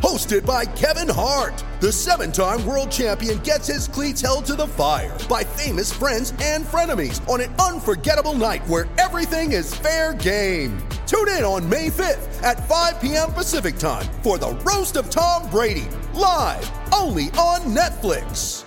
Hosted 0.00 0.46
by 0.46 0.64
Kevin 0.64 1.10
Hart, 1.10 1.62
the 1.80 1.92
seven 1.92 2.32
time 2.32 2.64
world 2.64 2.90
champion 2.90 3.38
gets 3.40 3.66
his 3.66 3.86
cleats 3.86 4.22
held 4.22 4.46
to 4.46 4.54
the 4.54 4.66
fire 4.66 5.16
by 5.28 5.44
famous 5.44 5.92
friends 5.92 6.32
and 6.40 6.64
frenemies 6.64 7.20
on 7.28 7.42
an 7.42 7.54
unforgettable 7.56 8.32
night 8.32 8.66
where 8.66 8.88
everything 8.96 9.52
is 9.52 9.74
fair 9.74 10.14
game. 10.14 10.78
Tune 11.06 11.28
in 11.28 11.44
on 11.44 11.68
May 11.68 11.88
5th 11.90 12.42
at 12.42 12.66
5 12.66 13.00
p.m. 13.00 13.30
Pacific 13.32 13.76
time 13.76 14.06
for 14.22 14.38
the 14.38 14.52
Roast 14.64 14.96
of 14.96 15.10
Tom 15.10 15.48
Brady, 15.50 15.88
live 16.14 16.70
only 16.94 17.24
on 17.36 17.60
Netflix. 17.74 18.64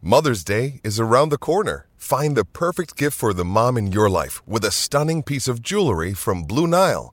Mother's 0.00 0.44
Day 0.44 0.80
is 0.84 1.00
around 1.00 1.30
the 1.30 1.38
corner. 1.38 1.88
Find 1.96 2.36
the 2.36 2.44
perfect 2.44 2.96
gift 2.96 3.18
for 3.18 3.34
the 3.34 3.44
mom 3.44 3.76
in 3.76 3.90
your 3.90 4.08
life 4.08 4.46
with 4.46 4.64
a 4.64 4.70
stunning 4.70 5.24
piece 5.24 5.48
of 5.48 5.60
jewelry 5.60 6.14
from 6.14 6.44
Blue 6.44 6.68
Nile. 6.68 7.12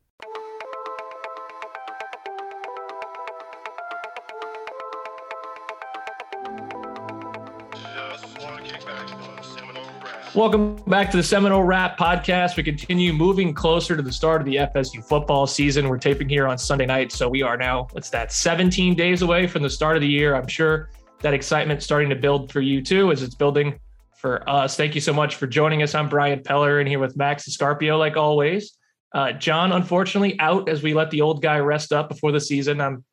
Welcome 10.33 10.77
back 10.87 11.11
to 11.11 11.17
the 11.17 11.23
Seminole 11.23 11.63
Wrap 11.63 11.97
Podcast. 11.97 12.55
We 12.55 12.63
continue 12.63 13.11
moving 13.11 13.53
closer 13.53 13.97
to 13.97 14.01
the 14.01 14.13
start 14.13 14.39
of 14.39 14.45
the 14.45 14.55
FSU 14.55 15.03
football 15.03 15.45
season. 15.45 15.89
We're 15.89 15.97
taping 15.97 16.29
here 16.29 16.47
on 16.47 16.57
Sunday 16.57 16.85
night, 16.85 17.11
so 17.11 17.27
we 17.27 17.41
are 17.41 17.57
now, 17.57 17.89
what's 17.91 18.09
that, 18.11 18.31
17 18.31 18.95
days 18.95 19.23
away 19.23 19.45
from 19.45 19.61
the 19.61 19.69
start 19.69 19.97
of 19.97 20.01
the 20.01 20.07
year. 20.07 20.33
I'm 20.33 20.47
sure 20.47 20.89
that 21.19 21.33
excitement 21.33 21.83
starting 21.83 22.07
to 22.11 22.15
build 22.15 22.49
for 22.49 22.61
you 22.61 22.81
too, 22.81 23.11
as 23.11 23.23
it's 23.23 23.35
building 23.35 23.77
for 24.15 24.49
us. 24.49 24.77
Thank 24.77 24.95
you 24.95 25.01
so 25.01 25.11
much 25.11 25.35
for 25.35 25.47
joining 25.47 25.83
us. 25.83 25.93
I'm 25.93 26.07
Brian 26.07 26.39
Peller, 26.39 26.79
and 26.79 26.87
here 26.87 26.99
with 26.99 27.17
Max 27.17 27.49
Escarpio, 27.49 27.99
like 27.99 28.15
always. 28.15 28.77
Uh, 29.13 29.33
John, 29.33 29.73
unfortunately, 29.73 30.39
out 30.39 30.69
as 30.69 30.81
we 30.81 30.93
let 30.93 31.11
the 31.11 31.19
old 31.19 31.41
guy 31.41 31.59
rest 31.59 31.91
up 31.91 32.07
before 32.07 32.31
the 32.31 32.39
season. 32.39 32.79
I'm 32.79 33.03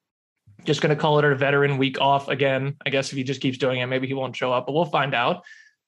just 0.64 0.81
going 0.82 0.94
to 0.94 1.00
call 1.00 1.19
it 1.19 1.25
a 1.25 1.34
veteran 1.34 1.78
week 1.78 2.00
off 2.00 2.28
again. 2.28 2.76
I 2.87 2.91
guess 2.91 3.10
if 3.10 3.16
he 3.16 3.25
just 3.25 3.41
keeps 3.41 3.59
doing 3.59 3.81
it, 3.81 3.87
maybe 3.87 4.06
he 4.06 4.14
won't 4.14 4.37
show 4.37 4.53
up, 4.53 4.66
but 4.66 4.72
we'll 4.72 4.84
find 4.84 5.14
out 5.14 5.43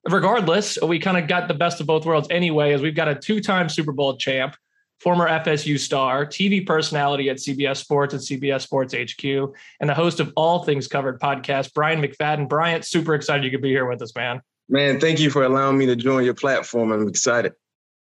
regardless, 0.08 0.78
we 0.80 0.98
kind 0.98 1.16
of 1.16 1.28
got 1.28 1.48
the 1.48 1.54
best 1.54 1.80
of 1.80 1.86
both 1.86 2.04
worlds 2.06 2.28
anyway, 2.30 2.72
as 2.72 2.82
we've 2.82 2.94
got 2.94 3.08
a 3.08 3.14
two-time 3.14 3.68
Super 3.68 3.92
Bowl 3.92 4.16
champ, 4.16 4.56
former 4.98 5.28
FSU 5.28 5.78
star, 5.78 6.26
TV 6.26 6.66
personality 6.66 7.30
at 7.30 7.36
CBS 7.36 7.78
Sports 7.78 8.14
and 8.14 8.22
CBS 8.22 8.62
Sports 8.62 8.94
HQ, 8.94 9.54
and 9.80 9.88
the 9.88 9.94
host 9.94 10.20
of 10.20 10.32
All 10.36 10.64
Things 10.64 10.86
Covered 10.86 11.20
podcast, 11.20 11.74
Bryant 11.74 12.02
McFadden. 12.02 12.48
Bryant, 12.48 12.84
super 12.84 13.14
excited 13.14 13.44
you 13.44 13.50
could 13.50 13.62
be 13.62 13.70
here 13.70 13.86
with 13.86 14.02
us, 14.02 14.14
man. 14.14 14.40
Man, 14.68 15.00
thank 15.00 15.18
you 15.18 15.30
for 15.30 15.44
allowing 15.44 15.76
me 15.78 15.86
to 15.86 15.96
join 15.96 16.24
your 16.24 16.34
platform. 16.34 16.92
I'm 16.92 17.08
excited. 17.08 17.52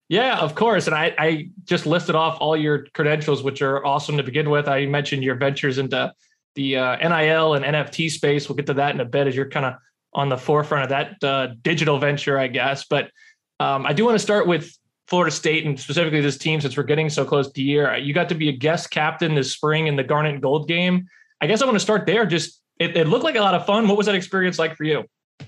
Yeah, 0.10 0.40
of 0.40 0.56
course. 0.56 0.88
And 0.88 0.96
I, 0.96 1.14
I 1.18 1.50
just 1.66 1.86
listed 1.86 2.16
off 2.16 2.38
all 2.40 2.56
your 2.56 2.86
credentials, 2.94 3.44
which 3.44 3.62
are 3.62 3.86
awesome 3.86 4.18
to 4.18 4.24
begin 4.24 4.50
with. 4.50 4.68
I 4.68 4.86
mentioned 4.86 5.24
your 5.24 5.36
ventures 5.36 5.78
into 5.78 6.14
the 6.56 6.78
uh, 6.78 6.96
NIL 6.98 7.54
and 7.56 7.66
NFT 7.66 8.10
space. 8.10 8.48
We'll 8.48 8.56
get 8.56 8.68
to 8.68 8.76
that 8.76 8.96
in 8.96 9.02
a 9.02 9.06
bit 9.06 9.28
as 9.28 9.36
you're 9.36 9.50
kind 9.50 9.66
of 9.66 9.74
on 10.18 10.30
the 10.30 10.38
forefront 10.38 10.84
of 10.84 10.90
that 10.90 11.24
uh, 11.24 11.54
digital 11.62 12.00
venture, 12.00 12.40
I 12.40 12.48
guess. 12.48 12.86
But 12.90 13.12
um, 13.60 13.86
I 13.86 13.94
do 13.94 14.04
want 14.04 14.16
to 14.16 14.20
start 14.20 14.48
with 14.48 14.76
Florida 15.08 15.32
State 15.32 15.66
and 15.66 15.80
specifically 15.80 16.22
this 16.22 16.40
team 16.40 16.60
since 16.60 16.76
we're 16.76 16.84
getting 16.84 17.10
so 17.10 17.24
close 17.24 17.52
to 17.52 17.62
year. 17.62 17.96
You 17.96 18.14
got 18.14 18.28
to 18.30 18.36
be 18.36 18.50
a 18.50 18.52
guest 18.52 18.90
captain 18.90 19.36
this 19.36 19.52
spring 19.52 19.86
in 19.86 19.96
the 19.96 20.04
Garnet 20.04 20.34
and 20.34 20.42
Gold 20.42 20.68
game. 20.68 21.06
I 21.40 21.46
guess 21.46 21.62
I 21.62 21.66
want 21.66 21.76
to 21.76 21.80
start 21.80 22.08
there. 22.08 22.26
Just 22.26 22.62
it, 22.80 22.98
it 22.98 23.08
looked 23.08 23.24
like 23.24 23.36
a 23.36 23.42
lot 23.42 23.54
of 23.54 23.66
fun. 23.66 23.88
What 23.88 23.96
was 23.96 24.08
that 24.08 24.16
experience 24.16 24.58
like 24.58 24.76
for 24.76 24.84
you? 24.84 25.06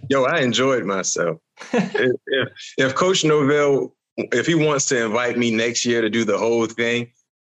Yo, 0.07 0.23
I 0.25 0.41
enjoyed 0.41 0.85
myself. 0.85 1.37
if, 1.73 2.15
if, 2.27 2.49
if 2.77 2.95
Coach 2.95 3.25
Norvell, 3.25 3.95
if 4.17 4.45
he 4.45 4.53
wants 4.53 4.85
to 4.87 5.03
invite 5.03 5.35
me 5.35 5.49
next 5.49 5.83
year 5.83 6.01
to 6.01 6.11
do 6.11 6.23
the 6.23 6.37
whole 6.37 6.67
thing, 6.67 7.11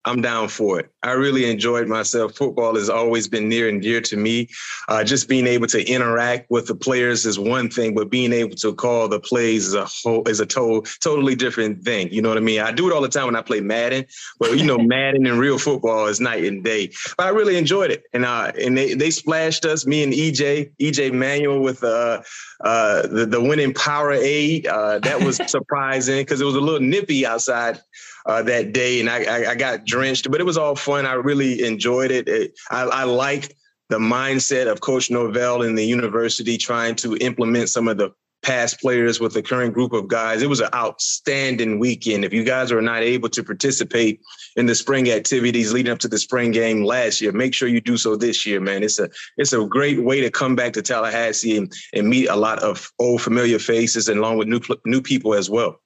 I'm 0.05 0.21
down 0.21 0.49
for 0.49 0.79
it. 0.79 0.91
I 1.01 1.11
really 1.11 1.49
enjoyed 1.49 1.87
myself. 1.87 2.35
Football 2.35 2.75
has 2.75 2.89
always 2.89 3.27
been 3.27 3.47
near 3.47 3.69
and 3.69 3.81
dear 3.81 4.01
to 4.01 4.17
me. 4.17 4.49
Uh, 4.89 5.03
just 5.03 5.29
being 5.29 5.47
able 5.47 5.67
to 5.67 5.85
interact 5.89 6.51
with 6.51 6.67
the 6.67 6.75
players 6.75 7.25
is 7.25 7.39
one 7.39 7.69
thing, 7.69 7.95
but 7.95 8.09
being 8.09 8.33
able 8.33 8.55
to 8.57 8.73
call 8.73 9.07
the 9.07 9.19
plays 9.19 9.67
is 9.67 9.75
a 9.75 9.85
whole 9.85 10.27
is 10.27 10.41
a 10.41 10.45
to- 10.45 10.83
totally 10.99 11.35
different 11.35 11.83
thing. 11.83 12.11
You 12.11 12.21
know 12.21 12.29
what 12.29 12.37
I 12.37 12.41
mean? 12.41 12.59
I 12.59 12.71
do 12.71 12.89
it 12.89 12.93
all 12.93 13.01
the 13.01 13.07
time 13.07 13.25
when 13.25 13.35
I 13.35 13.41
play 13.41 13.61
Madden, 13.61 14.05
but 14.39 14.57
you 14.57 14.65
know, 14.65 14.77
Madden 14.93 15.25
and 15.25 15.39
real 15.39 15.57
football 15.57 16.07
is 16.07 16.19
night 16.19 16.43
and 16.43 16.63
day. 16.63 16.91
But 17.17 17.27
I 17.27 17.29
really 17.29 17.57
enjoyed 17.57 17.91
it, 17.91 18.03
and 18.11 18.25
uh, 18.25 18.51
and 18.59 18.77
they 18.77 18.93
they 18.95 19.09
splashed 19.09 19.65
us, 19.65 19.85
me 19.85 20.03
and 20.03 20.11
EJ, 20.11 20.71
EJ 20.81 21.13
Manuel 21.13 21.59
with 21.59 21.81
uh, 21.81 22.21
uh, 22.61 23.07
the 23.07 23.25
the 23.25 23.41
winning 23.41 23.73
Powerade. 23.73 24.67
Uh, 24.67 24.99
that 24.99 25.21
was 25.23 25.37
surprising 25.47 26.21
because 26.21 26.41
it 26.41 26.45
was 26.45 26.55
a 26.55 26.61
little 26.61 26.81
nippy 26.81 27.25
outside 27.25 27.79
uh, 28.25 28.41
that 28.43 28.73
day, 28.73 28.99
and 28.99 29.09
I, 29.09 29.51
I, 29.51 29.55
got 29.55 29.85
drenched, 29.85 30.31
but 30.31 30.39
it 30.39 30.45
was 30.45 30.57
all 30.57 30.75
fun. 30.75 31.05
I 31.05 31.13
really 31.13 31.63
enjoyed 31.65 32.11
it. 32.11 32.27
it 32.27 32.57
I, 32.71 32.83
I 32.83 33.03
liked 33.03 33.53
the 33.89 33.97
mindset 33.99 34.71
of 34.71 34.81
Coach 34.81 35.11
Norvell 35.11 35.61
and 35.61 35.77
the 35.77 35.85
university 35.85 36.57
trying 36.57 36.95
to 36.95 37.17
implement 37.17 37.69
some 37.69 37.87
of 37.87 37.97
the 37.97 38.11
past 38.43 38.79
players 38.81 39.19
with 39.19 39.33
the 39.33 39.41
current 39.41 39.73
group 39.73 39.93
of 39.93 40.07
guys. 40.07 40.41
It 40.41 40.49
was 40.49 40.59
an 40.59 40.69
outstanding 40.75 41.79
weekend. 41.79 42.25
If 42.25 42.33
you 42.33 42.43
guys 42.43 42.71
were 42.71 42.81
not 42.81 43.01
able 43.01 43.29
to 43.29 43.43
participate 43.43 44.19
in 44.55 44.65
the 44.65 44.75
spring 44.75 45.09
activities 45.09 45.73
leading 45.73 45.91
up 45.91 45.99
to 45.99 46.07
the 46.07 46.17
spring 46.17 46.51
game 46.51 46.83
last 46.83 47.21
year, 47.21 47.31
make 47.31 47.53
sure 47.53 47.67
you 47.67 47.81
do 47.81 47.97
so 47.97 48.15
this 48.15 48.45
year, 48.45 48.59
man. 48.59 48.83
It's 48.83 48.99
a 48.99 49.09
it's 49.37 49.53
a 49.53 49.65
great 49.65 50.03
way 50.03 50.21
to 50.21 50.29
come 50.29 50.55
back 50.55 50.73
to 50.73 50.81
Tallahassee 50.81 51.57
and, 51.57 51.71
and 51.93 52.09
meet 52.09 52.27
a 52.27 52.35
lot 52.35 52.59
of 52.59 52.91
old 52.99 53.21
familiar 53.21 53.59
faces 53.59 54.09
and 54.09 54.19
along 54.19 54.37
with 54.37 54.47
new 54.47 54.59
new 54.85 55.01
people 55.01 55.33
as 55.33 55.49
well. 55.49 55.79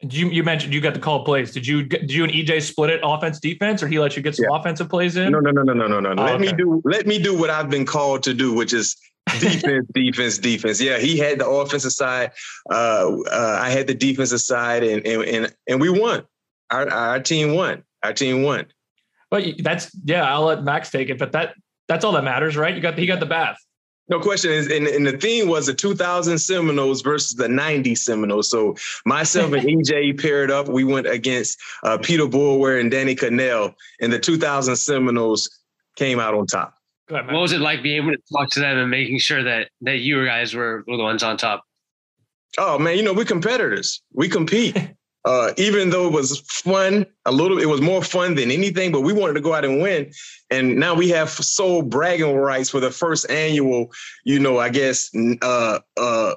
You, 0.00 0.28
you 0.28 0.42
mentioned 0.42 0.74
you 0.74 0.80
got 0.80 0.94
to 0.94 1.00
call 1.00 1.24
plays. 1.24 1.52
Did 1.52 1.66
you 1.66 1.82
did 1.82 2.12
you 2.12 2.24
and 2.24 2.32
EJ 2.32 2.62
split 2.62 2.90
it 2.90 3.00
offense 3.02 3.40
defense, 3.40 3.82
or 3.82 3.88
he 3.88 3.98
let 3.98 4.14
you 4.14 4.22
get 4.22 4.36
some 4.36 4.46
yeah. 4.50 4.56
offensive 4.56 4.90
plays 4.90 5.16
in? 5.16 5.32
No, 5.32 5.40
no, 5.40 5.50
no, 5.50 5.62
no, 5.62 5.72
no, 5.72 5.86
no, 5.86 6.00
no. 6.00 6.10
Oh, 6.10 6.24
let 6.24 6.34
okay. 6.34 6.50
me 6.50 6.52
do 6.52 6.82
let 6.84 7.06
me 7.06 7.18
do 7.18 7.36
what 7.36 7.48
I've 7.48 7.70
been 7.70 7.86
called 7.86 8.22
to 8.24 8.34
do, 8.34 8.52
which 8.52 8.74
is 8.74 8.94
defense, 9.40 9.86
defense, 9.94 10.36
defense. 10.36 10.82
Yeah, 10.82 10.98
he 10.98 11.18
had 11.18 11.38
the 11.38 11.48
offensive 11.48 11.92
side. 11.92 12.32
Uh, 12.70 13.16
uh, 13.30 13.58
I 13.60 13.70
had 13.70 13.86
the 13.86 13.94
defensive 13.94 14.40
side, 14.40 14.82
and 14.82 15.06
and 15.06 15.22
and, 15.22 15.56
and 15.66 15.80
we 15.80 15.88
won. 15.88 16.24
Our 16.70 16.90
our 16.90 17.20
team 17.20 17.54
won. 17.54 17.82
Our 18.02 18.12
team 18.12 18.42
won. 18.42 18.66
But 19.30 19.44
that's 19.62 19.90
yeah. 20.04 20.30
I'll 20.30 20.44
let 20.44 20.62
Max 20.62 20.90
take 20.90 21.08
it, 21.08 21.18
but 21.18 21.32
that 21.32 21.54
that's 21.88 22.04
all 22.04 22.12
that 22.12 22.24
matters, 22.24 22.54
right? 22.56 22.74
You 22.74 22.82
got 22.82 22.98
he 22.98 23.06
got 23.06 23.20
the 23.20 23.26
bath. 23.26 23.56
No 24.08 24.20
question 24.20 24.52
is, 24.52 24.68
and, 24.68 24.86
and, 24.86 25.04
the 25.04 25.18
theme 25.18 25.48
was 25.48 25.66
the 25.66 25.74
2000 25.74 26.38
Seminoles 26.38 27.02
versus 27.02 27.34
the 27.34 27.48
90 27.48 27.96
Seminoles. 27.96 28.48
So 28.48 28.76
myself 29.04 29.52
and 29.52 29.62
EJ 29.68 30.20
paired 30.20 30.50
up. 30.50 30.68
We 30.68 30.84
went 30.84 31.08
against 31.08 31.58
uh, 31.82 31.98
Peter 31.98 32.24
Boulware 32.24 32.80
and 32.80 32.90
Danny 32.90 33.16
Kanell, 33.16 33.74
and 34.00 34.12
the 34.12 34.18
2000 34.20 34.76
Seminoles 34.76 35.50
came 35.96 36.20
out 36.20 36.34
on 36.34 36.46
top. 36.46 36.74
Ahead, 37.10 37.26
what 37.26 37.40
was 37.40 37.52
it 37.52 37.60
like 37.60 37.82
being 37.82 38.02
able 38.02 38.12
to 38.12 38.22
talk 38.32 38.50
to 38.50 38.60
them 38.60 38.78
and 38.78 38.90
making 38.90 39.18
sure 39.18 39.42
that 39.42 39.70
that 39.82 39.98
you 39.98 40.24
guys 40.24 40.54
were, 40.54 40.84
were 40.86 40.96
the 40.96 41.02
ones 41.02 41.22
on 41.22 41.36
top? 41.36 41.64
Oh 42.58 42.78
man, 42.78 42.96
you 42.96 43.02
know 43.02 43.12
we're 43.12 43.24
competitors. 43.24 44.02
We 44.12 44.28
compete. 44.28 44.76
uh, 45.26 45.52
even 45.56 45.90
though 45.90 46.06
it 46.06 46.12
was 46.12 46.38
fun, 46.40 47.04
a 47.26 47.32
little, 47.32 47.58
it 47.58 47.66
was 47.66 47.80
more 47.80 48.02
fun 48.02 48.36
than 48.36 48.50
anything. 48.50 48.92
But 48.92 49.00
we 49.00 49.12
wanted 49.12 49.34
to 49.34 49.40
go 49.40 49.54
out 49.54 49.64
and 49.64 49.82
win, 49.82 50.12
and 50.50 50.76
now 50.76 50.94
we 50.94 51.08
have 51.10 51.28
sole 51.30 51.82
bragging 51.82 52.36
rights 52.36 52.70
for 52.70 52.78
the 52.78 52.92
first 52.92 53.28
annual. 53.28 53.92
You 54.24 54.38
know, 54.38 54.58
I 54.58 54.68
guess 54.68 55.10
uh, 55.42 55.80
uh, 55.96 56.34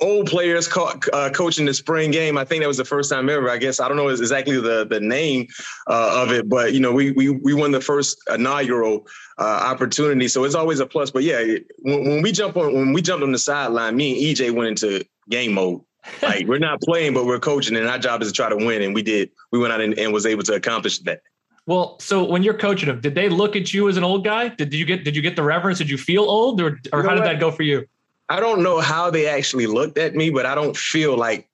old 0.00 0.26
players 0.26 0.68
co- 0.68 0.92
uh, 1.12 1.30
coaching 1.30 1.64
the 1.64 1.72
spring 1.72 2.10
game. 2.10 2.36
I 2.36 2.44
think 2.44 2.62
that 2.62 2.68
was 2.68 2.76
the 2.76 2.84
first 2.84 3.10
time 3.10 3.30
ever. 3.30 3.50
I 3.50 3.56
guess 3.56 3.80
I 3.80 3.88
don't 3.88 3.96
know 3.96 4.08
exactly 4.08 4.60
the 4.60 4.86
the 4.86 5.00
name 5.00 5.46
uh, 5.86 6.22
of 6.22 6.32
it, 6.32 6.50
but 6.50 6.74
you 6.74 6.80
know, 6.80 6.92
we 6.92 7.12
we 7.12 7.30
we 7.30 7.54
won 7.54 7.70
the 7.70 7.80
first 7.80 8.18
inaugural 8.32 9.06
uh, 9.38 9.42
opportunity, 9.42 10.28
so 10.28 10.44
it's 10.44 10.54
always 10.54 10.80
a 10.80 10.86
plus. 10.86 11.10
But 11.10 11.22
yeah, 11.22 11.42
when, 11.78 12.04
when 12.04 12.22
we 12.22 12.30
jump 12.30 12.58
on 12.58 12.74
when 12.74 12.92
we 12.92 13.00
jumped 13.00 13.24
on 13.24 13.32
the 13.32 13.38
sideline, 13.38 13.96
me 13.96 14.12
and 14.12 14.36
EJ 14.36 14.54
went 14.54 14.68
into 14.68 15.02
game 15.30 15.54
mode. 15.54 15.80
Like 16.22 16.46
we're 16.46 16.58
not 16.58 16.80
playing, 16.80 17.14
but 17.14 17.26
we're 17.26 17.38
coaching, 17.38 17.76
and 17.76 17.86
our 17.88 17.98
job 17.98 18.22
is 18.22 18.28
to 18.28 18.34
try 18.34 18.48
to 18.48 18.56
win. 18.56 18.82
And 18.82 18.94
we 18.94 19.02
did. 19.02 19.30
We 19.52 19.58
went 19.58 19.72
out 19.72 19.80
and, 19.80 19.98
and 19.98 20.12
was 20.12 20.26
able 20.26 20.42
to 20.44 20.54
accomplish 20.54 20.98
that. 21.00 21.22
Well, 21.66 21.98
so 21.98 22.24
when 22.24 22.44
you're 22.44 22.56
coaching 22.56 22.88
them, 22.88 23.00
did 23.00 23.14
they 23.14 23.28
look 23.28 23.56
at 23.56 23.74
you 23.74 23.88
as 23.88 23.96
an 23.96 24.04
old 24.04 24.24
guy? 24.24 24.48
Did 24.48 24.72
you 24.72 24.84
get 24.84 25.04
did 25.04 25.16
you 25.16 25.22
get 25.22 25.36
the 25.36 25.42
reverence? 25.42 25.78
Did 25.78 25.90
you 25.90 25.98
feel 25.98 26.22
old, 26.24 26.60
or 26.60 26.66
or 26.66 27.00
you 27.00 27.02
know 27.02 27.02
how 27.02 27.14
did 27.14 27.20
what? 27.20 27.24
that 27.24 27.40
go 27.40 27.50
for 27.50 27.64
you? 27.64 27.86
I 28.28 28.40
don't 28.40 28.62
know 28.62 28.80
how 28.80 29.10
they 29.10 29.26
actually 29.26 29.66
looked 29.66 29.98
at 29.98 30.14
me, 30.14 30.30
but 30.30 30.46
I 30.46 30.54
don't 30.54 30.76
feel 30.76 31.16
like 31.16 31.48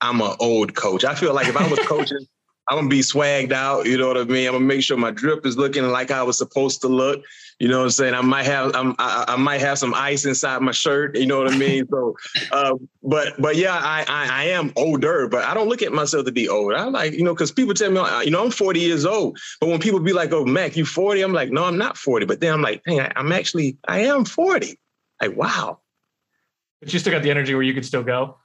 I'm 0.00 0.20
an 0.20 0.34
old 0.40 0.74
coach. 0.74 1.04
I 1.04 1.14
feel 1.14 1.34
like 1.34 1.48
if 1.48 1.56
I 1.56 1.68
was 1.68 1.78
coaching, 1.80 2.26
I'm 2.68 2.78
gonna 2.78 2.88
be 2.88 3.00
swagged 3.00 3.52
out. 3.52 3.86
You 3.86 3.98
know 3.98 4.08
what 4.08 4.16
I 4.18 4.24
mean? 4.24 4.46
I'm 4.46 4.54
gonna 4.54 4.64
make 4.64 4.82
sure 4.82 4.96
my 4.96 5.10
drip 5.10 5.46
is 5.46 5.56
looking 5.56 5.84
like 5.84 6.10
I 6.10 6.22
was 6.22 6.38
supposed 6.38 6.80
to 6.82 6.88
look. 6.88 7.24
You 7.58 7.68
know 7.68 7.78
what 7.78 7.84
I'm 7.84 7.90
saying? 7.90 8.14
I 8.14 8.20
might 8.20 8.44
have 8.44 8.74
I'm, 8.74 8.94
I, 8.98 9.24
I 9.28 9.36
might 9.36 9.60
have 9.60 9.78
some 9.78 9.94
ice 9.94 10.24
inside 10.24 10.60
my 10.62 10.72
shirt. 10.72 11.16
You 11.16 11.26
know 11.26 11.38
what 11.38 11.52
I 11.52 11.56
mean? 11.56 11.86
so, 11.88 12.16
uh, 12.52 12.74
but 13.02 13.40
but 13.40 13.56
yeah, 13.56 13.78
I, 13.80 14.04
I, 14.08 14.42
I 14.42 14.44
am 14.44 14.72
older, 14.76 15.28
but 15.28 15.44
I 15.44 15.54
don't 15.54 15.68
look 15.68 15.82
at 15.82 15.92
myself 15.92 16.26
to 16.26 16.32
be 16.32 16.48
old. 16.48 16.74
I 16.74 16.84
like 16.84 17.12
you 17.12 17.22
know 17.22 17.34
because 17.34 17.52
people 17.52 17.74
tell 17.74 17.90
me 17.90 18.00
you 18.24 18.30
know 18.30 18.44
I'm 18.44 18.50
40 18.50 18.80
years 18.80 19.04
old, 19.04 19.38
but 19.60 19.68
when 19.68 19.80
people 19.80 20.00
be 20.00 20.12
like, 20.12 20.32
"Oh, 20.32 20.44
Mac, 20.44 20.76
you 20.76 20.84
40?" 20.84 21.22
I'm 21.22 21.32
like, 21.32 21.50
"No, 21.50 21.64
I'm 21.64 21.78
not 21.78 21.96
40." 21.96 22.26
But 22.26 22.40
then 22.40 22.52
I'm 22.54 22.62
like, 22.62 22.82
"Hey, 22.84 23.08
I'm 23.16 23.32
actually 23.32 23.76
I 23.86 24.00
am 24.00 24.24
40." 24.24 24.78
Like, 25.22 25.36
wow. 25.36 25.78
But 26.80 26.92
you 26.92 26.98
still 26.98 27.12
got 27.12 27.22
the 27.22 27.30
energy 27.30 27.54
where 27.54 27.62
you 27.62 27.74
could 27.74 27.86
still 27.86 28.02
go. 28.02 28.38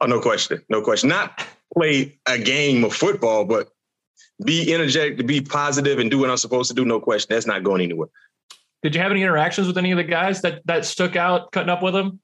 Oh, 0.00 0.06
no 0.06 0.20
question, 0.20 0.60
no 0.68 0.82
question. 0.82 1.08
Not 1.08 1.46
play 1.72 2.18
a 2.26 2.38
game 2.38 2.82
of 2.84 2.92
football, 2.92 3.44
but 3.44 3.68
be 4.44 4.74
energetic, 4.74 5.16
to 5.18 5.24
be 5.24 5.40
positive, 5.40 6.00
and 6.00 6.10
do 6.10 6.18
what 6.18 6.28
I'm 6.28 6.36
supposed 6.36 6.68
to 6.70 6.74
do. 6.74 6.84
No 6.84 6.98
question, 6.98 7.28
that's 7.32 7.46
not 7.46 7.62
going 7.62 7.82
anywhere. 7.82 8.08
Did 8.84 8.94
you 8.94 9.00
have 9.00 9.10
any 9.10 9.22
interactions 9.22 9.66
with 9.66 9.78
any 9.78 9.92
of 9.92 9.96
the 9.96 10.04
guys 10.04 10.42
that 10.42 10.60
that 10.66 10.84
stuck 10.84 11.16
out 11.16 11.50
cutting 11.52 11.70
up 11.70 11.82
with 11.82 11.94
them? 11.94 12.20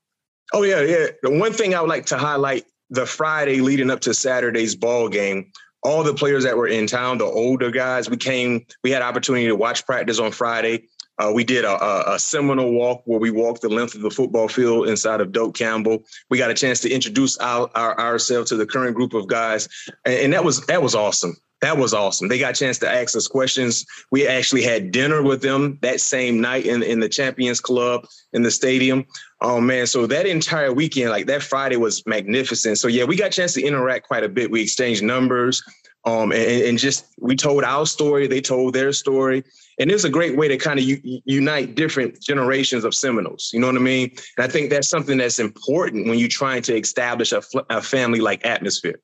Oh 0.52 0.62
yeah, 0.62 0.82
yeah. 0.82 1.06
The 1.22 1.30
one 1.30 1.54
thing 1.54 1.74
I 1.74 1.80
would 1.80 1.88
like 1.88 2.04
to 2.06 2.18
highlight 2.18 2.66
the 2.90 3.06
Friday 3.06 3.62
leading 3.62 3.90
up 3.90 4.00
to 4.00 4.12
Saturday's 4.12 4.76
ball 4.76 5.08
game. 5.08 5.50
All 5.82 6.02
the 6.02 6.12
players 6.12 6.44
that 6.44 6.58
were 6.58 6.66
in 6.66 6.86
town, 6.86 7.16
the 7.16 7.24
older 7.24 7.70
guys, 7.70 8.10
we 8.10 8.18
came. 8.18 8.66
We 8.84 8.90
had 8.90 9.00
opportunity 9.00 9.46
to 9.46 9.56
watch 9.56 9.86
practice 9.86 10.18
on 10.18 10.32
Friday. 10.32 10.84
Uh, 11.16 11.32
we 11.32 11.44
did 11.44 11.64
a, 11.64 11.82
a, 11.82 12.14
a, 12.14 12.18
Seminole 12.18 12.72
walk 12.72 13.02
where 13.04 13.20
we 13.20 13.30
walked 13.30 13.62
the 13.62 13.68
length 13.68 13.94
of 13.94 14.00
the 14.02 14.10
football 14.10 14.48
field 14.48 14.88
inside 14.88 15.20
of 15.20 15.32
Doak 15.32 15.54
Campbell. 15.54 16.02
We 16.30 16.38
got 16.38 16.50
a 16.50 16.54
chance 16.54 16.80
to 16.80 16.90
introduce 16.90 17.36
our, 17.38 17.70
our, 17.74 17.98
ourselves 17.98 18.48
to 18.50 18.56
the 18.56 18.66
current 18.66 18.96
group 18.96 19.12
of 19.12 19.28
guys, 19.28 19.68
and, 20.04 20.14
and, 20.14 20.32
that 20.32 20.44
was 20.44 20.64
that 20.66 20.82
was 20.82 20.94
awesome. 20.94 21.36
That 21.60 21.76
was 21.76 21.92
awesome. 21.92 22.28
They 22.28 22.38
got 22.38 22.52
a 22.52 22.58
chance 22.58 22.78
to 22.78 22.90
ask 22.90 23.14
us 23.14 23.28
questions. 23.28 23.84
We 24.10 24.26
actually 24.26 24.62
had 24.62 24.90
dinner 24.90 25.22
with 25.22 25.42
them 25.42 25.78
that 25.82 26.00
same 26.00 26.40
night 26.40 26.64
in, 26.64 26.82
in 26.82 27.00
the 27.00 27.08
Champions 27.08 27.60
Club 27.60 28.06
in 28.32 28.42
the 28.42 28.50
stadium. 28.50 29.04
Oh 29.42 29.60
man, 29.60 29.86
so 29.86 30.06
that 30.06 30.26
entire 30.26 30.72
weekend, 30.72 31.10
like 31.10 31.26
that 31.26 31.42
Friday 31.42 31.76
was 31.76 32.04
magnificent. 32.06 32.78
So 32.78 32.88
yeah, 32.88 33.04
we 33.04 33.16
got 33.16 33.28
a 33.28 33.30
chance 33.30 33.52
to 33.54 33.62
interact 33.62 34.06
quite 34.06 34.24
a 34.24 34.28
bit. 34.28 34.50
We 34.50 34.62
exchanged 34.62 35.02
numbers. 35.02 35.62
Um, 36.06 36.32
and, 36.32 36.62
and, 36.62 36.78
just 36.78 37.04
we 37.18 37.36
told 37.36 37.62
our 37.62 37.84
story, 37.84 38.26
they 38.26 38.40
told 38.40 38.74
their 38.74 38.90
story, 38.90 39.44
and 39.78 39.90
it's 39.90 40.04
a 40.04 40.08
great 40.08 40.34
way 40.34 40.48
to 40.48 40.56
kind 40.56 40.78
of 40.78 40.84
u- 40.86 41.20
unite 41.26 41.74
different 41.74 42.22
generations 42.22 42.84
of 42.84 42.94
Seminoles. 42.94 43.50
You 43.52 43.60
know 43.60 43.66
what 43.66 43.76
I 43.76 43.80
mean? 43.80 44.10
And 44.38 44.44
I 44.44 44.48
think 44.48 44.70
that's 44.70 44.88
something 44.88 45.18
that's 45.18 45.38
important 45.38 46.08
when 46.08 46.18
you're 46.18 46.28
trying 46.28 46.62
to 46.62 46.74
establish 46.74 47.32
a, 47.32 47.42
fl- 47.42 47.68
a 47.68 47.82
family 47.82 48.20
like 48.20 48.46
atmosphere. 48.46 48.98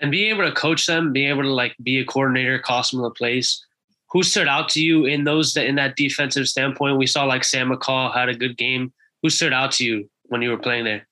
And 0.00 0.10
being 0.10 0.34
able 0.34 0.44
to 0.44 0.52
coach 0.52 0.86
them, 0.86 1.12
being 1.12 1.30
able 1.30 1.42
to 1.42 1.52
like 1.52 1.74
be 1.82 1.98
a 1.98 2.04
coordinator, 2.04 2.58
cost 2.58 2.92
them 2.92 3.02
the 3.02 3.10
place. 3.10 3.64
Who 4.10 4.22
stood 4.22 4.48
out 4.48 4.68
to 4.70 4.82
you 4.82 5.04
in 5.04 5.24
those 5.24 5.54
that 5.54 5.66
in 5.66 5.76
that 5.76 5.96
defensive 5.96 6.48
standpoint? 6.48 6.98
We 6.98 7.06
saw 7.06 7.24
like 7.24 7.44
Sam 7.44 7.70
McCall 7.70 8.14
had 8.14 8.28
a 8.28 8.34
good 8.34 8.56
game. 8.56 8.92
Who 9.22 9.30
stood 9.30 9.52
out 9.52 9.72
to 9.72 9.84
you 9.84 10.08
when 10.24 10.42
you 10.42 10.50
were 10.50 10.58
playing 10.58 10.84
there? 10.84 11.06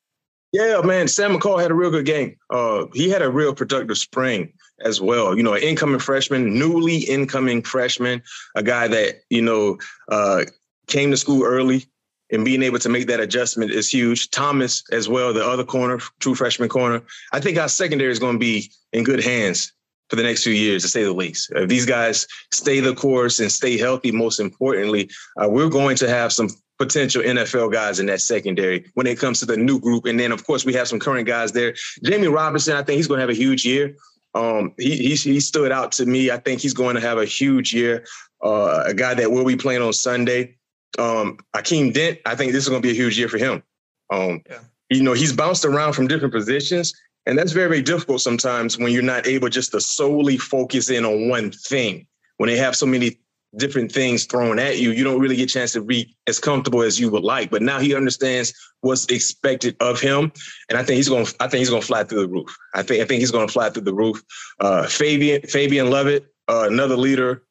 Yeah, 0.53 0.81
man, 0.85 1.09
Sam 1.09 1.33
McCall 1.33 1.61
had 1.61 1.73
a 1.73 1.75
real 1.75 1.91
good 1.91 2.07
game. 2.07 2.37
Uh, 2.49 2.87
he 2.95 3.11
had 3.11 3.23
a 3.23 3.29
real 3.29 3.53
productive 3.53 3.99
spring 3.99 4.53
as 4.85 5.01
well. 5.01 5.37
You 5.37 5.43
know, 5.43 5.55
an 5.55 5.63
incoming 5.63 5.99
freshman, 5.99 6.57
newly 6.57 6.99
incoming 6.99 7.63
freshman, 7.63 8.23
a 8.55 8.63
guy 8.63 8.87
that, 8.87 9.23
you 9.31 9.43
know, 9.43 9.79
uh, 10.13 10.45
came 10.87 11.11
to 11.11 11.17
school 11.17 11.43
early 11.43 11.87
and 12.31 12.44
being 12.44 12.62
able 12.62 12.79
to 12.79 12.88
make 12.88 13.06
that 13.06 13.21
adjustment 13.21 13.71
is 13.71 13.93
huge. 13.93 14.31
Thomas 14.31 14.82
as 14.93 15.09
well, 15.09 15.32
the 15.32 15.44
other 15.44 15.65
corner, 15.65 16.00
true 16.21 16.35
freshman 16.35 16.69
corner. 16.69 17.03
I 17.32 17.41
think 17.41 17.59
our 17.59 17.69
secondary 17.69 18.11
is 18.11 18.19
going 18.19 18.35
to 18.35 18.38
be 18.38 18.71
in 18.93 19.05
good 19.05 19.23
hands 19.23 19.73
for 20.09 20.17
the 20.17 20.23
next 20.23 20.44
few 20.44 20.53
years, 20.53 20.82
to 20.82 20.88
say 20.88 21.03
the 21.03 21.12
least. 21.12 21.53
If 21.55 21.69
these 21.69 21.87
guys 21.87 22.26
stay 22.53 22.81
the 22.81 22.94
course 22.94 23.41
and 23.41 23.50
stay 23.50 23.79
healthy, 23.79 24.12
most 24.12 24.41
importantly, 24.41 25.11
uh, 25.43 25.49
we're 25.49 25.69
going 25.69 25.97
to 25.97 26.09
have 26.09 26.32
some 26.32 26.49
potential 26.79 27.23
NFL 27.23 27.73
guys 27.73 28.00
in 28.00 28.06
that 28.06 28.21
secondary 28.21 28.85
when 28.94 29.06
it 29.06 29.19
comes 29.19 29.41
to 29.41 29.47
the 29.47 29.56
new 29.56 29.79
group. 29.79 30.06
And 30.06 30.19
then, 30.19 30.32
of 30.32 30.47
course, 30.47 30.65
we 30.65 30.75
have 30.75 30.88
some 30.88 30.99
current 30.99 31.26
guys 31.26 31.53
there. 31.53 31.73
Jammie 32.05 32.32
Robinson, 32.32 32.76
I 32.76 32.82
think 32.82 32.97
he's 32.97 33.06
going 33.06 33.19
to 33.19 33.23
have 33.23 33.31
a 33.31 33.35
huge 33.35 33.65
year. 33.65 33.97
Um, 34.35 34.75
he, 34.79 34.97
he, 34.97 35.15
he 35.15 35.41
stood 35.41 35.71
out 35.71 35.93
to 35.93 36.06
me. 36.06 36.31
I 36.31 36.38
think 36.38 36.61
he's 36.61 36.75
going 36.75 36.97
to 36.97 37.00
have 37.00 37.19
a 37.19 37.25
huge 37.25 37.73
year. 37.73 38.05
Uh, 38.43 38.82
a 38.87 38.94
guy 38.94 39.15
that 39.15 39.31
will 39.31 39.44
be 39.44 39.56
playing 39.56 39.82
on 39.82 39.93
Sunday. 39.93 40.56
Um, 40.99 41.38
Akeem 41.55 41.93
Dent, 41.93 42.19
I 42.26 42.35
think 42.35 42.52
this 42.52 42.64
is 42.64 42.69
going 42.69 42.82
to 42.82 42.87
be 42.87 42.93
a 42.93 42.96
huge 42.96 43.19
year 43.19 43.29
for 43.29 43.38
him. 43.38 43.62
Um, 44.11 44.43
yeah. 44.49 44.61
You 44.91 45.02
know, 45.02 45.12
he's 45.12 45.32
bounced 45.32 45.64
around 45.64 45.94
from 45.94 46.06
different 46.06 46.32
positions, 46.32 46.94
and 47.26 47.38
that's 47.38 47.52
very, 47.52 47.69
very 47.69 47.82
difficult 47.82 48.20
sometimes 48.20 48.79
when 48.79 48.93
you're 48.93 49.02
not 49.02 49.26
able 49.26 49.49
just 49.49 49.73
to 49.73 49.81
solely 49.81 50.37
focus 50.37 50.91
in 50.91 51.05
on 51.05 51.29
one 51.29 51.50
thing. 51.50 52.06
When 52.37 52.49
they 52.49 52.56
have 52.56 52.76
so 52.76 52.87
many 52.87 53.19
different 53.56 53.93
things 53.93 54.25
thrown 54.25 54.58
at 54.58 54.79
you, 54.79 54.91
you 54.91 55.05
don't 55.05 55.20
really 55.20 55.37
get 55.37 55.50
a 55.50 55.52
chance 55.52 55.73
to 55.73 55.81
be 55.81 56.14
as 56.26 56.38
comfortable 56.38 56.82
as 56.82 56.99
you 56.99 57.11
would 57.11 57.23
like. 57.23 57.50
But 57.50 57.62
now 57.62 57.78
he 57.78 57.95
understands 57.95 58.52
what's 58.80 59.07
expected 59.07 59.76
of 59.80 60.00
him, 60.00 60.33
and 60.69 60.78
I 60.78 60.83
think 60.83 60.97
he's 60.97 61.09
going. 61.09 61.26
I 61.40 61.49
think 61.49 61.61
he's 61.61 61.71
going 61.71 61.83
to 61.83 61.87
fly 61.87 62.04
through 62.04 62.21
the 62.21 62.28
roof. 62.28 62.54
I 62.75 62.83
think. 62.83 63.02
I 63.02 63.07
think 63.07 63.21
he's 63.21 63.30
going 63.30 63.47
to 63.47 63.52
fly 63.52 63.71
through 63.71 63.85
the 63.85 63.95
roof. 63.95 64.23
Uh, 64.61 64.87
Fabian 64.87 65.42
Fabian 65.42 65.90
Lovett, 65.90 66.26
uh, 66.49 66.69
another 66.71 66.97
leader 66.97 67.42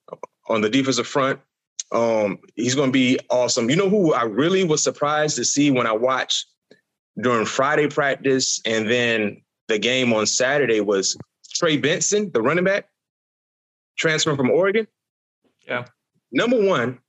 on 0.47 0.61
the 0.61 0.69
defensive 0.69 1.07
front. 1.07 1.39
Um, 1.93 2.39
he's 2.55 2.75
going 2.75 2.89
to 2.89 2.93
be 2.93 3.19
awesome. 3.29 3.69
You 3.69 3.75
know 3.75 3.89
who 3.89 4.13
I 4.13 4.23
really 4.23 4.63
was 4.63 4.83
surprised 4.83 5.35
to 5.37 5.45
see 5.45 5.71
when 5.71 5.87
I 5.87 5.91
watched 5.91 6.47
during 7.21 7.45
Friday 7.45 7.87
practice 7.87 8.59
and 8.65 8.89
then 8.89 9.41
the 9.67 9.77
game 9.77 10.11
on 10.11 10.25
Saturday 10.25 10.81
was 10.81 11.15
Trey 11.53 11.77
Benson, 11.77 12.31
the 12.33 12.41
running 12.41 12.63
back, 12.63 12.87
transfer 13.97 14.35
from 14.35 14.49
Oregon. 14.49 14.87
Yeah. 15.67 15.85
Number 16.31 16.61
one, 16.61 16.99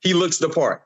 he 0.00 0.12
looks 0.12 0.38
the 0.38 0.48
part. 0.48 0.82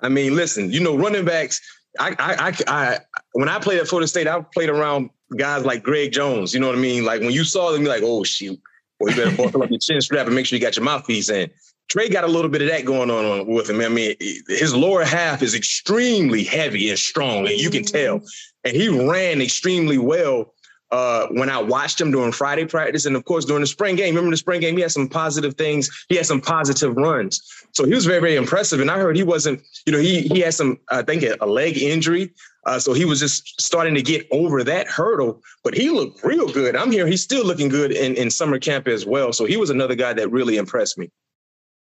I 0.00 0.08
mean, 0.08 0.36
listen, 0.36 0.70
you 0.70 0.80
know, 0.80 0.96
running 0.96 1.24
backs. 1.24 1.60
I, 1.98 2.10
I, 2.18 2.48
I, 2.48 2.54
I 2.68 2.98
when 3.32 3.48
I 3.48 3.58
played 3.58 3.80
at 3.80 3.88
Florida 3.88 4.06
State, 4.06 4.28
I 4.28 4.40
played 4.54 4.68
around 4.68 5.10
guys 5.36 5.64
like 5.64 5.82
Greg 5.82 6.12
Jones. 6.12 6.54
You 6.54 6.60
know 6.60 6.68
what 6.68 6.76
I 6.76 6.80
mean? 6.80 7.04
Like 7.04 7.20
when 7.20 7.32
you 7.32 7.44
saw 7.44 7.72
them, 7.72 7.82
you're 7.82 7.92
like, 7.92 8.02
oh 8.04 8.22
shoot, 8.22 8.60
boy, 9.00 9.10
you 9.10 9.16
better 9.16 9.36
buckle 9.42 9.62
up 9.62 9.70
your 9.70 9.80
chin 9.80 10.00
strap 10.00 10.26
and 10.26 10.34
make 10.34 10.46
sure 10.46 10.56
you 10.56 10.64
got 10.64 10.76
your 10.76 10.84
mouthpiece 10.84 11.30
in. 11.30 11.50
Trey 11.88 12.08
got 12.08 12.24
a 12.24 12.28
little 12.28 12.50
bit 12.50 12.62
of 12.62 12.68
that 12.68 12.84
going 12.84 13.10
on 13.10 13.46
with 13.46 13.70
him. 13.70 13.80
I 13.80 13.88
mean, 13.88 14.16
his 14.48 14.74
lower 14.74 15.04
half 15.04 15.42
is 15.42 15.54
extremely 15.54 16.42
heavy 16.42 16.90
and 16.90 16.98
strong, 16.98 17.46
and 17.46 17.58
you 17.58 17.70
can 17.70 17.84
tell. 17.84 18.20
And 18.64 18.76
he 18.76 18.88
ran 18.88 19.40
extremely 19.40 19.98
well 19.98 20.52
uh, 20.90 21.26
when 21.30 21.48
I 21.48 21.58
watched 21.58 22.00
him 22.00 22.10
during 22.10 22.32
Friday 22.32 22.64
practice, 22.64 23.06
and 23.06 23.16
of 23.16 23.24
course 23.24 23.44
during 23.44 23.60
the 23.60 23.66
spring 23.66 23.96
game. 23.96 24.14
Remember 24.14 24.30
the 24.30 24.36
spring 24.36 24.60
game? 24.60 24.76
He 24.76 24.82
had 24.82 24.92
some 24.92 25.08
positive 25.08 25.54
things. 25.54 25.90
He 26.08 26.16
had 26.16 26.26
some 26.26 26.40
positive 26.40 26.96
runs, 26.96 27.40
so 27.72 27.84
he 27.84 27.94
was 27.94 28.06
very, 28.06 28.20
very 28.20 28.36
impressive. 28.36 28.80
And 28.80 28.90
I 28.90 28.98
heard 28.98 29.16
he 29.16 29.22
wasn't, 29.22 29.62
you 29.84 29.92
know, 29.92 29.98
he 29.98 30.22
he 30.22 30.40
had 30.40 30.54
some, 30.54 30.78
I 30.90 31.02
think, 31.02 31.22
a, 31.22 31.36
a 31.40 31.46
leg 31.46 31.76
injury, 31.78 32.32
uh, 32.66 32.78
so 32.78 32.92
he 32.92 33.04
was 33.04 33.20
just 33.20 33.60
starting 33.60 33.94
to 33.94 34.02
get 34.02 34.26
over 34.30 34.62
that 34.64 34.88
hurdle. 34.88 35.40
But 35.64 35.74
he 35.74 35.90
looked 35.90 36.24
real 36.24 36.48
good. 36.48 36.76
I'm 36.76 36.90
here. 36.90 37.06
He's 37.06 37.22
still 37.22 37.44
looking 37.44 37.68
good 37.68 37.92
in 37.92 38.14
in 38.14 38.30
summer 38.30 38.58
camp 38.58 38.86
as 38.88 39.06
well. 39.06 39.32
So 39.32 39.44
he 39.44 39.56
was 39.56 39.70
another 39.70 39.94
guy 39.94 40.12
that 40.14 40.30
really 40.30 40.56
impressed 40.56 40.98
me. 40.98 41.10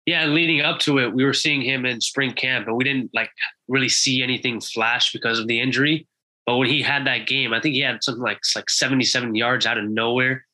Yeah, 0.09 0.25
leading 0.25 0.63
up 0.63 0.79
to 0.81 0.97
it, 1.01 1.13
we 1.13 1.23
were 1.23 1.35
seeing 1.35 1.61
him 1.61 1.85
in 1.85 2.01
spring 2.01 2.33
camp, 2.33 2.65
but 2.65 2.77
we 2.77 2.83
didn't 2.83 3.11
like 3.13 3.29
really 3.69 3.91
see 3.91 4.23
anything 4.23 4.59
flash 4.59 5.13
because 5.13 5.39
of 5.39 5.49
the 5.49 5.61
injury. 5.61 6.07
But 6.47 6.57
when 6.57 6.67
he 6.67 6.81
had 6.81 7.07
that 7.07 7.27
game, 7.27 7.53
I 7.53 7.61
think 7.61 7.75
he 7.75 7.83
had 7.83 8.03
something 8.03 8.23
like 8.23 8.41
like 8.57 8.71
77 8.71 9.35
yards 9.35 9.67
out 9.67 9.77
of 9.77 9.85
nowhere. 9.85 10.47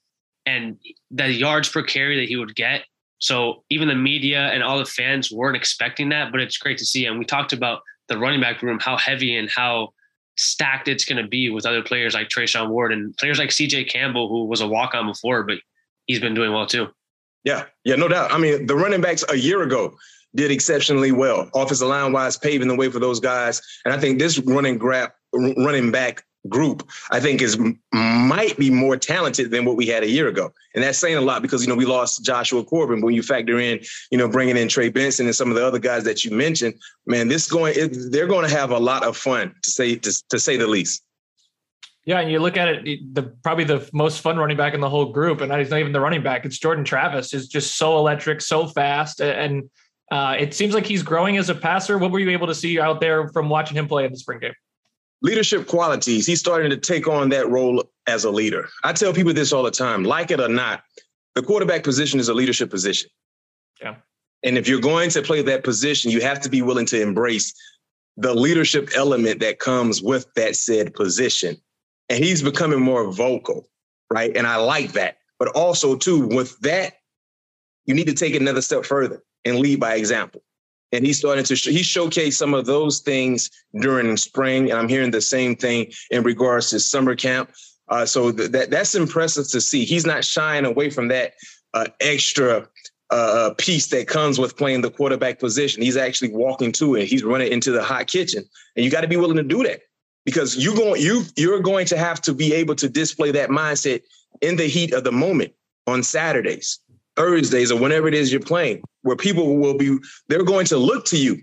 And 0.44 0.76
the 1.12 1.30
yards 1.30 1.68
per 1.68 1.84
carry 1.84 2.18
that 2.18 2.28
he 2.28 2.34
would 2.34 2.56
get 2.56 2.82
So 3.20 3.62
even 3.70 3.86
the 3.86 3.94
media 3.94 4.48
and 4.48 4.64
all 4.64 4.76
the 4.76 4.84
fans 4.86 5.30
weren't 5.30 5.56
expecting 5.56 6.08
that, 6.08 6.32
but 6.32 6.40
it's 6.40 6.58
great 6.58 6.78
to 6.78 6.84
see. 6.84 7.06
And 7.06 7.16
we 7.16 7.24
talked 7.24 7.52
about 7.52 7.82
the 8.08 8.18
running 8.18 8.40
back 8.40 8.60
room, 8.60 8.80
how 8.80 8.96
heavy 8.96 9.36
and 9.36 9.48
how 9.48 9.90
stacked 10.36 10.88
it's 10.88 11.04
going 11.04 11.22
to 11.22 11.28
be 11.28 11.48
with 11.48 11.64
other 11.64 11.84
players 11.84 12.14
like 12.14 12.28
Treshaun 12.28 12.70
Ward 12.70 12.92
and 12.92 13.16
players 13.18 13.38
like 13.38 13.50
CJ 13.50 13.88
Campbell, 13.88 14.28
who 14.28 14.46
was 14.46 14.62
a 14.62 14.66
walk 14.66 14.96
on 14.96 15.06
before, 15.06 15.44
but 15.44 15.58
he's 16.06 16.18
been 16.18 16.34
doing 16.34 16.52
well 16.52 16.66
too. 16.66 16.88
Yeah, 17.44 17.64
yeah, 17.84 17.96
no 17.96 18.08
doubt. 18.08 18.32
I 18.32 18.38
mean, 18.38 18.66
the 18.66 18.74
running 18.74 19.00
backs 19.00 19.24
a 19.28 19.36
year 19.36 19.62
ago 19.62 19.96
did 20.34 20.50
exceptionally 20.50 21.12
well, 21.12 21.48
offensive 21.54 21.88
line 21.88 22.12
wise, 22.12 22.36
paving 22.36 22.68
the 22.68 22.74
way 22.74 22.90
for 22.90 22.98
those 22.98 23.20
guys. 23.20 23.62
And 23.84 23.94
I 23.94 23.98
think 23.98 24.18
this 24.18 24.38
running 24.38 24.78
grab, 24.78 25.10
running 25.32 25.90
back 25.90 26.24
group, 26.48 26.88
I 27.10 27.20
think 27.20 27.40
is 27.40 27.58
might 27.92 28.56
be 28.58 28.70
more 28.70 28.96
talented 28.96 29.50
than 29.50 29.64
what 29.64 29.76
we 29.76 29.86
had 29.86 30.02
a 30.02 30.08
year 30.08 30.28
ago. 30.28 30.52
And 30.74 30.82
that's 30.82 30.98
saying 30.98 31.16
a 31.16 31.20
lot 31.20 31.42
because 31.42 31.62
you 31.62 31.68
know 31.68 31.76
we 31.76 31.86
lost 31.86 32.24
Jashaun 32.24 32.66
Corbin. 32.66 33.00
But 33.00 33.06
when 33.06 33.14
you 33.14 33.22
factor 33.22 33.58
in, 33.58 33.80
you 34.10 34.18
know, 34.18 34.28
bringing 34.28 34.56
in 34.56 34.68
Trey 34.68 34.88
Benson 34.88 35.26
and 35.26 35.34
some 35.34 35.50
of 35.50 35.56
the 35.56 35.66
other 35.66 35.78
guys 35.78 36.04
that 36.04 36.24
you 36.24 36.30
mentioned, 36.30 36.74
man, 37.06 37.28
this 37.28 37.48
going 37.48 37.74
they're 38.10 38.26
going 38.26 38.48
to 38.48 38.54
have 38.54 38.70
a 38.70 38.78
lot 38.78 39.04
of 39.04 39.16
fun 39.16 39.54
to 39.62 39.70
say 39.70 39.96
to, 39.96 40.22
to 40.30 40.38
say 40.38 40.56
the 40.56 40.66
least. 40.66 41.02
Yeah, 42.06 42.20
and 42.20 42.30
you 42.30 42.38
look 42.38 42.58
at 42.58 42.68
it, 42.68 43.14
the 43.14 43.22
probably 43.42 43.64
the 43.64 43.88
most 43.94 44.20
fun 44.20 44.36
running 44.36 44.58
back 44.58 44.74
in 44.74 44.80
the 44.80 44.90
whole 44.90 45.06
group, 45.06 45.40
and 45.40 45.50
he's 45.52 45.70
not 45.70 45.80
even 45.80 45.92
the 45.92 46.00
running 46.00 46.22
back. 46.22 46.44
It's 46.44 46.58
Jordan 46.58 46.84
Travis, 46.84 47.32
is 47.32 47.48
just 47.48 47.76
so 47.78 47.96
electric, 47.96 48.42
so 48.42 48.66
fast, 48.66 49.22
and 49.22 49.70
uh, 50.12 50.36
it 50.38 50.52
seems 50.52 50.74
like 50.74 50.84
he's 50.84 51.02
growing 51.02 51.38
as 51.38 51.48
a 51.48 51.54
passer. 51.54 51.96
What 51.96 52.10
were 52.10 52.18
you 52.18 52.30
able 52.30 52.46
to 52.46 52.54
see 52.54 52.78
out 52.78 53.00
there 53.00 53.28
from 53.28 53.48
watching 53.48 53.76
him 53.76 53.88
play 53.88 54.04
in 54.04 54.12
the 54.12 54.18
spring 54.18 54.38
game? 54.38 54.52
Leadership 55.22 55.66
qualities. 55.66 56.26
He's 56.26 56.40
starting 56.40 56.68
to 56.70 56.76
take 56.76 57.08
on 57.08 57.30
that 57.30 57.48
role 57.48 57.82
as 58.06 58.24
a 58.24 58.30
leader. 58.30 58.68
I 58.82 58.92
tell 58.92 59.14
people 59.14 59.32
this 59.32 59.52
all 59.52 59.62
the 59.62 59.70
time, 59.70 60.04
like 60.04 60.30
it 60.30 60.40
or 60.40 60.48
not, 60.48 60.82
the 61.34 61.42
quarterback 61.42 61.84
position 61.84 62.20
is 62.20 62.28
a 62.28 62.34
leadership 62.34 62.68
position. 62.68 63.08
Yeah. 63.80 63.96
And 64.42 64.58
if 64.58 64.68
you're 64.68 64.80
going 64.80 65.08
to 65.10 65.22
play 65.22 65.40
that 65.40 65.64
position, 65.64 66.10
you 66.10 66.20
have 66.20 66.40
to 66.42 66.50
be 66.50 66.60
willing 66.60 66.84
to 66.86 67.00
embrace 67.00 67.54
the 68.18 68.34
leadership 68.34 68.90
element 68.94 69.40
that 69.40 69.58
comes 69.58 70.02
with 70.02 70.26
that 70.36 70.54
said 70.54 70.94
position 70.94 71.56
and 72.08 72.22
he's 72.22 72.42
becoming 72.42 72.80
more 72.80 73.10
vocal, 73.10 73.68
right? 74.12 74.36
And 74.36 74.46
I 74.46 74.56
like 74.56 74.92
that. 74.92 75.18
But 75.38 75.48
also, 75.48 75.96
too, 75.96 76.26
with 76.26 76.58
that, 76.60 76.94
you 77.86 77.94
need 77.94 78.06
to 78.06 78.14
take 78.14 78.34
another 78.34 78.62
step 78.62 78.84
further 78.84 79.22
and 79.44 79.58
lead 79.58 79.80
by 79.80 79.94
example. 79.94 80.42
And 80.92 81.04
he's 81.04 81.18
starting 81.18 81.44
to 81.44 81.56
sh- 81.56 81.66
he 81.66 81.80
showcased 81.80 82.34
some 82.34 82.54
of 82.54 82.66
those 82.66 83.00
things 83.00 83.50
during 83.80 84.16
spring, 84.16 84.70
and 84.70 84.78
I'm 84.78 84.88
hearing 84.88 85.10
the 85.10 85.20
same 85.20 85.56
thing 85.56 85.92
in 86.10 86.22
regards 86.22 86.70
to 86.70 86.80
summer 86.80 87.16
camp. 87.16 87.50
Uh, 87.88 88.06
so 88.06 88.30
th- 88.30 88.52
that 88.52 88.70
that's 88.70 88.94
impressive 88.94 89.48
to 89.50 89.60
see. 89.60 89.84
He's 89.84 90.06
not 90.06 90.24
shying 90.24 90.64
away 90.64 90.90
from 90.90 91.08
that 91.08 91.34
uh, 91.74 91.86
extra 92.00 92.68
uh, 93.10 93.54
piece 93.58 93.88
that 93.88 94.06
comes 94.06 94.38
with 94.38 94.56
playing 94.56 94.82
the 94.82 94.90
quarterback 94.90 95.40
position. 95.40 95.82
He's 95.82 95.96
actually 95.96 96.32
walking 96.32 96.70
to 96.72 96.94
it. 96.94 97.06
He's 97.06 97.24
running 97.24 97.50
into 97.50 97.72
the 97.72 97.82
hot 97.82 98.06
kitchen, 98.06 98.44
and 98.76 98.84
you 98.84 98.90
got 98.90 99.00
to 99.00 99.08
be 99.08 99.16
willing 99.16 99.36
to 99.36 99.42
do 99.42 99.64
that 99.64 99.80
because 100.24 100.56
you 100.56 100.74
going 100.74 101.00
you 101.00 101.24
you're 101.36 101.60
going 101.60 101.86
to 101.86 101.98
have 101.98 102.20
to 102.22 102.34
be 102.34 102.52
able 102.52 102.74
to 102.76 102.88
display 102.88 103.30
that 103.32 103.50
mindset 103.50 104.02
in 104.40 104.56
the 104.56 104.66
heat 104.66 104.92
of 104.92 105.04
the 105.04 105.12
moment 105.12 105.52
on 105.86 106.02
Saturdays, 106.02 106.80
Thursdays, 107.16 107.70
or 107.70 107.78
whenever 107.78 108.08
it 108.08 108.14
is 108.14 108.32
you're 108.32 108.40
playing, 108.40 108.82
where 109.02 109.16
people 109.16 109.56
will 109.56 109.76
be 109.76 109.98
they're 110.28 110.44
going 110.44 110.66
to 110.66 110.78
look 110.78 111.04
to 111.06 111.18
you 111.18 111.42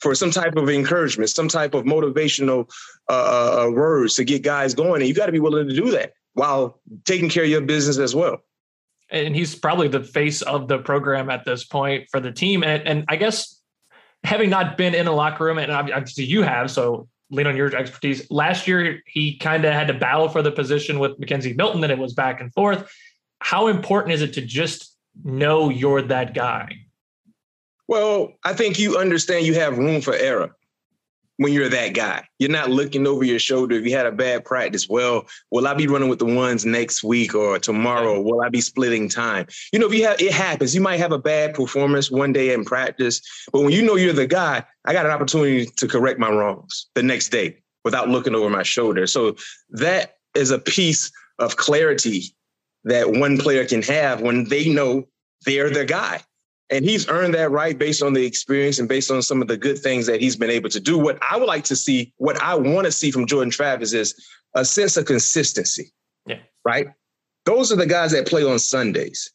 for 0.00 0.14
some 0.14 0.30
type 0.30 0.56
of 0.56 0.68
encouragement, 0.68 1.30
some 1.30 1.48
type 1.48 1.74
of 1.74 1.84
motivational 1.84 2.68
uh, 3.08 3.12
uh, 3.12 3.66
uh 3.66 3.70
words 3.70 4.14
to 4.16 4.24
get 4.24 4.42
guys 4.42 4.74
going, 4.74 5.00
and 5.00 5.08
you 5.08 5.14
got 5.14 5.26
to 5.26 5.32
be 5.32 5.40
willing 5.40 5.68
to 5.68 5.74
do 5.74 5.90
that 5.90 6.12
while 6.34 6.80
taking 7.04 7.28
care 7.28 7.44
of 7.44 7.50
your 7.50 7.60
business 7.60 7.98
as 7.98 8.14
well. 8.14 8.38
And 9.10 9.36
he's 9.36 9.54
probably 9.54 9.88
the 9.88 10.02
face 10.02 10.40
of 10.42 10.68
the 10.68 10.78
program 10.78 11.28
at 11.28 11.44
this 11.44 11.64
point 11.64 12.08
for 12.10 12.20
the 12.20 12.32
team, 12.32 12.62
and 12.62 12.86
and 12.86 13.04
I 13.08 13.16
guess 13.16 13.58
having 14.24 14.50
not 14.50 14.76
been 14.76 14.94
in 14.94 15.06
a 15.06 15.12
locker 15.12 15.44
room, 15.44 15.58
and 15.58 15.72
obviously 15.72 16.24
you 16.24 16.42
have, 16.42 16.70
so 16.70 17.08
lean 17.32 17.46
on 17.46 17.56
your 17.56 17.74
expertise. 17.74 18.30
Last 18.30 18.68
year, 18.68 19.02
he 19.06 19.36
kind 19.38 19.64
of 19.64 19.72
had 19.72 19.88
to 19.88 19.94
battle 19.94 20.28
for 20.28 20.42
the 20.42 20.52
position 20.52 20.98
with 20.98 21.18
McKenzie 21.18 21.56
Milton, 21.56 21.82
and 21.82 21.90
it 21.90 21.98
was 21.98 22.12
back 22.12 22.40
and 22.40 22.52
forth. 22.52 22.92
How 23.40 23.66
important 23.66 24.12
is 24.12 24.22
it 24.22 24.34
to 24.34 24.42
just 24.42 24.96
know 25.24 25.70
you're 25.70 26.02
that 26.02 26.34
guy? 26.34 26.76
Well, 27.88 28.34
I 28.44 28.52
think 28.52 28.78
you 28.78 28.98
understand 28.98 29.46
you 29.46 29.54
have 29.54 29.78
room 29.78 30.00
for 30.00 30.14
error 30.14 30.54
when 31.38 31.52
you're 31.52 31.68
that 31.68 31.94
guy. 31.94 32.24
You're 32.38 32.50
not 32.50 32.70
looking 32.70 33.06
over 33.06 33.24
your 33.24 33.38
shoulder. 33.38 33.74
If 33.74 33.84
you 33.84 33.96
had 33.96 34.06
a 34.06 34.12
bad 34.12 34.44
practice, 34.44 34.88
well, 34.88 35.26
will 35.50 35.66
I 35.66 35.74
be 35.74 35.86
running 35.86 36.08
with 36.08 36.18
the 36.18 36.26
ones 36.26 36.64
next 36.64 37.02
week 37.02 37.34
or 37.34 37.58
tomorrow? 37.58 38.20
Will 38.20 38.42
I 38.42 38.48
be 38.48 38.60
splitting 38.60 39.08
time? 39.08 39.46
You 39.72 39.78
know, 39.78 39.86
if 39.86 39.94
you 39.94 40.06
have 40.06 40.20
it 40.20 40.32
happens, 40.32 40.74
you 40.74 40.80
might 40.80 40.98
have 41.00 41.12
a 41.12 41.18
bad 41.18 41.54
performance 41.54 42.10
one 42.10 42.32
day 42.32 42.52
in 42.52 42.64
practice, 42.64 43.20
but 43.52 43.62
when 43.62 43.72
you 43.72 43.82
know 43.82 43.96
you're 43.96 44.12
the 44.12 44.26
guy, 44.26 44.64
I 44.84 44.92
got 44.92 45.06
an 45.06 45.12
opportunity 45.12 45.66
to 45.66 45.88
correct 45.88 46.18
my 46.18 46.30
wrongs 46.30 46.86
the 46.94 47.02
next 47.02 47.28
day 47.28 47.58
without 47.84 48.08
looking 48.08 48.34
over 48.34 48.50
my 48.50 48.62
shoulder. 48.62 49.06
So 49.06 49.36
that 49.70 50.16
is 50.34 50.50
a 50.50 50.58
piece 50.58 51.10
of 51.38 51.56
clarity 51.56 52.34
that 52.84 53.10
one 53.10 53.38
player 53.38 53.64
can 53.64 53.82
have 53.82 54.20
when 54.20 54.44
they 54.44 54.68
know 54.68 55.06
they're 55.44 55.70
the 55.70 55.84
guy. 55.84 56.20
And 56.70 56.84
he's 56.84 57.08
earned 57.08 57.34
that 57.34 57.50
right 57.50 57.78
based 57.78 58.02
on 58.02 58.14
the 58.14 58.24
experience 58.24 58.78
and 58.78 58.88
based 58.88 59.10
on 59.10 59.20
some 59.20 59.42
of 59.42 59.48
the 59.48 59.58
good 59.58 59.78
things 59.78 60.06
that 60.06 60.20
he's 60.20 60.36
been 60.36 60.50
able 60.50 60.70
to 60.70 60.80
do. 60.80 60.98
What 60.98 61.18
I 61.22 61.36
would 61.36 61.46
like 61.46 61.64
to 61.64 61.76
see, 61.76 62.12
what 62.16 62.40
I 62.40 62.54
want 62.54 62.86
to 62.86 62.92
see 62.92 63.10
from 63.10 63.26
Jordan 63.26 63.50
Travis 63.50 63.92
is 63.92 64.14
a 64.54 64.64
sense 64.64 64.96
of 64.96 65.04
consistency. 65.04 65.92
Yeah. 66.26 66.38
Right? 66.64 66.88
Those 67.44 67.72
are 67.72 67.76
the 67.76 67.86
guys 67.86 68.12
that 68.12 68.26
play 68.26 68.44
on 68.44 68.58
Sundays, 68.58 69.30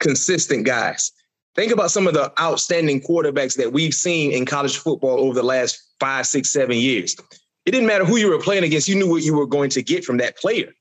consistent 0.00 0.66
guys. 0.66 1.12
Think 1.56 1.72
about 1.72 1.90
some 1.90 2.06
of 2.06 2.14
the 2.14 2.32
outstanding 2.40 3.00
quarterbacks 3.00 3.56
that 3.56 3.72
we've 3.72 3.94
seen 3.94 4.32
in 4.32 4.46
college 4.46 4.76
football 4.76 5.20
over 5.20 5.34
the 5.34 5.42
last 5.42 5.82
five, 5.98 6.26
six, 6.26 6.52
seven 6.52 6.76
years. 6.76 7.16
It 7.66 7.72
didn't 7.72 7.88
matter 7.88 8.04
who 8.04 8.16
you 8.16 8.30
were 8.30 8.40
playing 8.40 8.64
against, 8.64 8.88
you 8.88 8.94
knew 8.94 9.10
what 9.10 9.22
you 9.22 9.36
were 9.36 9.46
going 9.46 9.70
to 9.70 9.82
get 9.82 10.04
from 10.04 10.18
that 10.18 10.36
player. 10.38 10.72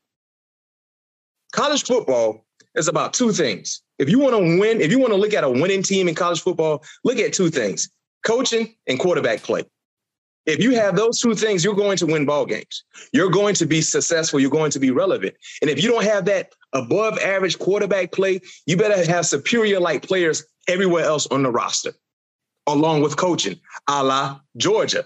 College 1.51 1.83
football 1.83 2.45
is 2.75 2.87
about 2.87 3.13
two 3.13 3.31
things 3.31 3.81
if 3.99 4.09
you 4.09 4.17
want 4.17 4.33
to 4.33 4.59
win, 4.59 4.79
if 4.81 4.91
you 4.91 4.97
want 4.97 5.11
to 5.11 5.17
look 5.17 5.33
at 5.33 5.43
a 5.43 5.49
winning 5.49 5.83
team 5.83 6.07
in 6.07 6.15
college 6.15 6.41
football, 6.41 6.83
look 7.03 7.19
at 7.19 7.33
two 7.33 7.49
things 7.49 7.89
coaching 8.25 8.73
and 8.87 8.99
quarterback 8.99 9.43
play. 9.43 9.63
If 10.45 10.61
you 10.63 10.75
have 10.75 10.95
those 10.95 11.19
two 11.19 11.35
things, 11.35 11.63
you're 11.63 11.75
going 11.75 11.97
to 11.97 12.05
win 12.05 12.25
ball 12.25 12.45
games. 12.45 12.83
You're 13.13 13.29
going 13.29 13.55
to 13.55 13.65
be 13.65 13.81
successful. 13.81 14.39
You're 14.39 14.49
going 14.49 14.71
to 14.71 14.79
be 14.79 14.91
relevant. 14.91 15.35
And 15.61 15.69
if 15.69 15.83
you 15.83 15.89
don't 15.89 16.03
have 16.03 16.25
that 16.25 16.53
above 16.73 17.17
average 17.19 17.59
quarterback 17.59 18.11
play, 18.11 18.41
you 18.65 18.77
better 18.77 19.05
have 19.11 19.25
superior 19.25 19.79
like 19.79 20.07
players 20.07 20.45
everywhere 20.67 21.05
else 21.05 21.27
on 21.27 21.43
the 21.43 21.51
roster, 21.51 21.93
along 22.67 23.01
with 23.01 23.17
coaching, 23.17 23.59
a 23.87 24.03
la 24.03 24.39
Georgia. 24.57 25.05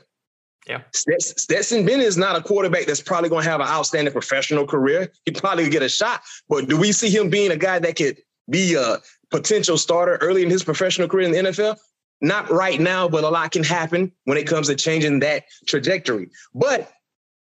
Yeah. 0.67 0.81
Stetson 0.93 1.85
Bennett 1.85 2.05
is 2.05 2.17
not 2.17 2.37
a 2.37 2.41
quarterback 2.41 2.85
that's 2.85 3.01
probably 3.01 3.29
going 3.29 3.43
to 3.43 3.49
have 3.49 3.59
an 3.59 3.67
outstanding 3.67 4.13
professional 4.13 4.65
career. 4.65 5.11
He 5.25 5.31
probably 5.31 5.69
get 5.69 5.81
a 5.81 5.89
shot, 5.89 6.21
but 6.47 6.69
do 6.69 6.77
we 6.79 6.93
see 6.93 7.09
him 7.09 7.29
being 7.29 7.51
a 7.51 7.57
guy 7.57 7.79
that 7.79 7.97
could 7.97 8.17
be 8.49 8.75
a 8.75 8.99
potential 9.29 9.77
starter 9.77 10.17
early 10.21 10.43
in 10.43 10.49
his 10.49 10.63
professional 10.63 11.09
career 11.09 11.25
in 11.25 11.31
the 11.31 11.51
NFL? 11.51 11.77
Not 12.23 12.49
right 12.49 12.79
now, 12.79 13.09
but 13.09 13.25
a 13.25 13.29
lot 13.29 13.51
can 13.51 13.63
happen 13.63 14.11
when 14.23 14.37
it 14.37 14.47
comes 14.47 14.67
to 14.67 14.75
changing 14.75 15.19
that 15.19 15.43
trajectory. 15.67 16.29
But 16.55 16.89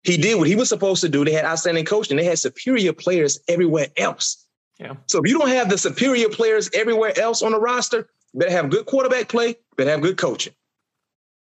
he 0.04 0.18
did 0.18 0.40
what 0.40 0.48
he 0.48 0.56
was 0.56 0.70
supposed 0.70 1.02
to 1.02 1.10
do. 1.10 1.24
They 1.24 1.32
had 1.32 1.46
outstanding 1.46 1.86
coaching. 1.86 2.18
They 2.18 2.24
had 2.26 2.40
superior 2.40 2.92
players 2.92 3.40
everywhere 3.48 3.88
else. 3.96 4.48
Yeah. 4.80 4.96
So 5.06 5.20
if 5.20 5.30
you 5.30 5.38
don't 5.38 5.50
have 5.50 5.70
the 5.70 5.78
superior 5.78 6.30
players 6.30 6.68
everywhere 6.74 7.18
else 7.20 7.44
on 7.44 7.52
the 7.52 7.60
roster, 7.60 8.10
better 8.34 8.52
have 8.52 8.72
good 8.72 8.88
quarterback 8.88 9.30
play, 9.30 9.56
better 9.78 9.92
have 9.92 10.02
good 10.02 10.18
coaching. 10.18 10.54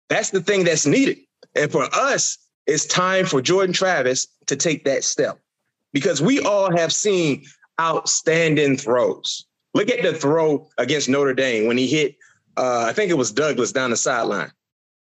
That's 0.10 0.32
the 0.32 0.42
thing 0.42 0.66
that's 0.66 0.86
needed. 0.86 1.20
And 1.56 1.72
for 1.72 1.84
us, 1.96 2.38
it's 2.68 2.86
time 2.86 3.26
for 3.26 3.42
Jordan 3.42 3.72
Travis 3.72 4.28
to 4.48 4.58
take 4.58 4.84
that 4.84 5.06
step 5.06 5.40
because 5.94 6.22
we 6.22 6.42
all 6.42 6.70
have 6.76 6.92
seen 6.92 7.46
outstanding 7.80 8.76
throws. 8.76 9.46
Look 9.74 9.90
at 9.90 10.04
the 10.04 10.14
throw 10.14 10.68
against 10.78 11.08
Notre 11.08 11.34
Dame 11.34 11.66
when 11.66 11.78
he 11.78 11.88
hit, 11.88 12.18
uh, 12.58 12.86
I 12.88 12.94
think 12.94 13.12
it 13.12 13.16
was 13.16 13.32
Douglas 13.32 13.72
down 13.72 13.92
the 13.92 13.98
sideline, 13.98 14.52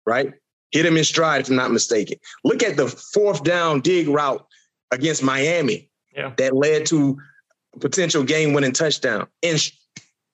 right? 0.07 0.33
Hit 0.71 0.87
him 0.87 0.97
in 0.97 1.05
stride, 1.05 1.43
if 1.43 1.49
I'm 1.49 1.57
not 1.57 1.71
mistaken. 1.71 2.19
Look 2.45 2.63
at 2.63 2.77
the 2.77 2.89
fourth 2.89 3.45
down 3.45 3.81
dig 3.81 4.09
route 4.09 4.45
against 4.91 5.23
Miami 5.23 5.91
yeah. 6.15 6.33
that 6.39 6.55
led 6.55 6.87
to 6.87 7.19
potential 7.81 8.23
game 8.23 8.53
winning 8.53 8.73
touchdown. 8.73 9.27
And 9.43 9.59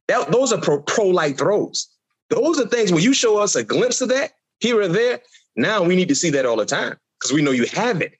that, 0.08 0.30
those 0.30 0.52
are 0.52 0.60
pro 0.60 1.06
like 1.06 1.38
throws. 1.38 1.88
Those 2.30 2.58
are 2.58 2.66
things 2.66 2.92
when 2.92 3.02
you 3.02 3.12
show 3.12 3.38
us 3.38 3.56
a 3.56 3.64
glimpse 3.64 4.00
of 4.00 4.08
that 4.08 4.32
here 4.60 4.80
or 4.80 4.88
there. 4.88 5.20
Now 5.56 5.82
we 5.82 5.96
need 5.96 6.08
to 6.08 6.14
see 6.14 6.30
that 6.30 6.46
all 6.46 6.56
the 6.56 6.64
time 6.64 6.96
because 7.20 7.32
we 7.32 7.42
know 7.42 7.50
you 7.50 7.66
have 7.66 8.00
it. 8.00 8.14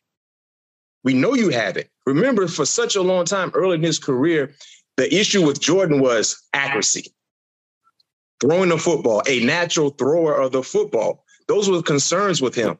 We 1.04 1.14
know 1.14 1.34
you 1.34 1.48
have 1.48 1.76
it. 1.76 1.90
Remember, 2.06 2.46
for 2.46 2.66
such 2.66 2.94
a 2.94 3.02
long 3.02 3.24
time 3.24 3.50
early 3.54 3.76
in 3.76 3.82
his 3.82 3.98
career, 3.98 4.54
the 4.96 5.12
issue 5.12 5.44
with 5.44 5.60
Jordan 5.60 6.00
was 6.00 6.40
accuracy. 6.52 7.12
Throwing 8.42 8.70
the 8.70 8.76
football, 8.78 9.22
a 9.28 9.38
natural 9.44 9.90
thrower 9.90 10.34
of 10.34 10.50
the 10.50 10.64
football. 10.64 11.24
Those 11.46 11.70
were 11.70 11.80
concerns 11.80 12.42
with 12.42 12.56
him. 12.56 12.76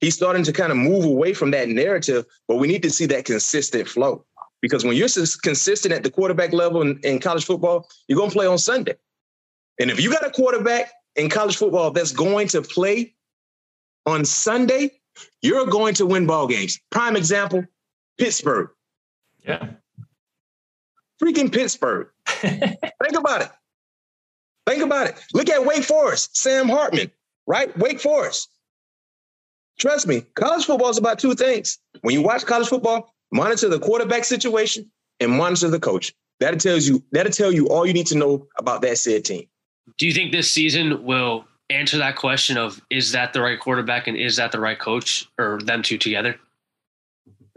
He's 0.00 0.14
starting 0.14 0.42
to 0.44 0.54
kind 0.54 0.72
of 0.72 0.78
move 0.78 1.04
away 1.04 1.34
from 1.34 1.50
that 1.50 1.68
narrative, 1.68 2.24
but 2.48 2.56
we 2.56 2.66
need 2.66 2.82
to 2.82 2.88
see 2.90 3.04
that 3.06 3.26
consistent 3.26 3.86
flow. 3.86 4.24
Because 4.62 4.86
when 4.86 4.96
you're 4.96 5.08
consistent 5.42 5.92
at 5.92 6.02
the 6.02 6.10
quarterback 6.10 6.54
level 6.54 6.80
in, 6.80 6.98
in 7.04 7.18
college 7.18 7.44
football, 7.44 7.90
you're 8.08 8.16
going 8.16 8.30
to 8.30 8.34
play 8.34 8.46
on 8.46 8.56
Sunday. 8.56 8.94
And 9.78 9.90
if 9.90 10.00
you 10.00 10.10
got 10.10 10.26
a 10.26 10.30
quarterback 10.30 10.90
in 11.16 11.28
college 11.28 11.58
football 11.58 11.90
that's 11.90 12.12
going 12.12 12.48
to 12.48 12.62
play 12.62 13.14
on 14.06 14.24
Sunday, 14.24 14.92
you're 15.42 15.66
going 15.66 15.92
to 15.96 16.06
win 16.06 16.26
ball 16.26 16.46
games. 16.46 16.80
Prime 16.90 17.16
example, 17.16 17.66
Pittsburgh. 18.16 18.70
Yeah. 19.44 19.72
Freaking 21.22 21.52
Pittsburgh. 21.52 22.08
Think 22.26 23.14
about 23.14 23.42
it. 23.42 23.50
Think 24.66 24.82
about 24.82 25.08
it. 25.08 25.20
Look 25.34 25.48
at 25.48 25.64
Wake 25.64 25.82
Forest, 25.82 26.36
Sam 26.36 26.68
Hartman, 26.68 27.10
right? 27.46 27.76
Wake 27.78 28.00
Forest. 28.00 28.48
Trust 29.78 30.06
me, 30.06 30.22
college 30.34 30.64
football 30.64 30.90
is 30.90 30.98
about 30.98 31.18
two 31.18 31.34
things. 31.34 31.78
When 32.02 32.14
you 32.14 32.22
watch 32.22 32.44
college 32.46 32.68
football, 32.68 33.14
monitor 33.32 33.68
the 33.68 33.80
quarterback 33.80 34.24
situation 34.24 34.90
and 35.18 35.32
monitor 35.32 35.68
the 35.68 35.80
coach. 35.80 36.14
That 36.40 36.58
tells 36.60 36.86
you 36.86 37.02
that'll 37.12 37.32
tell 37.32 37.52
you 37.52 37.68
all 37.68 37.86
you 37.86 37.92
need 37.92 38.06
to 38.08 38.18
know 38.18 38.46
about 38.58 38.82
that 38.82 38.98
said 38.98 39.24
team. 39.24 39.46
Do 39.98 40.06
you 40.06 40.12
think 40.12 40.32
this 40.32 40.50
season 40.50 41.04
will 41.04 41.44
answer 41.70 41.98
that 41.98 42.16
question 42.16 42.56
of 42.56 42.80
is 42.90 43.12
that 43.12 43.32
the 43.32 43.40
right 43.40 43.58
quarterback 43.58 44.06
and 44.06 44.16
is 44.16 44.36
that 44.36 44.52
the 44.52 44.60
right 44.60 44.78
coach 44.78 45.26
or 45.38 45.60
them 45.62 45.82
two 45.82 45.98
together? 45.98 46.36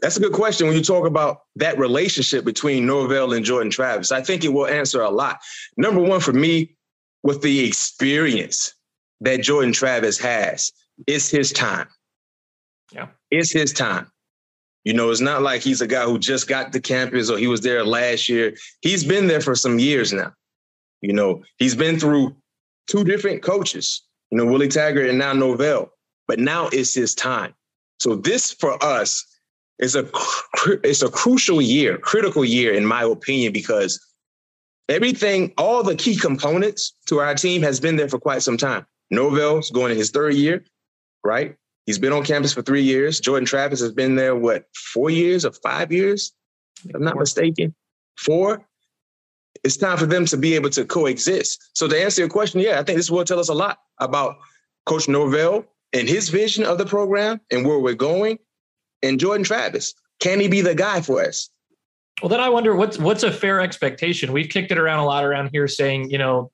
That's 0.02 0.18
a 0.18 0.20
good 0.20 0.34
question 0.34 0.68
when 0.68 0.76
you 0.76 0.84
talk 0.84 1.08
about 1.08 1.44
that 1.56 1.78
relationship 1.80 2.44
between 2.44 2.86
Norvell 2.86 3.34
and 3.34 3.46
Jordan 3.46 3.72
Travis. 3.72 4.12
I 4.12 4.22
think 4.22 4.44
it 4.44 4.50
will 4.50 4.68
answer 4.68 5.02
a 5.02 5.10
lot. 5.10 5.40
Number 5.78 6.02
one, 6.02 6.20
for 6.20 6.34
me, 6.34 6.75
with 7.26 7.42
the 7.42 7.66
experience 7.68 8.76
that 9.20 9.42
Jordan 9.42 9.74
Travis 9.74 10.20
has, 10.20 10.72
it's 11.08 11.28
his 11.28 11.52
time. 11.52 11.88
Yeah. 12.92 13.08
It's 13.32 13.52
his 13.52 13.74
time. 13.74 14.12
You 14.84 14.94
know, 14.94 15.10
it's 15.10 15.22
not 15.22 15.42
like 15.42 15.64
he's 15.64 15.82
a 15.82 15.88
guy 15.88 16.06
who 16.06 16.20
just 16.20 16.48
got 16.48 16.72
to 16.72 16.80
campus 16.80 17.32
or 17.32 17.40
he 17.40 17.48
was 17.48 17.62
there 17.62 17.84
last 17.84 18.30
year. 18.30 18.56
He's 18.82 19.04
been 19.04 19.26
there 19.26 19.42
for 19.42 19.56
some 19.56 19.80
years 19.80 20.14
now. 20.14 20.34
You 21.02 21.14
know, 21.14 21.44
he's 21.58 21.76
been 21.76 22.00
through 22.00 22.36
two 22.88 23.04
different 23.04 23.42
coaches, 23.42 24.04
you 24.30 24.38
know, 24.38 24.46
Willie 24.46 24.68
Taggart 24.68 25.10
and 25.10 25.18
now 25.18 25.34
Norvell. 25.34 25.90
but 26.28 26.38
now 26.40 26.70
it's 26.72 26.94
his 26.94 27.16
time. 27.16 27.56
So 28.00 28.16
this 28.16 28.52
for 28.52 28.82
us 28.84 29.26
is 29.80 29.96
a 29.96 30.08
it's 30.84 31.02
a 31.02 31.10
crucial 31.10 31.60
year, 31.60 31.98
critical 31.98 32.46
year 32.46 32.72
in 32.72 32.86
my 32.86 33.02
opinion 33.02 33.52
because 33.52 34.00
everything 34.90 35.54
all 35.58 35.84
the 35.84 35.96
key 35.96 36.16
components 36.16 36.94
to 37.08 37.20
our 37.20 37.36
team 37.36 37.62
has 37.62 37.80
been 37.80 37.96
there 37.96 38.10
for 38.10 38.20
quite 38.20 38.44
some 38.44 38.58
time. 38.58 38.86
Norvell's 39.12 39.72
going 39.72 39.92
in 39.92 39.98
his 39.98 40.12
third 40.12 40.34
year, 40.34 40.64
right? 41.24 41.56
He's 41.86 42.00
been 42.00 42.14
on 42.14 42.24
campus 42.24 42.54
for 42.54 42.64
3 42.64 42.82
years. 42.82 43.20
Jordan 43.20 43.46
Travis 43.46 43.80
has 43.80 43.92
been 43.92 44.16
there 44.16 44.36
what, 44.36 44.66
4 44.76 45.10
years 45.10 45.46
or 45.46 45.52
5 45.52 45.92
years? 45.92 46.34
If 46.84 46.96
I'm 46.96 47.04
not 47.04 47.18
mistaken. 47.18 47.76
4 48.18 48.66
it's 49.64 49.78
time 49.78 49.98
for 49.98 50.06
them 50.06 50.26
to 50.26 50.38
be 50.38 50.54
able 50.54 50.70
to 50.70 50.86
coexist. 50.86 51.72
So 51.74 51.88
to 51.88 52.00
answer 52.00 52.22
your 52.22 52.30
question, 52.30 52.60
yeah, 52.60 52.80
I 52.80 52.84
think 52.84 52.98
this 52.98 53.10
will 53.10 53.26
tell 53.26 53.40
us 53.40 53.50
a 53.50 53.54
lot 53.54 53.80
about 54.00 54.38
Coach 54.86 55.10
Norvell 55.10 55.66
and 55.92 56.08
his 56.08 56.30
vision 56.30 56.64
of 56.64 56.78
the 56.78 56.86
program 56.86 57.42
and 57.52 57.66
where 57.66 57.80
we're 57.80 57.96
going. 57.96 58.38
And 59.02 59.20
Jordan 59.20 59.44
Travis, 59.44 59.96
can 60.20 60.40
he 60.40 60.48
be 60.48 60.62
the 60.62 60.76
guy 60.76 61.02
for 61.02 61.24
us? 61.24 61.50
Well, 62.22 62.30
then 62.30 62.40
I 62.40 62.48
wonder 62.48 62.76
what's 62.76 62.98
what's 62.98 63.24
a 63.24 63.32
fair 63.32 63.60
expectation. 63.60 64.32
We've 64.32 64.48
kicked 64.48 64.72
it 64.72 64.78
around 64.78 65.00
a 65.00 65.06
lot 65.06 65.26
around 65.26 65.50
here, 65.52 65.68
saying 65.68 66.10
you 66.10 66.18
know 66.18 66.52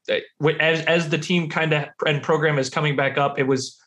as 0.60 0.82
as 0.86 1.10
the 1.10 1.18
team 1.18 1.50
kind 1.50 1.74
of 1.74 1.86
and 2.06 2.24
program 2.24 2.58
is 2.58 2.70
coming 2.70 2.96
back 2.96 3.18
up, 3.18 3.38
it 3.38 3.44
was 3.44 3.80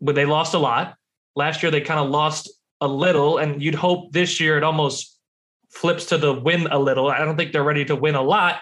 but 0.00 0.14
they 0.14 0.26
lost 0.26 0.52
a 0.52 0.58
lot 0.58 0.94
last 1.34 1.62
year. 1.62 1.72
They 1.72 1.80
kind 1.80 2.00
of 2.00 2.10
lost 2.10 2.50
a 2.82 2.88
little, 2.88 3.38
and 3.38 3.62
you'd 3.62 3.74
hope 3.74 4.12
this 4.12 4.40
year 4.40 4.58
it 4.58 4.64
almost 4.64 5.18
flips 5.70 6.06
to 6.06 6.18
the 6.18 6.34
win 6.34 6.66
a 6.66 6.78
little. 6.78 7.08
I 7.08 7.24
don't 7.24 7.36
think 7.36 7.52
they're 7.52 7.64
ready 7.64 7.84
to 7.86 7.96
win 7.96 8.14
a 8.14 8.22
lot, 8.22 8.60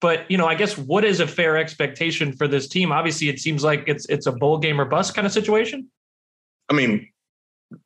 but 0.00 0.30
you 0.30 0.38
know, 0.38 0.46
I 0.46 0.54
guess 0.54 0.78
what 0.78 1.04
is 1.04 1.20
a 1.20 1.26
fair 1.26 1.58
expectation 1.58 2.32
for 2.32 2.48
this 2.48 2.66
team? 2.66 2.92
Obviously, 2.92 3.28
it 3.28 3.40
seems 3.40 3.62
like 3.62 3.84
it's 3.86 4.06
it's 4.06 4.26
a 4.26 4.32
bowl 4.32 4.56
game 4.56 4.80
or 4.80 4.86
bust 4.86 5.14
kind 5.14 5.26
of 5.26 5.32
situation. 5.32 5.90
I 6.70 6.72
mean, 6.72 7.08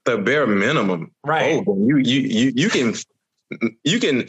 the 0.05 0.19
bare 0.19 0.47
minimum. 0.47 1.11
Right. 1.25 1.65
Oh, 1.67 1.77
you 1.79 1.97
you 1.97 2.21
you 2.21 2.53
you 2.55 2.69
can 2.71 2.95
you 3.85 4.01
can 4.01 4.29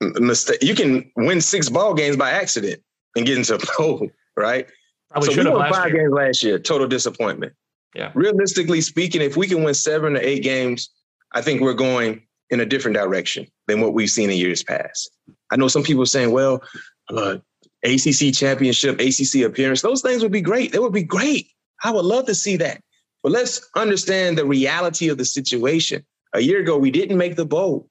mistake 0.00 0.62
you 0.62 0.74
can 0.74 1.10
win 1.16 1.40
six 1.40 1.68
ball 1.68 1.94
games 1.94 2.16
by 2.16 2.30
accident 2.30 2.80
and 3.16 3.26
get 3.26 3.38
into 3.38 3.54
a 3.54 3.58
bowl, 3.78 4.08
right? 4.36 4.68
Probably 5.10 5.28
so 5.28 5.32
should 5.34 5.44
we 5.44 5.50
have 5.50 5.58
won 5.58 5.72
five 5.72 5.92
year. 5.92 6.02
games 6.02 6.12
last 6.12 6.42
year. 6.42 6.58
Total 6.58 6.86
disappointment. 6.86 7.54
Yeah. 7.94 8.12
Realistically 8.14 8.80
speaking, 8.80 9.22
if 9.22 9.36
we 9.36 9.46
can 9.46 9.64
win 9.64 9.74
seven 9.74 10.16
or 10.16 10.20
eight 10.20 10.42
games, 10.42 10.90
I 11.32 11.40
think 11.40 11.60
we're 11.60 11.74
going 11.74 12.22
in 12.50 12.60
a 12.60 12.66
different 12.66 12.96
direction 12.96 13.46
than 13.66 13.80
what 13.80 13.94
we've 13.94 14.10
seen 14.10 14.30
in 14.30 14.36
years 14.36 14.62
past. 14.62 15.10
I 15.50 15.56
know 15.56 15.68
some 15.68 15.82
people 15.82 16.02
are 16.02 16.06
saying, 16.06 16.32
well, 16.32 16.62
uh, 17.10 17.38
ACC 17.84 18.34
championship, 18.34 19.00
ACC 19.00 19.42
appearance, 19.44 19.82
those 19.82 20.02
things 20.02 20.22
would 20.22 20.32
be 20.32 20.40
great. 20.40 20.72
They 20.72 20.78
would 20.78 20.92
be 20.92 21.02
great. 21.02 21.48
I 21.84 21.90
would 21.90 22.04
love 22.04 22.26
to 22.26 22.34
see 22.34 22.56
that. 22.56 22.82
But 23.22 23.32
let's 23.32 23.66
understand 23.76 24.38
the 24.38 24.46
reality 24.46 25.08
of 25.08 25.18
the 25.18 25.24
situation. 25.24 26.04
A 26.34 26.40
year 26.40 26.60
ago, 26.60 26.76
we 26.76 26.90
didn't 26.90 27.18
make 27.18 27.36
the 27.36 27.46
bowl, 27.46 27.88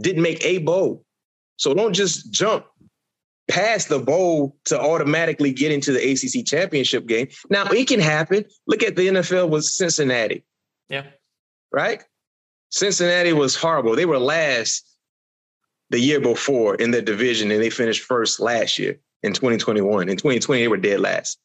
didn't 0.00 0.22
make 0.22 0.44
a 0.44 0.58
bowl. 0.58 1.04
So 1.56 1.74
don't 1.74 1.92
just 1.92 2.30
jump 2.32 2.66
past 3.48 3.88
the 3.88 3.98
bowl 3.98 4.56
to 4.66 4.78
automatically 4.78 5.52
get 5.52 5.72
into 5.72 5.92
the 5.92 6.12
ACC 6.12 6.44
championship 6.46 7.06
game. 7.06 7.28
Now, 7.50 7.64
it 7.64 7.88
can 7.88 8.00
happen. 8.00 8.44
Look 8.66 8.82
at 8.82 8.94
the 8.94 9.08
NFL 9.08 9.48
with 9.48 9.64
Cincinnati, 9.64 10.44
Yeah. 10.88 11.06
right? 11.72 12.02
Cincinnati 12.70 13.32
was 13.32 13.56
horrible. 13.56 13.96
They 13.96 14.04
were 14.04 14.18
last 14.18 14.84
the 15.90 15.98
year 15.98 16.20
before 16.20 16.74
in 16.74 16.90
their 16.90 17.00
division, 17.00 17.50
and 17.50 17.62
they 17.62 17.70
finished 17.70 18.02
first 18.02 18.38
last 18.38 18.78
year 18.78 19.00
in 19.22 19.32
2021. 19.32 20.10
In 20.10 20.16
2020, 20.18 20.62
they 20.62 20.68
were 20.68 20.76
dead 20.76 21.00
last, 21.00 21.38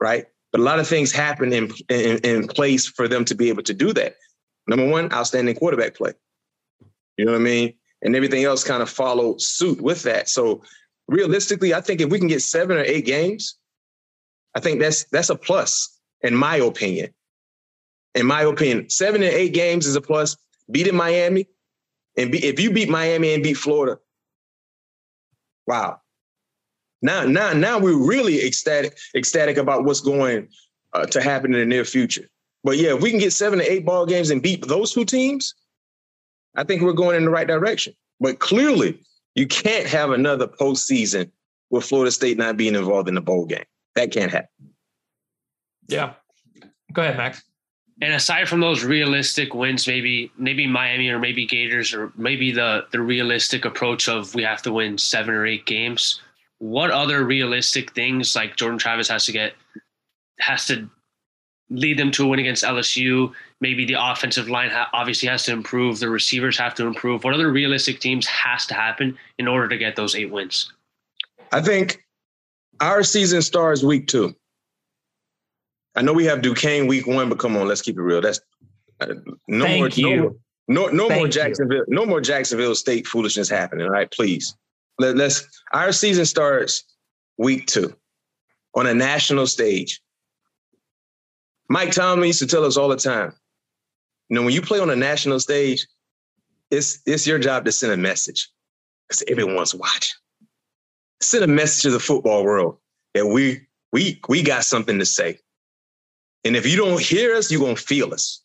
right? 0.00 0.26
But 0.52 0.60
a 0.60 0.64
lot 0.64 0.78
of 0.78 0.86
things 0.86 1.10
happened 1.10 1.54
in, 1.54 1.72
in, 1.88 2.18
in 2.18 2.46
place 2.48 2.86
for 2.86 3.08
them 3.08 3.24
to 3.24 3.34
be 3.34 3.48
able 3.48 3.62
to 3.64 3.74
do 3.74 3.94
that. 3.94 4.16
Number 4.68 4.86
one, 4.86 5.10
outstanding 5.12 5.54
quarterback 5.54 5.94
play. 5.94 6.12
You 7.16 7.24
know 7.24 7.32
what 7.32 7.40
I 7.40 7.44
mean? 7.44 7.74
And 8.02 8.14
everything 8.14 8.44
else 8.44 8.62
kind 8.62 8.82
of 8.82 8.90
followed 8.90 9.40
suit 9.40 9.80
with 9.80 10.02
that. 10.02 10.28
So 10.28 10.62
realistically, 11.08 11.74
I 11.74 11.80
think 11.80 12.00
if 12.00 12.10
we 12.10 12.18
can 12.18 12.28
get 12.28 12.42
seven 12.42 12.76
or 12.76 12.82
eight 12.82 13.06
games, 13.06 13.56
I 14.54 14.60
think 14.60 14.80
that's 14.80 15.04
that's 15.04 15.30
a 15.30 15.36
plus, 15.36 15.98
in 16.22 16.34
my 16.34 16.56
opinion. 16.56 17.12
In 18.14 18.26
my 18.26 18.42
opinion, 18.42 18.88
seven 18.90 19.22
and 19.22 19.32
eight 19.32 19.52
games 19.52 19.86
is 19.86 19.96
a 19.96 20.00
plus. 20.00 20.36
Beating 20.70 20.96
Miami, 20.96 21.46
and 22.16 22.32
be, 22.32 22.44
if 22.44 22.58
you 22.58 22.72
beat 22.72 22.88
Miami 22.88 23.34
and 23.34 23.42
beat 23.42 23.54
Florida, 23.54 23.98
wow. 25.66 26.00
Now, 27.02 27.24
now, 27.24 27.52
now 27.52 27.78
we're 27.78 27.96
really 27.96 28.44
ecstatic, 28.44 28.96
ecstatic 29.14 29.58
about 29.58 29.84
what's 29.84 30.00
going 30.00 30.48
uh, 30.92 31.06
to 31.06 31.22
happen 31.22 31.54
in 31.54 31.60
the 31.60 31.66
near 31.66 31.84
future. 31.84 32.28
But 32.64 32.78
yeah, 32.78 32.94
if 32.94 33.00
we 33.00 33.10
can 33.10 33.20
get 33.20 33.32
seven 33.32 33.60
to 33.60 33.70
eight 33.70 33.84
ball 33.84 34.06
games 34.06 34.30
and 34.30 34.42
beat 34.42 34.66
those 34.66 34.92
two 34.92 35.04
teams, 35.04 35.54
I 36.56 36.64
think 36.64 36.82
we're 36.82 36.92
going 36.92 37.16
in 37.16 37.24
the 37.24 37.30
right 37.30 37.46
direction. 37.46 37.94
But 38.20 38.38
clearly, 38.38 39.00
you 39.34 39.46
can't 39.46 39.86
have 39.86 40.10
another 40.10 40.48
postseason 40.48 41.30
with 41.70 41.84
Florida 41.84 42.10
State 42.10 42.38
not 42.38 42.56
being 42.56 42.74
involved 42.74 43.08
in 43.08 43.14
the 43.14 43.20
bowl 43.20 43.44
game. 43.46 43.64
That 43.94 44.10
can't 44.10 44.30
happen. 44.30 44.48
Yeah. 45.88 46.14
Go 46.92 47.02
ahead, 47.02 47.16
Max. 47.16 47.42
And 48.02 48.12
aside 48.12 48.48
from 48.48 48.60
those 48.60 48.84
realistic 48.84 49.54
wins, 49.54 49.86
maybe 49.86 50.30
maybe 50.36 50.66
Miami 50.66 51.08
or 51.08 51.18
maybe 51.18 51.46
Gators 51.46 51.94
or 51.94 52.12
maybe 52.16 52.52
the 52.52 52.86
the 52.92 53.00
realistic 53.00 53.64
approach 53.64 54.08
of 54.08 54.34
we 54.34 54.42
have 54.42 54.62
to 54.62 54.72
win 54.72 54.98
seven 54.98 55.34
or 55.34 55.46
eight 55.46 55.64
games. 55.64 56.20
What 56.58 56.90
other 56.90 57.24
realistic 57.24 57.92
things 57.92 58.36
like 58.36 58.56
Jordan 58.56 58.78
Travis 58.78 59.08
has 59.08 59.24
to 59.26 59.32
get 59.32 59.54
has 60.40 60.66
to 60.66 60.90
lead 61.70 61.98
them 61.98 62.10
to 62.12 62.24
a 62.24 62.28
win 62.28 62.38
against 62.38 62.64
LSU? 62.64 63.32
Maybe 63.60 63.84
the 63.84 63.96
offensive 63.98 64.48
line 64.48 64.70
ha- 64.70 64.90
obviously 64.92 65.28
has 65.28 65.44
to 65.44 65.52
improve. 65.52 65.98
The 65.98 66.08
receivers 66.08 66.58
have 66.58 66.74
to 66.74 66.86
improve. 66.86 67.24
What 67.24 67.34
other 67.34 67.50
realistic 67.50 68.00
teams 68.00 68.26
has 68.26 68.66
to 68.66 68.74
happen 68.74 69.16
in 69.38 69.48
order 69.48 69.68
to 69.68 69.78
get 69.78 69.96
those 69.96 70.14
eight 70.14 70.30
wins? 70.30 70.72
I 71.52 71.60
think 71.60 72.04
our 72.80 73.02
season 73.02 73.42
starts 73.42 73.82
week 73.82 74.06
two. 74.06 74.34
I 75.94 76.02
know 76.02 76.12
we 76.12 76.26
have 76.26 76.42
Duquesne 76.42 76.86
week 76.86 77.06
one, 77.06 77.28
but 77.28 77.38
come 77.38 77.56
on, 77.56 77.66
let's 77.66 77.80
keep 77.82 77.96
it 77.96 78.02
real. 78.02 78.20
That's 78.20 78.40
uh, 79.00 79.14
no 79.48 79.64
Thank 79.64 79.78
more, 79.78 79.88
you. 79.88 80.16
no 80.16 80.22
more, 80.22 80.34
no, 80.68 80.86
no 80.88 81.08
Thank 81.08 81.18
more 81.18 81.26
you. 81.26 81.32
Jacksonville, 81.32 81.84
no 81.88 82.04
more 82.04 82.20
Jacksonville 82.20 82.74
State 82.74 83.06
foolishness 83.06 83.48
happening. 83.48 83.86
All 83.86 83.92
right, 83.92 84.10
please. 84.10 84.54
Let, 84.98 85.16
let's. 85.16 85.46
Our 85.72 85.92
season 85.92 86.26
starts 86.26 86.84
week 87.38 87.66
two 87.66 87.94
on 88.74 88.86
a 88.86 88.94
national 88.94 89.46
stage. 89.46 90.00
Mike 91.68 91.92
Tomlin 91.92 92.28
used 92.28 92.38
to 92.40 92.46
tell 92.46 92.64
us 92.64 92.76
all 92.76 92.88
the 92.88 92.96
time. 92.96 93.32
You 94.28 94.36
know, 94.36 94.42
when 94.42 94.54
you 94.54 94.62
play 94.62 94.80
on 94.80 94.90
a 94.90 94.96
national 94.96 95.40
stage, 95.40 95.86
it's 96.70 97.00
it's 97.06 97.26
your 97.26 97.38
job 97.38 97.64
to 97.64 97.72
send 97.72 97.92
a 97.92 97.96
message 97.96 98.50
because 99.08 99.22
everyone's 99.28 99.74
watching. 99.74 100.16
Send 101.20 101.44
a 101.44 101.48
message 101.48 101.82
to 101.82 101.90
the 101.90 102.00
football 102.00 102.44
world 102.44 102.78
that 103.14 103.26
we 103.26 103.66
we 103.92 104.20
we 104.28 104.42
got 104.42 104.64
something 104.64 104.98
to 104.98 105.06
say. 105.06 105.38
And 106.44 106.56
if 106.56 106.66
you 106.66 106.76
don't 106.76 107.00
hear 107.00 107.34
us, 107.34 107.50
you're 107.50 107.60
gonna 107.60 107.76
feel 107.76 108.12
us. 108.12 108.42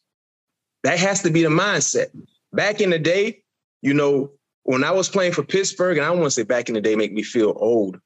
That 0.83 0.99
has 0.99 1.21
to 1.23 1.31
be 1.31 1.43
the 1.43 1.49
mindset. 1.49 2.07
Back 2.53 2.81
in 2.81 2.89
the 2.89 2.99
day, 2.99 3.43
you 3.81 3.93
know, 3.93 4.31
when 4.63 4.83
I 4.83 4.91
was 4.91 5.09
playing 5.09 5.33
for 5.33 5.43
Pittsburgh, 5.43 5.97
and 5.97 6.05
I 6.05 6.09
don't 6.09 6.19
want 6.19 6.27
to 6.27 6.35
say 6.35 6.43
back 6.43 6.69
in 6.69 6.75
the 6.75 6.81
day 6.81 6.95
make 6.95 7.13
me 7.13 7.23
feel 7.23 7.53
old, 7.57 7.99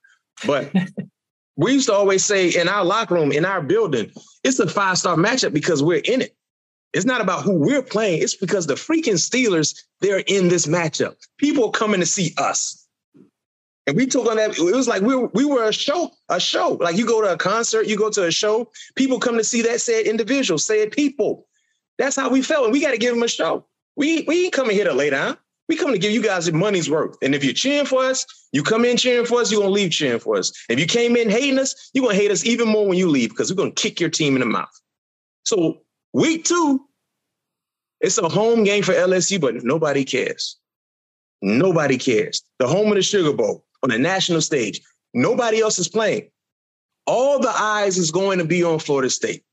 but 0.46 0.72
we 1.58 1.74
used 1.74 1.88
to 1.88 1.94
always 1.94 2.24
say 2.26 2.50
in 2.50 2.68
our 2.68 2.84
locker 2.84 3.16
room, 3.16 3.32
in 3.32 3.46
our 3.46 3.62
building, 3.62 4.12
it's 4.44 4.60
a 4.60 4.68
five 4.68 4.98
star 4.98 5.16
matchup 5.16 5.54
because 5.54 5.82
we're 5.82 6.02
in 6.06 6.22
it. 6.22 6.36
It's 6.94 7.06
not 7.06 7.22
about 7.22 7.44
who 7.44 7.58
we're 7.58 7.82
playing. 7.82 8.22
It's 8.22 8.36
because 8.36 8.68
the 8.68 8.76
freaking 8.76 9.16
Steelers, 9.16 9.78
they're 10.00 10.24
in 10.28 10.48
this 10.48 10.66
matchup. 10.66 11.16
People 11.38 11.66
are 11.66 11.72
coming 11.72 12.00
to 12.00 12.06
see 12.06 12.34
us. 12.38 12.88
And 13.88 13.96
we 13.96 14.06
took 14.06 14.28
on 14.28 14.38
that. 14.38 14.58
It 14.58 14.76
was 14.76 14.88
like 14.88 15.02
we 15.02 15.16
were, 15.16 15.28
we 15.34 15.46
were 15.46 15.68
a 15.68 15.74
show, 15.74 16.12
a 16.30 16.40
show. 16.40 16.78
Like 16.80 16.96
you 16.96 17.06
go 17.06 17.22
to 17.22 17.34
a 17.34 17.38
concert, 17.38 17.86
you 17.88 17.98
go 17.98 18.10
to 18.10 18.26
a 18.26 18.32
show, 18.32 18.72
people 18.96 19.20
come 19.20 19.38
to 19.38 19.44
see 19.44 19.62
that 19.64 19.82
said 19.82 20.06
individual, 20.06 20.58
said 20.58 20.92
people. 20.92 21.48
That's 21.98 22.16
how 22.16 22.30
we 22.30 22.42
felt. 22.42 22.66
And 22.66 22.74
we 22.74 22.82
got 22.82 22.92
to 22.92 22.98
give 22.98 23.14
them 23.14 23.24
a 23.24 23.28
show. 23.28 23.66
We, 23.96 24.24
we 24.24 24.46
ain't 24.46 24.54
coming 24.54 24.76
here 24.76 24.86
to 24.86 24.94
lay 24.94 25.10
down. 25.10 25.38
We 25.68 25.76
come 25.76 25.92
to 25.92 25.98
give 25.98 26.12
you 26.12 26.22
guys 26.22 26.48
your 26.48 26.56
money's 26.56 26.90
worth. 26.90 27.18
And 27.22 27.34
if 27.34 27.44
you're 27.44 27.54
cheering 27.54 27.88
for 27.88 28.04
us, 28.04 28.26
you 28.52 28.62
come 28.62 28.86
in 28.86 28.98
cheering 28.98 29.26
for 29.26 29.42
us, 29.42 29.52
you're 29.52 29.64
to 29.64 29.70
leave 29.70 29.92
cheering 29.92 30.20
for 30.20 30.38
us. 30.38 30.52
If 30.70 30.80
you 30.80 30.86
came 30.86 31.16
in 31.16 31.30
hating 31.30 31.58
us, 31.58 31.90
you're 31.94 32.08
to 32.10 32.16
hate 32.16 32.32
us 32.32 32.46
even 32.46 32.68
more 32.68 32.88
when 32.88 32.98
you 32.98 33.10
leave 33.10 33.30
because 33.30 33.54
we're 33.54 33.66
to 33.66 33.72
kick 33.72 34.00
your 34.00 34.10
team 34.10 34.36
in 34.36 34.42
the 34.42 34.46
mouth. 34.46 34.70
So 35.44 35.82
week 36.14 36.46
two, 36.46 36.82
it's 38.00 38.18
a 38.18 38.30
home 38.30 38.64
game 38.64 38.84
for 38.84 38.94
LSU, 38.94 39.42
but 39.42 39.64
nobody 39.64 40.04
cares. 40.04 40.58
Nobody 41.42 41.98
cares. 41.98 42.44
The 42.60 42.68
home 42.68 42.90
of 42.90 42.96
the 42.96 43.02
Sugar 43.02 43.34
Bowl 43.34 43.66
on 43.84 43.90
the 43.90 43.98
national 43.98 44.42
stage. 44.42 44.82
Nobody 45.14 45.62
else 45.62 45.80
is 45.80 45.88
playing. 45.88 46.30
All 47.08 47.40
the 47.40 47.50
eyes 47.50 47.98
is 47.98 48.12
going 48.12 48.40
to 48.40 48.46
be 48.46 48.64
on 48.64 48.80
Florida 48.80 49.10
State. 49.10 49.44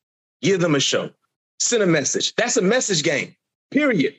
Give 0.42 0.60
them 0.60 0.74
a 0.74 0.80
show. 0.80 1.10
Send 1.60 1.82
a 1.82 1.86
message. 1.86 2.34
That's 2.34 2.56
a 2.56 2.62
message 2.62 3.02
game, 3.02 3.36
period. 3.70 4.16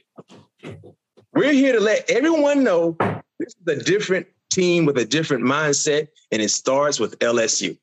We're 1.34 1.54
here 1.54 1.74
to 1.74 1.80
let 1.80 2.10
everyone 2.12 2.64
know 2.64 2.96
this 3.40 3.56
is 3.56 3.68
a 3.68 3.84
different 3.84 4.28
team 4.52 4.86
with 4.86 4.98
a 5.00 5.06
different 5.06 5.44
mindset, 5.44 6.10
and 6.32 6.42
it 6.42 6.50
starts 6.50 7.00
with 7.00 7.18
LSU. 7.20 7.78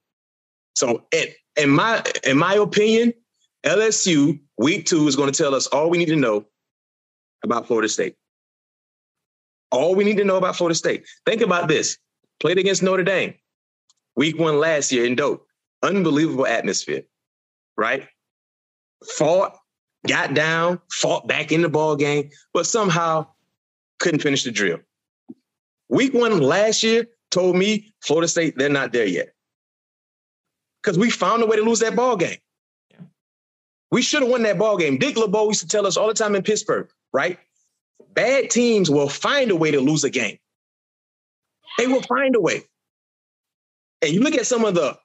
So, 0.76 1.04
in, 1.10 1.26
in 1.56 1.70
my 1.70 2.02
in 2.24 2.38
my 2.38 2.54
opinion, 2.54 3.12
LSU 3.64 4.38
week 4.56 4.86
two 4.86 5.06
is 5.08 5.16
going 5.16 5.32
to 5.32 5.36
tell 5.36 5.54
us 5.54 5.66
all 5.66 5.90
we 5.90 5.98
need 5.98 6.08
to 6.08 6.16
know 6.16 6.46
about 7.44 7.66
Florida 7.66 7.88
State. 7.88 8.14
All 9.72 9.96
we 9.96 10.04
need 10.04 10.16
to 10.18 10.24
know 10.24 10.36
about 10.36 10.56
Florida 10.56 10.76
State. 10.76 11.06
Think 11.26 11.42
about 11.42 11.66
this: 11.66 11.98
played 12.38 12.58
against 12.58 12.84
Notre 12.84 13.02
Dame, 13.02 13.34
week 14.14 14.38
one 14.38 14.60
last 14.60 14.92
year 14.92 15.04
in 15.04 15.16
Doak. 15.16 15.44
Unbelievable 15.82 16.46
atmosphere, 16.46 17.02
right? 17.76 18.06
Fought, 19.16 19.56
got 20.06 20.34
down, 20.34 20.78
fought 20.92 21.26
back 21.26 21.50
in 21.50 21.62
the 21.62 21.68
ball 21.68 21.96
game, 21.96 22.30
but 22.52 22.66
somehow 22.66 23.26
couldn't 24.00 24.20
finish 24.20 24.42
the 24.42 24.50
drill. 24.50 24.78
Week 25.88 26.12
one 26.12 26.40
last 26.40 26.82
year 26.82 27.06
told 27.30 27.56
me 27.56 27.92
Florida 28.00 28.26
State, 28.26 28.56
they're 28.56 28.68
not 28.68 28.92
there 28.92 29.06
yet. 29.06 29.32
Because 30.82 30.98
we 30.98 31.10
found 31.10 31.42
a 31.42 31.46
way 31.46 31.56
to 31.56 31.62
lose 31.62 31.80
that 31.80 31.94
ball 31.94 32.16
game. 32.16 32.38
We 33.92 34.02
should 34.02 34.22
have 34.22 34.30
won 34.30 34.42
that 34.44 34.58
ball 34.58 34.76
game. 34.76 34.98
Dick 34.98 35.16
LeBeau 35.16 35.48
used 35.48 35.60
to 35.60 35.68
tell 35.68 35.86
us 35.86 35.96
all 35.96 36.08
the 36.08 36.14
time 36.14 36.34
in 36.34 36.42
Pittsburgh, 36.42 36.88
right? 37.12 37.38
Bad 38.14 38.50
teams 38.50 38.88
will 38.88 39.08
find 39.08 39.50
a 39.50 39.56
way 39.56 39.70
to 39.70 39.80
lose 39.80 40.04
a 40.04 40.10
game. 40.10 40.38
They 41.76 41.86
will 41.86 42.02
find 42.02 42.34
a 42.36 42.40
way. 42.40 42.62
And 44.00 44.12
you 44.12 44.20
look 44.20 44.34
at 44.34 44.46
some 44.46 44.64
of 44.64 44.74
the 44.74 44.96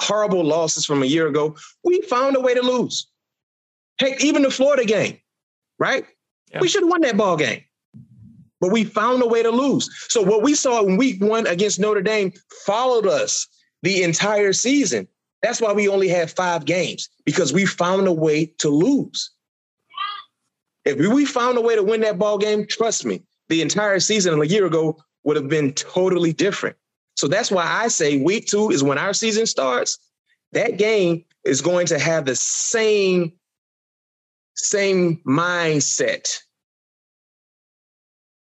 horrible 0.00 0.42
losses 0.42 0.86
from 0.86 1.02
a 1.02 1.06
year 1.06 1.28
ago, 1.28 1.54
we 1.84 2.00
found 2.02 2.36
a 2.36 2.40
way 2.40 2.54
to 2.54 2.62
lose. 2.62 3.06
Heck, 3.98 4.24
even 4.24 4.42
the 4.42 4.50
Florida 4.50 4.84
game, 4.84 5.18
right? 5.78 6.04
Yeah. 6.50 6.60
We 6.60 6.68
should 6.68 6.82
have 6.82 6.90
won 6.90 7.02
that 7.02 7.16
ball 7.16 7.36
game 7.36 7.62
but 8.64 8.72
we 8.72 8.82
found 8.82 9.22
a 9.22 9.26
way 9.26 9.42
to 9.42 9.50
lose. 9.50 9.90
So 10.08 10.22
what 10.22 10.40
we 10.40 10.54
saw 10.54 10.82
in 10.86 10.96
week 10.96 11.22
one 11.22 11.46
against 11.46 11.78
Notre 11.78 12.00
Dame 12.00 12.32
followed 12.64 13.06
us 13.06 13.46
the 13.82 14.02
entire 14.02 14.54
season. 14.54 15.06
That's 15.42 15.60
why 15.60 15.74
we 15.74 15.86
only 15.86 16.08
had 16.08 16.30
five 16.30 16.64
games 16.64 17.10
because 17.26 17.52
we 17.52 17.66
found 17.66 18.06
a 18.06 18.12
way 18.12 18.46
to 18.60 18.70
lose. 18.70 19.32
If 20.86 20.96
we 20.96 21.26
found 21.26 21.58
a 21.58 21.60
way 21.60 21.74
to 21.74 21.82
win 21.82 22.00
that 22.00 22.18
ball 22.18 22.38
game, 22.38 22.66
trust 22.66 23.04
me, 23.04 23.22
the 23.50 23.60
entire 23.60 24.00
season 24.00 24.40
a 24.40 24.46
year 24.46 24.64
ago 24.64 24.96
would 25.24 25.36
have 25.36 25.50
been 25.50 25.74
totally 25.74 26.32
different. 26.32 26.74
So 27.16 27.28
that's 27.28 27.50
why 27.50 27.66
I 27.66 27.88
say 27.88 28.16
week 28.16 28.46
two 28.46 28.70
is 28.70 28.82
when 28.82 28.96
our 28.96 29.12
season 29.12 29.44
starts. 29.44 29.98
That 30.52 30.78
game 30.78 31.26
is 31.44 31.60
going 31.60 31.84
to 31.88 31.98
have 31.98 32.24
the 32.24 32.36
same 32.36 33.32
same 34.54 35.20
mindset 35.26 36.38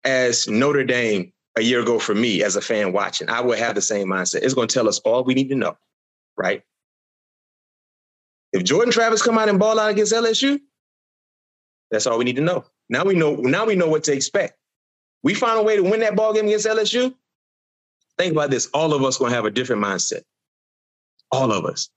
as 0.07 0.49
Notre 0.49 0.85
Dame 0.85 1.33
a 1.57 1.63
year 1.63 1.81
ago 1.81 1.99
for 1.99 2.15
me 2.15 2.43
as 2.43 2.57
a 2.57 2.61
fan 2.61 2.93
watching. 2.93 3.29
I 3.29 3.41
would 3.41 3.59
have 3.59 3.75
the 3.75 3.83
same 3.83 4.09
mindset. 4.09 4.43
It's 4.43 4.55
going 4.55 4.69
to 4.69 4.75
tell 4.75 4.89
us 4.89 5.01
all 5.01 5.25
we 5.25 5.35
need 5.35 5.49
to 5.49 5.55
know, 5.55 5.77
right? 6.37 6.63
If 8.53 8.65
Jordan 8.65 8.93
Travis 8.93 9.23
come 9.23 9.37
out 9.37 9.49
and 9.49 9.59
ball 9.59 9.79
out 9.79 9.91
against 9.91 10.13
LSU, 10.13 10.61
that's 11.91 12.07
all 12.07 12.19
we 12.19 12.25
need 12.25 12.37
to 12.37 12.43
know. 12.43 12.65
Now 12.89 13.05
we 13.05 13.15
know. 13.15 13.35
Now 13.35 13.67
we 13.67 13.75
know 13.75 13.89
what 13.89 14.05
to 14.05 14.13
expect. 14.13 14.57
We 15.23 15.35
find 15.35 15.59
a 15.59 15.63
way 15.63 15.77
to 15.77 15.83
win 15.83 16.01
that 16.01 16.15
ball 16.15 16.33
game 16.33 16.47
against 16.47 16.67
LSU. 16.67 17.13
Think 18.17 18.33
about 18.33 18.51
this: 18.51 18.69
all 18.73 18.95
of 18.95 19.03
us 19.03 19.19
going 19.19 19.31
to 19.31 19.37
have 19.37 19.45
a 19.45 19.51
different 19.51 19.83
mindset. 19.83 20.23
All 21.33 21.53
of 21.53 21.65
us. 21.65 21.91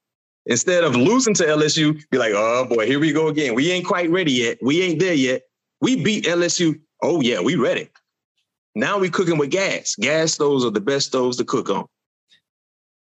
Instead 0.45 0.83
of 0.83 0.95
losing 0.95 1.35
to 1.35 1.43
LSU, 1.43 2.01
be 2.09 2.17
like, 2.17 2.33
"Oh 2.35 2.65
boy, 2.65 2.87
here 2.87 2.99
we 2.99 3.13
go 3.13 3.27
again. 3.27 3.53
We 3.53 3.71
ain't 3.71 3.85
quite 3.85 4.09
ready 4.09 4.31
yet. 4.31 4.57
We 4.61 4.81
ain't 4.81 4.99
there 4.99 5.13
yet. 5.13 5.43
We 5.79 6.03
beat 6.03 6.25
LSU. 6.25 6.79
Oh 7.01 7.21
yeah, 7.21 7.41
we 7.41 7.55
ready. 7.55 7.89
Now 8.75 8.99
we 8.99 9.09
cooking 9.09 9.37
with 9.37 9.49
gas. 9.49 9.95
Gas 9.99 10.33
stoves 10.33 10.65
are 10.65 10.71
the 10.71 10.81
best 10.81 11.07
stoves 11.07 11.37
to 11.37 11.45
cook 11.45 11.69
on. 11.69 11.85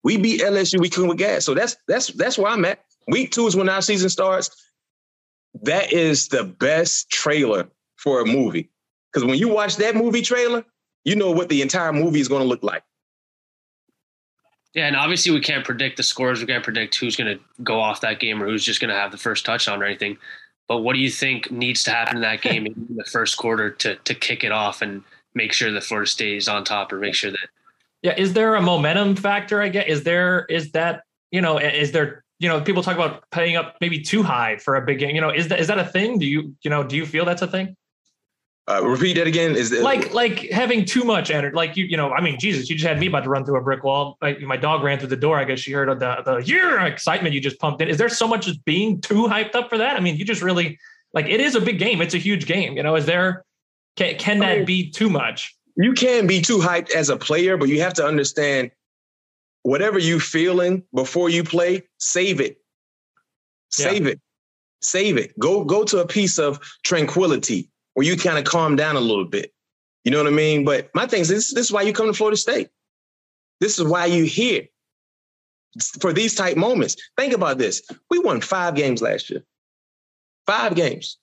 We 0.04 0.18
beat 0.18 0.42
LSU, 0.42 0.80
we 0.80 0.90
cooking 0.90 1.10
with 1.10 1.18
gas. 1.18 1.46
So 1.46 1.54
that's 1.54 1.76
that's 1.88 2.08
that's 2.08 2.38
where 2.38 2.52
I'm 2.52 2.66
at. 2.66 2.84
Week 3.08 3.32
two 3.32 3.48
is 3.48 3.56
when 3.56 3.70
our 3.70 3.82
season 3.82 4.10
starts. 4.10 4.50
That 5.64 5.92
is 5.92 6.28
the 6.28 6.44
best 6.44 7.10
trailer 7.10 7.68
for 7.96 8.22
a 8.22 8.26
movie. 8.26 8.70
Because 9.12 9.26
when 9.26 9.40
you 9.40 9.48
watch 9.48 9.78
that 9.78 9.96
movie 9.96 10.22
trailer, 10.22 10.64
you 11.04 11.16
know 11.16 11.32
what 11.32 11.50
the 11.50 11.62
entire 11.62 11.94
movie 11.94 12.20
is 12.20 12.28
going 12.28 12.42
to 12.42 12.48
look 12.48 12.64
like. 12.64 12.84
Yeah, 14.74 14.88
and 14.88 14.96
obviously 14.96 15.32
we 15.32 15.40
can't 15.40 15.66
predict 15.66 15.98
the 15.98 16.04
scores. 16.04 16.40
We 16.40 16.46
can't 16.46 16.64
predict 16.64 16.96
who's 16.98 17.16
going 17.16 17.38
to 17.38 17.44
go 17.64 17.80
off 17.80 18.02
that 18.02 18.20
game 18.20 18.44
or 18.44 18.46
who's 18.46 18.64
just 18.64 18.80
going 18.80 18.90
to 18.90 18.96
have 18.96 19.12
the 19.12 19.18
first 19.18 19.46
touchdown 19.46 19.82
or 19.82 19.86
anything. 19.86 20.18
But 20.68 20.80
what 20.80 20.94
do 20.94 21.00
you 21.00 21.10
think 21.10 21.50
needs 21.52 21.84
to 21.86 21.92
happen 21.92 22.18
in 22.18 22.22
that 22.24 22.42
game 22.42 22.66
in 22.66 22.88
the 22.96 23.06
first 23.06 23.38
quarter 23.38 23.70
to 23.72 23.96
to 23.96 24.14
kick 24.14 24.44
it 24.44 24.52
off 24.52 24.82
and 24.82 25.04
make 25.34 25.54
sure 25.54 25.72
that 25.72 25.84
Florida 25.84 26.10
State 26.10 26.38
is 26.38 26.48
on 26.48 26.64
top 26.64 26.92
or 26.92 26.98
make 26.98 27.16
sure 27.16 27.32
that 27.32 27.50
Yeah, 28.02 28.16
is 28.18 28.34
there 28.34 28.56
a 28.56 28.62
momentum 28.62 29.16
factor 29.16 29.62
I 29.62 29.70
get? 29.70 29.88
Is 29.88 30.04
there 30.04 30.46
is 30.50 30.72
that, 30.72 31.04
you 31.32 31.42
know, 31.42 31.58
is 31.58 31.92
there 31.92 32.24
you 32.40 32.48
know, 32.48 32.62
people 32.62 32.84
talk 32.84 32.96
about 32.96 33.24
paying 33.32 33.56
up 33.56 33.78
maybe 33.82 34.00
too 34.00 34.22
high 34.22 34.58
for 34.58 34.76
a 34.76 34.82
big 34.82 35.00
game. 35.00 35.16
You 35.16 35.22
know, 35.22 35.32
is 35.32 35.48
that 35.48 35.60
is 35.60 35.68
that 35.68 35.80
a 35.80 35.86
thing? 35.86 36.20
Do 36.20 36.26
you 36.26 36.56
you 36.62 36.70
know, 36.70 36.84
do 36.84 36.96
you 36.96 37.06
feel 37.06 37.26
that's 37.26 37.42
a 37.42 37.48
thing? 37.48 37.76
Uh, 38.70 38.86
repeat 38.86 39.14
that 39.14 39.28
again. 39.28 39.56
Is 39.56 39.72
it, 39.72 39.82
like 39.82 40.14
like 40.14 40.40
having 40.52 40.84
too 40.84 41.06
much 41.06 41.32
energy? 41.32 41.56
Like 41.56 41.78
you 41.78 41.86
you 41.86 41.96
know, 41.96 42.12
I 42.12 42.20
mean, 42.20 42.38
Jesus, 42.38 42.70
you 42.70 42.76
just 42.76 42.86
had 42.86 43.00
me 43.00 43.08
about 43.08 43.24
to 43.24 43.30
run 43.30 43.46
through 43.46 43.58
a 43.58 43.62
brick 43.62 43.86
wall. 43.86 44.18
Like, 44.22 44.42
my 44.42 44.58
dog 44.58 44.84
ran 44.84 45.00
through 45.00 45.08
the 45.08 45.16
door. 45.16 45.40
I 45.40 45.46
guess 45.46 45.60
she 45.60 45.72
heard 45.72 45.88
the 46.00 46.22
the 46.26 46.38
year 46.40 46.78
excitement 46.82 47.34
you 47.34 47.40
just 47.40 47.60
pumped 47.60 47.82
in. 47.82 47.88
Is 47.88 47.98
there 47.98 48.10
so 48.10 48.28
much 48.28 48.46
as 48.46 48.58
being 48.58 49.00
too 49.00 49.24
hyped 49.28 49.56
up 49.56 49.70
for 49.70 49.78
that? 49.78 49.96
I 49.96 50.02
mean, 50.02 50.18
you 50.18 50.26
just 50.26 50.42
really 50.42 50.78
like 51.14 51.28
it 51.28 51.40
is 51.40 51.56
a 51.56 51.62
big 51.62 51.80
game. 51.80 52.02
It's 52.02 52.14
a 52.14 52.18
huge 52.18 52.46
game. 52.46 52.76
You 52.76 52.84
know, 52.84 52.96
is 52.98 53.06
there 53.06 53.46
can 53.96 54.18
can 54.18 54.40
that 54.40 54.66
be 54.66 54.90
too 54.90 55.10
much? 55.10 55.56
You 55.78 55.94
can 55.94 56.28
be 56.28 56.42
too 56.42 56.58
hyped 56.58 56.92
as 56.92 57.08
a 57.08 57.16
player, 57.16 57.56
but 57.56 57.70
you 57.70 57.80
have 57.82 57.94
to 57.94 58.06
understand 58.06 58.72
whatever 59.64 59.98
you 59.98 60.20
feeling 60.20 60.84
before 60.94 61.30
you 61.30 61.46
play, 61.46 61.84
save 62.00 62.42
it. 62.42 62.58
Save 63.70 64.06
yeah. 64.06 64.12
it. 64.12 64.22
Save 64.82 65.16
it. 65.16 65.40
Go 65.40 65.64
go 65.64 65.86
to 65.86 66.00
a 66.00 66.06
piece 66.06 66.38
of 66.38 66.60
tranquility 66.84 67.70
where 67.98 68.06
you 68.06 68.16
kind 68.16 68.38
of 68.38 68.44
calm 68.44 68.76
down 68.76 68.96
a 68.96 69.00
little 69.00 69.26
bit. 69.26 69.52
You 70.04 70.12
know 70.12 70.20
what 70.20 70.32
I 70.32 70.36
mean? 70.36 70.64
But 70.64 70.92
my 70.94 71.08
thing 71.08 71.22
is 71.22 71.30
this, 71.30 71.52
this 71.52 71.66
is 71.66 71.72
why 71.72 71.82
you 71.82 71.94
come 71.94 72.06
to 72.06 72.14
Florida 72.14 72.38
State. 72.38 72.70
This 73.60 73.80
is 73.80 73.88
why 73.88 74.06
you 74.06 74.24
here 74.26 74.68
for 76.00 76.14
these 76.14 76.36
type 76.36 76.58
moments. 76.58 76.96
Think 77.18 77.34
about 77.34 77.58
this. 77.58 77.82
We 78.12 78.20
won 78.20 78.40
five 78.40 78.76
games 78.76 79.02
last 79.02 79.32
year. 79.32 79.44
Five 80.46 80.76
games. 80.76 81.18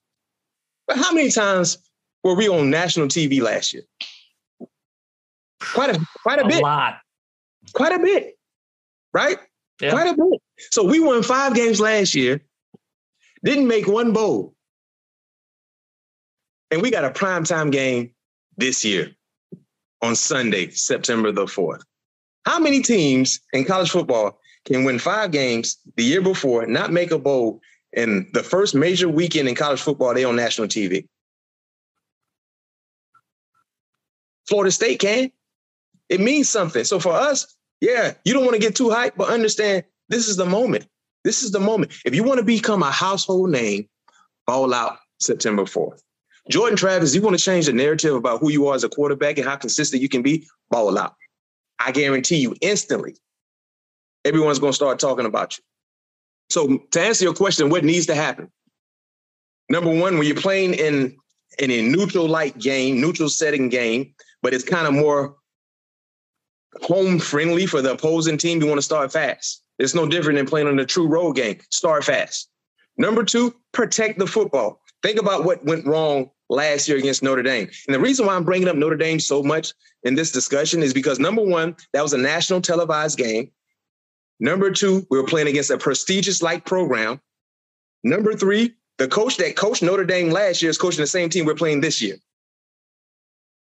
But 0.88 0.96
how 0.96 1.12
many 1.12 1.30
times 1.30 1.78
were 2.24 2.34
we 2.34 2.48
on 2.48 2.70
national 2.70 3.06
TV 3.06 3.40
last 3.40 3.72
year? 3.72 3.84
Quite 5.60 5.94
a 5.94 6.06
quite 6.24 6.40
a, 6.40 6.44
a 6.44 6.48
bit. 6.48 6.60
lot. 6.60 6.96
Quite 7.72 7.92
a 7.92 8.00
bit. 8.00 8.36
Right? 9.12 9.38
Yeah. 9.80 9.92
Quite 9.92 10.08
a 10.08 10.14
bit. 10.16 10.42
So 10.72 10.82
we 10.82 10.98
won 10.98 11.22
five 11.22 11.54
games 11.54 11.78
last 11.78 12.16
year, 12.16 12.42
didn't 13.44 13.68
make 13.68 13.86
one 13.86 14.12
bowl 14.12 14.53
and 16.74 16.82
we 16.82 16.90
got 16.90 17.04
a 17.04 17.10
primetime 17.10 17.70
game 17.70 18.10
this 18.56 18.84
year 18.84 19.12
on 20.02 20.16
Sunday, 20.16 20.70
September 20.70 21.30
the 21.30 21.44
4th. 21.44 21.82
How 22.44 22.58
many 22.58 22.82
teams 22.82 23.40
in 23.52 23.64
college 23.64 23.90
football 23.90 24.40
can 24.64 24.82
win 24.82 24.98
five 24.98 25.30
games 25.30 25.78
the 25.96 26.02
year 26.02 26.20
before, 26.20 26.66
not 26.66 26.92
make 26.92 27.12
a 27.12 27.18
bowl, 27.18 27.60
and 27.96 28.26
the 28.32 28.42
first 28.42 28.74
major 28.74 29.08
weekend 29.08 29.48
in 29.48 29.54
college 29.54 29.80
football, 29.80 30.12
they 30.14 30.24
on 30.24 30.34
national 30.34 30.66
TV? 30.66 31.06
Florida 34.48 34.72
State 34.72 34.98
can. 34.98 35.30
It 36.08 36.20
means 36.20 36.50
something. 36.50 36.82
So 36.84 36.98
for 36.98 37.12
us, 37.12 37.56
Yeah, 37.80 38.14
you 38.24 38.32
don't 38.34 38.44
want 38.44 38.54
to 38.54 38.60
get 38.60 38.74
too 38.74 38.88
hyped, 38.88 39.16
but 39.16 39.28
understand 39.28 39.84
this 40.08 40.28
is 40.28 40.36
the 40.36 40.46
moment. 40.46 40.88
This 41.22 41.42
is 41.42 41.52
the 41.52 41.60
moment. 41.60 41.92
If 42.04 42.14
you 42.14 42.24
want 42.24 42.38
to 42.38 42.44
become 42.44 42.82
a 42.82 42.90
household 42.90 43.50
name, 43.50 43.88
ball 44.46 44.74
out 44.74 44.98
September 45.20 45.64
4th. 45.64 46.00
Jordan 46.50 46.76
Travis, 46.76 47.14
you 47.14 47.22
want 47.22 47.36
to 47.36 47.42
change 47.42 47.66
the 47.66 47.72
narrative 47.72 48.14
about 48.14 48.40
who 48.40 48.50
you 48.50 48.68
are 48.68 48.74
as 48.74 48.84
a 48.84 48.88
quarterback 48.88 49.38
and 49.38 49.46
how 49.46 49.56
consistent 49.56 50.02
you 50.02 50.08
can 50.08 50.22
be, 50.22 50.46
ball 50.70 50.98
out. 50.98 51.14
I 51.78 51.90
guarantee 51.90 52.36
you 52.36 52.54
instantly, 52.60 53.16
everyone's 54.24 54.58
going 54.58 54.72
to 54.72 54.76
start 54.76 54.98
talking 54.98 55.26
about 55.26 55.56
you. 55.56 55.64
So 56.50 56.78
to 56.90 57.00
answer 57.00 57.24
your 57.24 57.34
question, 57.34 57.70
what 57.70 57.84
needs 57.84 58.06
to 58.06 58.14
happen? 58.14 58.50
Number 59.70 59.90
one, 59.90 60.18
when 60.18 60.26
you're 60.26 60.36
playing 60.36 60.74
in, 60.74 61.16
in 61.58 61.70
a 61.70 61.82
neutral 61.82 62.28
light 62.28 62.58
game, 62.58 63.00
neutral 63.00 63.30
setting 63.30 63.70
game, 63.70 64.14
but 64.42 64.52
it's 64.52 64.64
kind 64.64 64.86
of 64.86 64.92
more 64.92 65.36
home 66.82 67.18
friendly 67.18 67.64
for 67.66 67.80
the 67.80 67.92
opposing 67.92 68.36
team, 68.36 68.60
you 68.60 68.66
want 68.66 68.78
to 68.78 68.82
start 68.82 69.10
fast. 69.10 69.62
It's 69.78 69.94
no 69.94 70.06
different 70.06 70.36
than 70.36 70.46
playing 70.46 70.68
in 70.68 70.78
a 70.78 70.84
true 70.84 71.06
road 71.06 71.36
game. 71.36 71.58
Start 71.70 72.04
fast. 72.04 72.50
Number 72.98 73.24
two, 73.24 73.54
protect 73.72 74.18
the 74.18 74.26
football. 74.26 74.80
Think 75.02 75.18
about 75.18 75.44
what 75.44 75.64
went 75.64 75.86
wrong 75.86 76.30
last 76.50 76.88
year 76.88 76.98
against 76.98 77.22
Notre 77.22 77.42
Dame. 77.42 77.68
And 77.86 77.94
the 77.94 78.00
reason 78.00 78.26
why 78.26 78.34
I'm 78.34 78.44
bringing 78.44 78.68
up 78.68 78.76
Notre 78.76 78.96
Dame 78.96 79.20
so 79.20 79.42
much 79.42 79.72
in 80.02 80.14
this 80.14 80.32
discussion 80.32 80.82
is 80.82 80.92
because 80.92 81.18
number 81.18 81.42
one, 81.42 81.76
that 81.92 82.02
was 82.02 82.12
a 82.12 82.18
national 82.18 82.60
televised 82.60 83.18
game. 83.18 83.50
Number 84.40 84.70
two, 84.70 85.06
we 85.10 85.18
were 85.18 85.26
playing 85.26 85.48
against 85.48 85.70
a 85.70 85.78
prestigious 85.78 86.42
like 86.42 86.64
program. 86.64 87.20
Number 88.02 88.34
three, 88.34 88.74
the 88.98 89.08
coach 89.08 89.36
that 89.38 89.56
coached 89.56 89.82
Notre 89.82 90.04
Dame 90.04 90.30
last 90.30 90.60
year 90.60 90.70
is 90.70 90.78
coaching 90.78 91.00
the 91.00 91.06
same 91.06 91.30
team 91.30 91.46
we're 91.46 91.54
playing 91.54 91.80
this 91.80 92.02
year. 92.02 92.16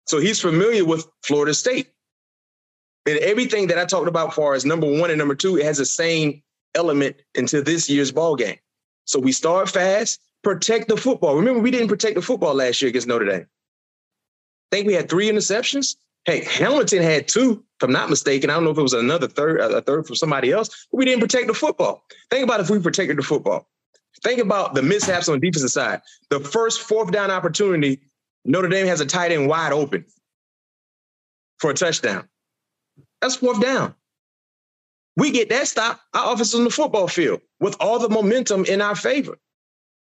So 0.06 0.20
he's 0.20 0.42
familiar 0.42 0.86
with 0.86 1.08
Florida 1.24 1.54
State. 1.54 1.90
And 3.06 3.18
everything 3.20 3.68
that 3.68 3.80
I 3.80 3.86
talked 3.86 4.08
about 4.08 4.34
far 4.34 4.54
as 4.54 4.66
number 4.66 4.88
one 4.88 5.10
and 5.10 5.18
number 5.18 5.36
two, 5.36 5.58
it 5.58 5.66
has 5.66 5.78
the 5.78 5.86
same 5.86 6.44
element 6.76 7.16
into 7.36 7.62
this 7.62 7.90
year's 7.90 8.12
ball 8.12 8.36
game. 8.36 8.58
So 9.06 9.20
we 9.20 9.32
start 9.32 9.70
fast, 9.70 10.20
protect 10.44 10.88
the 10.88 10.98
football. 10.98 11.36
Remember, 11.36 11.60
we 11.60 11.72
didn't 11.72 11.88
protect 11.88 12.16
the 12.16 12.22
football 12.22 12.54
last 12.54 12.82
year 12.82 12.90
against 12.90 13.08
Notre 13.08 13.26
Dame. 13.26 13.48
I 14.72 14.76
think 14.76 14.88
we 14.88 14.94
had 14.94 15.10
three 15.10 15.30
interceptions. 15.30 15.96
Hey, 16.26 16.44
Hamilton 16.44 17.02
had 17.02 17.28
two, 17.28 17.64
if 17.78 17.84
I'm 17.84 17.92
not 17.92 18.10
mistaken. 18.10 18.50
I 18.50 18.54
don't 18.54 18.64
know 18.64 18.72
if 18.72 18.78
it 18.78 18.84
was 18.84 18.94
another 18.94 19.28
third, 19.28 19.60
a 19.60 19.82
third 19.82 20.06
from 20.06 20.16
somebody 20.16 20.52
else, 20.52 20.88
but 20.92 20.98
we 20.98 21.06
didn't 21.06 21.22
protect 21.22 21.48
the 21.48 21.54
football. 21.54 22.04
Think 22.30 22.44
about 22.44 22.60
if 22.60 22.70
we 22.70 22.80
protected 22.80 23.18
the 23.18 23.24
football. 23.24 23.68
Think 24.24 24.40
about 24.40 24.76
the 24.76 24.82
mishaps 24.82 25.30
on 25.30 25.40
the 25.40 25.50
defensive 25.50 25.72
side. 25.72 26.02
The 26.30 26.40
first 26.40 26.82
fourth 26.82 27.12
down 27.12 27.32
opportunity, 27.32 28.02
Notre 28.46 28.68
Dame 28.68 28.88
has 28.88 29.02
a 29.02 29.06
tight 29.06 29.32
end 29.32 29.48
wide 29.48 29.72
open 29.72 30.06
for 31.60 31.72
a 31.72 31.74
touchdown. 31.74 32.28
That's 33.22 33.36
fourth 33.36 33.62
down. 33.62 33.96
We 35.16 35.32
get 35.32 35.50
that 35.50 35.68
stop, 35.68 36.00
our 36.14 36.34
offense 36.34 36.56
on 36.56 36.64
the 36.64 36.70
football 36.70 37.08
field 37.08 37.42
with 37.60 37.76
all 37.80 38.00
the 38.00 38.10
momentum 38.10 38.66
in 38.66 38.82
our 38.82 38.96
favor. 38.96 39.38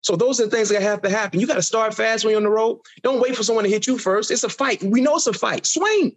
So 0.02 0.16
those 0.16 0.40
are 0.40 0.44
the 0.44 0.50
things 0.50 0.70
that 0.70 0.82
have 0.82 1.02
to 1.02 1.10
happen. 1.10 1.40
You 1.40 1.46
got 1.46 1.54
to 1.54 1.62
start 1.62 1.94
fast 1.94 2.24
when 2.24 2.32
you're 2.32 2.38
on 2.38 2.44
the 2.44 2.50
road. 2.50 2.80
Don't 3.02 3.20
wait 3.20 3.36
for 3.36 3.42
someone 3.42 3.64
to 3.64 3.70
hit 3.70 3.86
you 3.86 3.98
first. 3.98 4.30
It's 4.30 4.44
a 4.44 4.48
fight. 4.48 4.82
We 4.82 5.00
know 5.00 5.16
it's 5.16 5.26
a 5.26 5.32
fight. 5.32 5.66
Swing. 5.66 6.16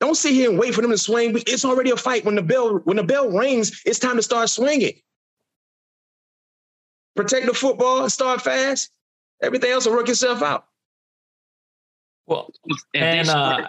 Don't 0.00 0.14
sit 0.14 0.32
here 0.32 0.48
and 0.48 0.58
wait 0.58 0.74
for 0.74 0.80
them 0.80 0.90
to 0.90 0.98
swing. 0.98 1.36
It's 1.46 1.64
already 1.64 1.90
a 1.90 1.96
fight. 1.96 2.24
When 2.24 2.36
the 2.36 2.42
bell 2.42 2.76
when 2.84 2.96
the 2.96 3.02
bell 3.02 3.30
rings, 3.30 3.82
it's 3.84 3.98
time 3.98 4.16
to 4.16 4.22
start 4.22 4.48
swinging. 4.48 4.94
Protect 7.16 7.46
the 7.46 7.54
football 7.54 8.02
and 8.02 8.12
start 8.12 8.40
fast. 8.42 8.90
Everything 9.42 9.70
else 9.70 9.86
will 9.86 9.94
work 9.94 10.08
itself 10.08 10.40
out. 10.40 10.66
Well, 12.26 12.50
and 12.94 13.28
uh, 13.28 13.68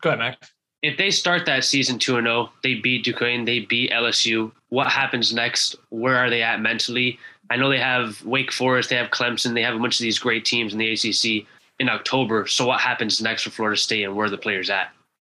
go 0.00 0.10
ahead, 0.10 0.18
Max. 0.18 0.52
If 0.82 0.98
they 0.98 1.10
start 1.10 1.46
that 1.46 1.64
season 1.64 1.98
two 1.98 2.18
and 2.18 2.26
zero, 2.26 2.52
they 2.62 2.74
beat 2.74 3.04
Duquesne, 3.04 3.46
they 3.46 3.60
beat 3.60 3.90
LSU. 3.90 4.52
What 4.68 4.88
happens 4.88 5.32
next? 5.32 5.76
Where 5.88 6.16
are 6.16 6.28
they 6.28 6.42
at 6.42 6.60
mentally? 6.60 7.18
I 7.50 7.56
know 7.56 7.68
they 7.68 7.78
have 7.78 8.24
Wake 8.24 8.52
Forest, 8.52 8.90
they 8.90 8.96
have 8.96 9.10
Clemson, 9.10 9.54
they 9.54 9.62
have 9.62 9.74
a 9.74 9.78
bunch 9.78 10.00
of 10.00 10.04
these 10.04 10.18
great 10.18 10.44
teams 10.44 10.72
in 10.72 10.78
the 10.78 10.92
ACC 10.92 11.46
in 11.78 11.88
October. 11.88 12.46
So 12.46 12.66
what 12.66 12.80
happens 12.80 13.20
next 13.20 13.42
for 13.42 13.50
Florida 13.50 13.76
State 13.76 14.04
and 14.04 14.16
where 14.16 14.26
are 14.26 14.30
the 14.30 14.38
players 14.38 14.70
at? 14.70 14.90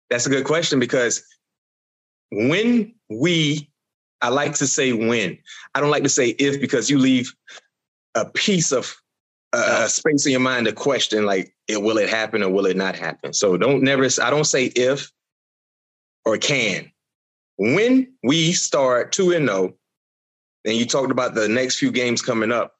That's 0.09 0.25
a 0.25 0.29
good 0.29 0.45
question 0.45 0.79
because 0.79 1.23
when 2.31 2.93
we, 3.09 3.69
I 4.21 4.29
like 4.29 4.53
to 4.55 4.67
say 4.67 4.93
when, 4.93 5.37
I 5.75 5.81
don't 5.81 5.91
like 5.91 6.03
to 6.03 6.09
say 6.09 6.29
if 6.39 6.61
because 6.61 6.89
you 6.89 6.97
leave 6.97 7.33
a 8.15 8.25
piece 8.25 8.71
of 8.71 8.95
uh, 9.53 9.87
space 9.87 10.25
in 10.25 10.31
your 10.31 10.41
mind 10.41 10.65
to 10.67 10.73
question 10.73 11.25
like, 11.25 11.53
it, 11.67 11.81
will 11.81 11.97
it 11.97 12.09
happen 12.09 12.43
or 12.43 12.49
will 12.49 12.65
it 12.65 12.77
not 12.77 12.95
happen? 12.95 13.33
So 13.33 13.57
don't 13.57 13.83
never, 13.83 14.07
I 14.21 14.29
don't 14.29 14.45
say 14.45 14.65
if 14.75 15.11
or 16.25 16.37
can. 16.37 16.91
When 17.57 18.13
we 18.23 18.53
start 18.53 19.11
2 19.11 19.31
and 19.33 19.47
0, 19.47 19.73
and 20.65 20.75
you 20.75 20.85
talked 20.85 21.11
about 21.11 21.35
the 21.35 21.47
next 21.47 21.77
few 21.77 21.91
games 21.91 22.21
coming 22.21 22.51
up, 22.51 22.73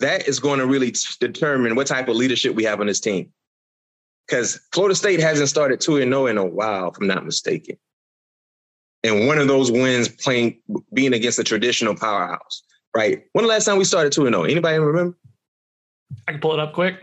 that 0.00 0.26
is 0.28 0.38
going 0.38 0.58
to 0.58 0.66
really 0.66 0.92
determine 1.20 1.76
what 1.76 1.86
type 1.86 2.08
of 2.08 2.16
leadership 2.16 2.54
we 2.54 2.64
have 2.64 2.80
on 2.80 2.86
this 2.86 3.00
team. 3.00 3.30
Because 4.26 4.58
Florida 4.72 4.94
State 4.94 5.20
hasn't 5.20 5.48
started 5.48 5.80
2 5.80 5.98
and 5.98 6.10
0 6.10 6.26
in 6.26 6.38
a 6.38 6.44
while, 6.44 6.90
if 6.90 6.96
I'm 6.98 7.06
not 7.06 7.24
mistaken. 7.24 7.76
And 9.02 9.26
one 9.26 9.38
of 9.38 9.48
those 9.48 9.70
wins 9.70 10.08
playing 10.08 10.60
being 10.94 11.12
against 11.12 11.38
a 11.38 11.44
traditional 11.44 11.94
powerhouse, 11.94 12.62
right? 12.96 13.22
When 13.32 13.44
the 13.44 13.50
last 13.50 13.66
time 13.66 13.76
we 13.76 13.84
started 13.84 14.12
2 14.12 14.26
and 14.26 14.34
0? 14.34 14.44
Anybody 14.44 14.78
remember? 14.78 15.16
I 16.26 16.32
can 16.32 16.40
pull 16.40 16.54
it 16.54 16.60
up 16.60 16.72
quick. 16.72 17.02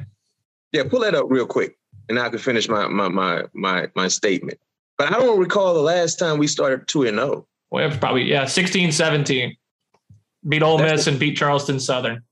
Yeah, 0.72 0.84
pull 0.84 1.02
that 1.02 1.14
up 1.14 1.26
real 1.30 1.46
quick. 1.46 1.78
And 2.10 2.20
I 2.20 2.30
can 2.30 2.40
finish 2.40 2.68
my 2.68 2.88
my 2.88 3.08
my 3.08 3.44
my 3.54 3.88
my 3.96 4.08
statement. 4.08 4.60
But 4.98 5.14
I 5.14 5.20
don't 5.20 5.40
recall 5.40 5.74
the 5.74 5.82
last 5.82 6.18
time 6.18 6.40
we 6.40 6.48
started 6.48 6.88
2 6.88 7.04
and 7.04 7.18
0. 7.18 7.48
Well, 7.70 7.90
probably, 7.98 8.24
yeah, 8.24 8.46
16 8.46 8.92
17. 8.92 9.56
Beat 10.48 10.64
Ole 10.64 10.80
Miss 10.80 11.08
and 11.08 11.20
beat 11.20 11.38
Charleston 11.38 11.80
Southern. 11.80 12.24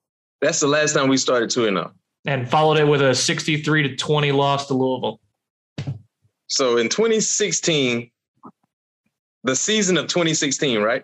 That's 0.41 0.59
the 0.59 0.67
last 0.67 0.93
time 0.93 1.09
we 1.09 1.17
started 1.17 1.49
2 1.49 1.67
and 1.67 1.77
0. 1.77 1.91
And 2.25 2.49
followed 2.49 2.77
it 2.77 2.87
with 2.87 3.01
a 3.01 3.13
63 3.13 3.83
to 3.83 3.95
20 3.95 4.31
loss 4.31 4.67
to 4.67 4.73
Louisville. 4.73 5.19
So 6.47 6.77
in 6.77 6.89
2016, 6.89 8.09
the 9.43 9.55
season 9.55 9.97
of 9.97 10.07
2016, 10.07 10.81
right? 10.81 11.03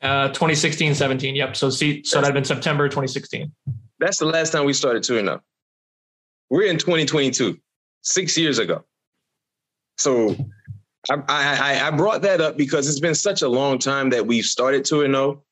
Uh, 0.00 0.28
2016 0.28 0.94
17. 0.94 1.36
Yep. 1.36 1.56
So, 1.56 1.70
see, 1.70 2.02
so 2.02 2.20
that'd 2.20 2.34
been 2.34 2.44
September 2.44 2.88
2016. 2.88 3.52
That's 4.00 4.18
the 4.18 4.26
last 4.26 4.50
time 4.50 4.64
we 4.64 4.72
started 4.72 5.02
2 5.02 5.18
and 5.18 5.28
0. 5.28 5.40
We're 6.50 6.64
in 6.64 6.78
2022, 6.78 7.58
six 8.02 8.36
years 8.36 8.58
ago. 8.58 8.84
So 9.96 10.34
I, 11.08 11.22
I, 11.28 11.86
I 11.86 11.90
brought 11.90 12.22
that 12.22 12.40
up 12.40 12.56
because 12.56 12.88
it's 12.88 13.00
been 13.00 13.14
such 13.14 13.42
a 13.42 13.48
long 13.48 13.78
time 13.78 14.10
that 14.10 14.26
we've 14.26 14.44
started 14.44 14.84
2 14.84 15.02
and 15.02 15.14
0. 15.14 15.42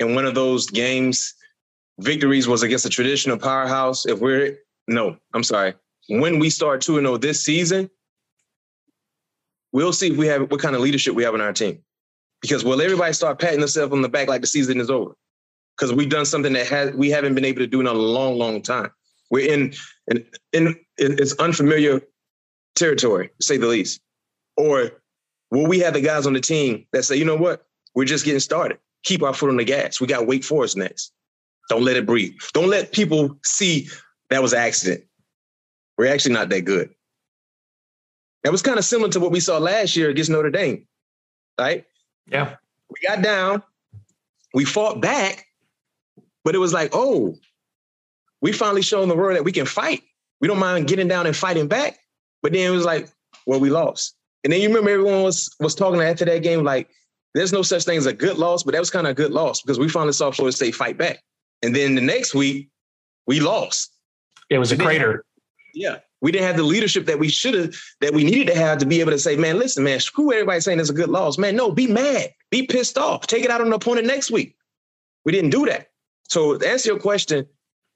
And 0.00 0.14
one 0.14 0.24
of 0.24 0.34
those 0.34 0.66
games, 0.68 1.34
victories 1.98 2.46
was 2.46 2.62
against 2.62 2.86
a 2.86 2.90
traditional 2.90 3.38
powerhouse. 3.38 4.06
If 4.06 4.20
we're, 4.20 4.58
no, 4.86 5.16
I'm 5.34 5.44
sorry. 5.44 5.74
When 6.08 6.38
we 6.38 6.50
start 6.50 6.80
2 6.80 7.00
0 7.00 7.16
this 7.18 7.44
season, 7.44 7.90
we'll 9.72 9.92
see 9.92 10.12
if 10.12 10.16
we 10.16 10.26
have 10.26 10.50
what 10.50 10.60
kind 10.60 10.74
of 10.74 10.80
leadership 10.80 11.14
we 11.14 11.24
have 11.24 11.34
in 11.34 11.40
our 11.40 11.52
team. 11.52 11.80
Because 12.40 12.64
will 12.64 12.80
everybody 12.80 13.12
start 13.12 13.40
patting 13.40 13.60
themselves 13.60 13.92
on 13.92 14.00
the 14.00 14.08
back 14.08 14.28
like 14.28 14.40
the 14.40 14.46
season 14.46 14.80
is 14.80 14.90
over? 14.90 15.12
Because 15.76 15.92
we've 15.92 16.08
done 16.08 16.24
something 16.24 16.52
that 16.52 16.66
has 16.68 16.94
we 16.94 17.10
haven't 17.10 17.34
been 17.34 17.44
able 17.44 17.60
to 17.60 17.66
do 17.66 17.80
in 17.80 17.86
a 17.86 17.92
long, 17.92 18.38
long 18.38 18.62
time. 18.62 18.90
We're 19.30 19.52
in 19.52 19.74
in, 20.06 20.24
in, 20.52 20.66
in 20.98 21.18
it's 21.18 21.34
unfamiliar 21.34 22.00
territory, 22.76 23.28
to 23.40 23.44
say 23.44 23.56
the 23.56 23.66
least. 23.66 24.00
Or 24.56 24.92
will 25.50 25.66
we 25.66 25.80
have 25.80 25.94
the 25.94 26.00
guys 26.00 26.26
on 26.26 26.32
the 26.32 26.40
team 26.40 26.86
that 26.92 27.04
say, 27.04 27.16
you 27.16 27.24
know 27.24 27.36
what, 27.36 27.66
we're 27.94 28.04
just 28.04 28.24
getting 28.24 28.40
started. 28.40 28.78
Keep 29.04 29.22
our 29.22 29.34
foot 29.34 29.50
on 29.50 29.56
the 29.56 29.64
gas. 29.64 30.00
We 30.00 30.06
got 30.06 30.26
Wake 30.26 30.44
Forest 30.44 30.76
next. 30.76 31.12
Don't 31.68 31.84
let 31.84 31.96
it 31.96 32.06
breathe. 32.06 32.34
Don't 32.52 32.68
let 32.68 32.92
people 32.92 33.38
see 33.44 33.88
that 34.30 34.42
was 34.42 34.52
an 34.52 34.60
accident. 34.60 35.04
We're 35.96 36.12
actually 36.12 36.34
not 36.34 36.48
that 36.48 36.62
good. 36.62 36.90
That 38.44 38.52
was 38.52 38.62
kind 38.62 38.78
of 38.78 38.84
similar 38.84 39.10
to 39.10 39.20
what 39.20 39.32
we 39.32 39.40
saw 39.40 39.58
last 39.58 39.96
year 39.96 40.10
against 40.10 40.30
Notre 40.30 40.50
Dame, 40.50 40.86
right? 41.58 41.84
Yeah. 42.30 42.56
We 42.90 43.06
got 43.06 43.22
down, 43.22 43.62
we 44.54 44.64
fought 44.64 45.00
back, 45.00 45.46
but 46.44 46.54
it 46.54 46.58
was 46.58 46.72
like, 46.72 46.90
oh, 46.92 47.36
we 48.40 48.52
finally 48.52 48.82
shown 48.82 49.08
the 49.08 49.16
world 49.16 49.36
that 49.36 49.44
we 49.44 49.52
can 49.52 49.66
fight. 49.66 50.02
We 50.40 50.48
don't 50.48 50.58
mind 50.58 50.86
getting 50.86 51.08
down 51.08 51.26
and 51.26 51.36
fighting 51.36 51.68
back. 51.68 51.98
But 52.42 52.52
then 52.52 52.66
it 52.66 52.74
was 52.74 52.84
like, 52.84 53.08
well, 53.46 53.60
we 53.60 53.70
lost. 53.70 54.14
And 54.44 54.52
then 54.52 54.60
you 54.60 54.68
remember 54.68 54.90
everyone 54.90 55.24
was 55.24 55.54
was 55.58 55.74
talking 55.74 56.00
after 56.00 56.24
that 56.24 56.42
game, 56.42 56.62
like, 56.62 56.88
there's 57.34 57.52
no 57.52 57.62
such 57.62 57.84
thing 57.84 57.98
as 57.98 58.06
a 58.06 58.12
good 58.12 58.38
loss, 58.38 58.62
but 58.62 58.72
that 58.72 58.80
was 58.80 58.90
kind 58.90 59.06
of 59.06 59.12
a 59.12 59.14
good 59.14 59.32
loss 59.32 59.62
because 59.62 59.78
we 59.78 59.88
finally 59.88 60.12
saw 60.12 60.30
Florida 60.30 60.56
State 60.56 60.74
fight 60.74 60.98
back. 60.98 61.22
And 61.62 61.74
then 61.74 61.94
the 61.94 62.00
next 62.00 62.34
week, 62.34 62.68
we 63.26 63.40
lost. 63.40 63.92
It 64.50 64.58
was 64.58 64.72
a 64.72 64.76
crater. 64.76 65.24
Yeah. 65.74 65.98
We 66.20 66.32
didn't 66.32 66.46
have 66.46 66.56
the 66.56 66.64
leadership 66.64 67.06
that 67.06 67.18
we 67.18 67.28
should 67.28 67.54
have, 67.54 67.74
that 68.00 68.12
we 68.12 68.24
needed 68.24 68.48
to 68.48 68.56
have 68.56 68.78
to 68.78 68.86
be 68.86 69.00
able 69.00 69.12
to 69.12 69.18
say, 69.18 69.36
man, 69.36 69.58
listen, 69.58 69.84
man, 69.84 70.00
screw 70.00 70.32
everybody 70.32 70.60
saying 70.60 70.80
it's 70.80 70.90
a 70.90 70.94
good 70.94 71.10
loss. 71.10 71.38
Man, 71.38 71.54
no, 71.54 71.70
be 71.70 71.86
mad, 71.86 72.32
be 72.50 72.66
pissed 72.66 72.98
off, 72.98 73.26
take 73.26 73.44
it 73.44 73.50
out 73.50 73.60
on 73.60 73.70
the 73.70 73.76
opponent 73.76 74.06
next 74.06 74.30
week. 74.30 74.56
We 75.24 75.32
didn't 75.32 75.50
do 75.50 75.66
that. 75.66 75.88
So 76.28 76.58
to 76.58 76.68
answer 76.68 76.90
your 76.90 76.98
question, 76.98 77.46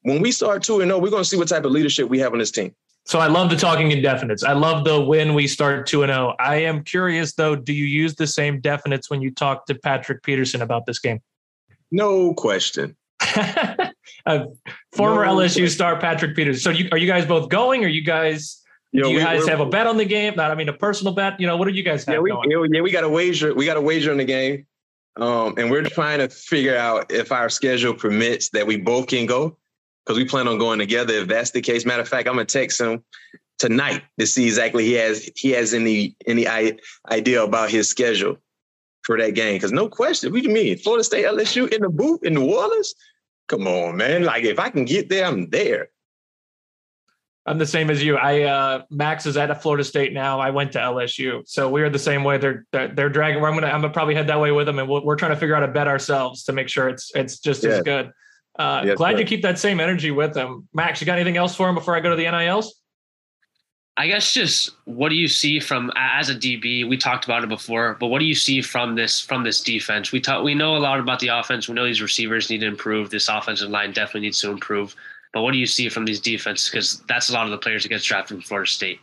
when 0.02 0.20
we 0.20 0.30
start 0.30 0.62
2 0.62 0.80
and 0.80 0.90
0, 0.90 0.98
we're 0.98 1.10
going 1.10 1.22
to 1.22 1.28
see 1.28 1.36
what 1.36 1.48
type 1.48 1.64
of 1.64 1.72
leadership 1.72 2.08
we 2.08 2.18
have 2.20 2.32
on 2.32 2.38
this 2.38 2.50
team. 2.50 2.74
So 3.04 3.18
I 3.18 3.26
love 3.26 3.50
the 3.50 3.56
talking 3.56 3.90
indefinites. 3.90 4.46
I 4.46 4.52
love 4.52 4.84
the 4.84 5.00
when 5.00 5.34
we 5.34 5.48
start 5.48 5.86
2 5.86 6.04
and 6.04 6.10
0. 6.10 6.34
I 6.38 6.56
am 6.56 6.84
curious 6.84 7.34
though, 7.34 7.56
do 7.56 7.72
you 7.72 7.84
use 7.84 8.14
the 8.14 8.26
same 8.26 8.60
definites 8.60 9.10
when 9.10 9.20
you 9.20 9.32
talk 9.32 9.66
to 9.66 9.74
Patrick 9.74 10.22
Peterson 10.22 10.62
about 10.62 10.86
this 10.86 10.98
game? 10.98 11.20
No 11.90 12.32
question. 12.34 12.96
former 13.20 15.24
no 15.24 15.34
LSU 15.34 15.36
question. 15.36 15.68
star 15.68 15.98
Patrick 15.98 16.36
Peterson. 16.36 16.60
So 16.60 16.70
you, 16.70 16.88
are 16.92 16.98
you 16.98 17.06
guys 17.06 17.26
both 17.26 17.48
going? 17.48 17.84
Are 17.84 17.88
you 17.88 18.04
guys 18.04 18.62
Yo, 18.92 19.04
do 19.04 19.10
you 19.10 19.16
we, 19.16 19.22
guys 19.22 19.48
have 19.48 19.60
a 19.60 19.66
bet 19.66 19.86
on 19.86 19.96
the 19.96 20.04
game? 20.04 20.34
Not, 20.36 20.50
I 20.50 20.54
mean, 20.54 20.68
a 20.68 20.72
personal 20.72 21.14
bet. 21.14 21.40
You 21.40 21.46
know, 21.46 21.56
what 21.56 21.66
do 21.66 21.74
you 21.74 21.82
guys 21.82 22.04
have? 22.04 22.14
Yeah, 22.14 22.20
we, 22.20 22.30
going? 22.30 22.72
yeah, 22.72 22.82
we 22.82 22.90
got 22.90 23.04
a 23.04 23.08
wager. 23.08 23.54
We 23.54 23.64
got 23.64 23.78
a 23.78 23.80
wager 23.80 24.10
on 24.10 24.18
the 24.18 24.24
game, 24.24 24.66
um, 25.16 25.54
and 25.56 25.70
we're 25.70 25.82
trying 25.82 26.18
to 26.18 26.28
figure 26.28 26.76
out 26.76 27.10
if 27.10 27.32
our 27.32 27.48
schedule 27.48 27.94
permits 27.94 28.50
that 28.50 28.66
we 28.66 28.76
both 28.76 29.06
can 29.06 29.24
go 29.24 29.56
because 30.04 30.18
we 30.18 30.24
plan 30.24 30.48
on 30.48 30.58
going 30.58 30.78
together. 30.78 31.14
If 31.14 31.28
that's 31.28 31.50
the 31.50 31.60
case, 31.60 31.84
matter 31.84 32.02
of 32.02 32.08
fact, 32.08 32.28
I'm 32.28 32.34
gonna 32.34 32.44
text 32.44 32.80
him 32.80 33.04
tonight 33.58 34.02
to 34.18 34.26
see 34.26 34.46
exactly 34.46 34.84
he 34.84 34.94
has 34.94 35.30
he 35.36 35.50
has 35.50 35.74
any 35.74 36.16
any 36.26 36.46
idea 37.10 37.42
about 37.42 37.70
his 37.70 37.88
schedule 37.88 38.36
for 39.02 39.18
that 39.18 39.34
game. 39.34 39.56
Because 39.56 39.72
no 39.72 39.88
question, 39.88 40.32
what 40.32 40.42
do 40.42 40.48
you 40.48 40.54
mean 40.54 40.78
Florida 40.78 41.04
State 41.04 41.24
LSU 41.24 41.72
in 41.72 41.82
the 41.82 41.88
booth 41.88 42.24
in 42.24 42.34
New 42.34 42.52
Orleans? 42.52 42.94
Come 43.48 43.66
on, 43.66 43.96
man! 43.96 44.24
Like 44.24 44.44
if 44.44 44.58
I 44.58 44.70
can 44.70 44.84
get 44.84 45.08
there, 45.08 45.26
I'm 45.26 45.50
there. 45.50 45.88
I'm 47.44 47.58
the 47.58 47.66
same 47.66 47.90
as 47.90 48.02
you. 48.02 48.16
I 48.16 48.42
uh, 48.42 48.82
Max 48.90 49.26
is 49.26 49.36
at 49.36 49.62
Florida 49.62 49.82
State 49.82 50.12
now. 50.12 50.38
I 50.38 50.50
went 50.50 50.72
to 50.72 50.78
LSU, 50.78 51.42
so 51.46 51.68
we're 51.68 51.90
the 51.90 51.98
same 51.98 52.22
way. 52.22 52.38
They're 52.38 52.66
they're, 52.72 52.88
they're 52.88 53.08
dragging. 53.08 53.44
I'm 53.44 53.54
gonna 53.54 53.66
I'm 53.66 53.80
gonna 53.80 53.92
probably 53.92 54.14
head 54.14 54.28
that 54.28 54.40
way 54.40 54.52
with 54.52 54.66
them, 54.66 54.78
and 54.78 54.88
we 54.88 55.00
we 55.00 55.12
are 55.12 55.16
trying 55.16 55.32
to 55.32 55.36
figure 55.36 55.56
out 55.56 55.64
a 55.64 55.68
bet 55.68 55.88
ourselves 55.88 56.44
to 56.44 56.52
make 56.52 56.68
sure 56.68 56.88
it's 56.88 57.10
it's 57.16 57.40
just 57.40 57.64
as 57.64 57.82
good. 57.82 58.12
Uh, 58.58 58.82
yes, 58.84 58.96
glad 58.96 59.12
sir. 59.12 59.20
you 59.20 59.24
keep 59.24 59.42
that 59.42 59.58
same 59.58 59.80
energy 59.80 60.10
with 60.10 60.34
them, 60.34 60.68
Max. 60.74 61.00
You 61.00 61.06
got 61.06 61.18
anything 61.18 61.36
else 61.36 61.54
for 61.54 61.68
him 61.68 61.74
before 61.74 61.96
I 61.96 62.00
go 62.00 62.10
to 62.10 62.16
the 62.16 62.30
NILs? 62.30 62.74
I 63.96 64.06
guess 64.06 64.32
just 64.32 64.70
what 64.86 65.10
do 65.10 65.14
you 65.14 65.28
see 65.28 65.60
from 65.60 65.92
as 65.96 66.30
a 66.30 66.34
DB? 66.34 66.88
We 66.88 66.96
talked 66.96 67.26
about 67.26 67.44
it 67.44 67.48
before, 67.48 67.96
but 68.00 68.06
what 68.08 68.20
do 68.20 68.24
you 68.24 68.34
see 68.34 68.62
from 68.62 68.94
this 68.94 69.20
from 69.20 69.44
this 69.44 69.60
defense? 69.60 70.12
We 70.12 70.20
talk, 70.20 70.42
we 70.42 70.54
know 70.54 70.76
a 70.76 70.78
lot 70.78 70.98
about 70.98 71.20
the 71.20 71.28
offense. 71.28 71.68
We 71.68 71.74
know 71.74 71.84
these 71.84 72.00
receivers 72.00 72.48
need 72.48 72.60
to 72.60 72.66
improve. 72.66 73.10
This 73.10 73.28
offensive 73.28 73.68
line 73.68 73.92
definitely 73.92 74.22
needs 74.22 74.40
to 74.40 74.50
improve. 74.50 74.94
But 75.34 75.42
what 75.42 75.52
do 75.52 75.58
you 75.58 75.66
see 75.66 75.88
from 75.88 76.04
these 76.04 76.20
defenses? 76.20 76.70
Because 76.70 77.00
that's 77.08 77.28
a 77.28 77.32
lot 77.32 77.44
of 77.44 77.52
the 77.52 77.58
players 77.58 77.82
that 77.82 77.90
get 77.90 78.02
drafted 78.02 78.36
from 78.36 78.42
Florida 78.42 78.70
State. 78.70 79.00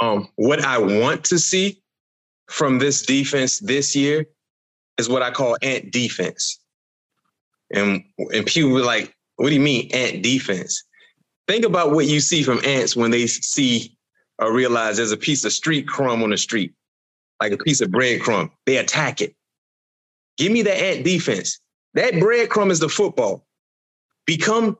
Um, 0.00 0.28
what 0.36 0.64
I 0.64 0.78
want 0.78 1.24
to 1.24 1.38
see 1.38 1.82
from 2.48 2.78
this 2.78 3.02
defense 3.02 3.58
this 3.58 3.94
year 3.94 4.26
is 4.98 5.08
what 5.08 5.22
I 5.22 5.30
call 5.30 5.56
ant 5.62 5.92
defense. 5.92 6.60
And 7.72 8.04
and 8.32 8.46
people 8.46 8.70
were 8.70 8.80
like, 8.80 9.14
what 9.36 9.48
do 9.48 9.54
you 9.54 9.60
mean 9.60 9.90
ant 9.94 10.22
defense? 10.22 10.82
Think 11.48 11.64
about 11.64 11.92
what 11.92 12.06
you 12.06 12.20
see 12.20 12.42
from 12.42 12.60
ants 12.64 12.94
when 12.94 13.10
they 13.10 13.26
see 13.26 13.96
or 14.38 14.52
realize 14.52 14.96
there's 14.96 15.12
a 15.12 15.16
piece 15.16 15.44
of 15.44 15.52
street 15.52 15.86
crumb 15.86 16.22
on 16.22 16.30
the 16.30 16.38
street, 16.38 16.72
like 17.40 17.52
a 17.52 17.58
piece 17.58 17.80
of 17.80 17.90
breadcrumb. 17.90 18.50
They 18.66 18.78
attack 18.78 19.20
it. 19.20 19.34
Give 20.38 20.50
me 20.50 20.62
the 20.62 20.74
ant 20.74 21.04
defense. 21.04 21.60
That 21.94 22.14
breadcrumb 22.14 22.70
is 22.70 22.80
the 22.80 22.88
football. 22.88 23.46
Become 24.26 24.78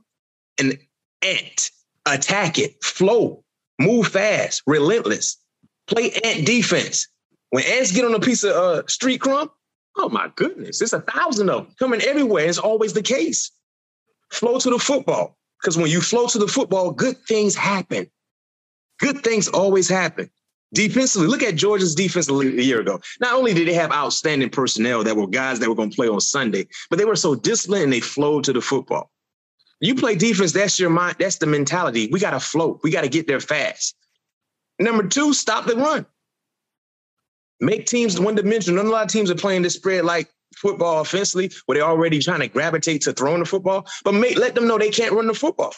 an 0.58 0.78
ant, 1.22 1.70
attack 2.06 2.58
it, 2.58 2.82
flow, 2.82 3.44
move 3.78 4.08
fast, 4.08 4.62
relentless, 4.66 5.36
play 5.86 6.12
ant 6.24 6.46
defense. 6.46 7.06
When 7.50 7.64
ants 7.64 7.92
get 7.92 8.04
on 8.04 8.14
a 8.14 8.20
piece 8.20 8.44
of 8.44 8.52
uh, 8.52 8.86
street 8.86 9.20
crumb, 9.20 9.50
oh 9.96 10.08
my 10.08 10.30
goodness, 10.36 10.80
it's 10.80 10.92
a 10.92 11.00
thousand 11.00 11.50
of 11.50 11.64
them 11.64 11.74
coming 11.78 12.00
everywhere. 12.02 12.46
It's 12.46 12.58
always 12.58 12.92
the 12.92 13.02
case. 13.02 13.50
Flow 14.30 14.58
to 14.58 14.70
the 14.70 14.78
football. 14.78 15.36
Because 15.60 15.76
when 15.76 15.90
you 15.90 16.00
flow 16.00 16.26
to 16.26 16.38
the 16.38 16.48
football, 16.48 16.90
good 16.90 17.18
things 17.28 17.54
happen. 17.54 18.10
Good 18.98 19.22
things 19.22 19.48
always 19.48 19.88
happen. 19.88 20.30
Defensively, 20.72 21.26
look 21.26 21.42
at 21.42 21.56
Georgia's 21.56 21.94
defense 21.94 22.30
a 22.30 22.62
year 22.62 22.80
ago. 22.80 23.00
Not 23.20 23.34
only 23.34 23.52
did 23.52 23.66
they 23.66 23.74
have 23.74 23.90
outstanding 23.90 24.50
personnel 24.50 25.02
that 25.02 25.16
were 25.16 25.26
guys 25.26 25.58
that 25.58 25.68
were 25.68 25.74
going 25.74 25.90
to 25.90 25.96
play 25.96 26.08
on 26.08 26.20
Sunday, 26.20 26.68
but 26.88 26.98
they 26.98 27.04
were 27.04 27.16
so 27.16 27.34
disciplined 27.34 27.84
and 27.84 27.92
they 27.92 28.00
flowed 28.00 28.44
to 28.44 28.52
the 28.52 28.60
football. 28.60 29.10
You 29.80 29.94
play 29.94 30.14
defense, 30.14 30.52
that's 30.52 30.78
your 30.78 30.90
mind, 30.90 31.16
that's 31.18 31.36
the 31.36 31.46
mentality. 31.46 32.08
We 32.12 32.20
got 32.20 32.30
to 32.30 32.40
float. 32.40 32.80
We 32.84 32.90
got 32.90 33.00
to 33.00 33.08
get 33.08 33.26
there 33.26 33.40
fast. 33.40 33.96
Number 34.78 35.06
two, 35.06 35.32
stop 35.32 35.66
the 35.66 35.76
run. 35.76 36.06
Make 37.60 37.86
teams 37.86 38.18
one 38.18 38.34
dimensional. 38.34 38.82
Not 38.82 38.88
a 38.88 38.92
lot 38.92 39.04
of 39.04 39.10
teams 39.10 39.30
are 39.30 39.34
playing 39.34 39.62
this 39.62 39.74
spread 39.74 40.04
like 40.04 40.30
football 40.56 41.00
offensively, 41.00 41.50
where 41.66 41.76
they're 41.76 41.88
already 41.88 42.20
trying 42.20 42.40
to 42.40 42.48
gravitate 42.48 43.02
to 43.02 43.12
throwing 43.12 43.40
the 43.40 43.46
football, 43.46 43.86
but 44.04 44.12
make, 44.12 44.36
let 44.36 44.54
them 44.54 44.66
know 44.66 44.78
they 44.78 44.90
can't 44.90 45.12
run 45.12 45.26
the 45.26 45.34
football. 45.34 45.74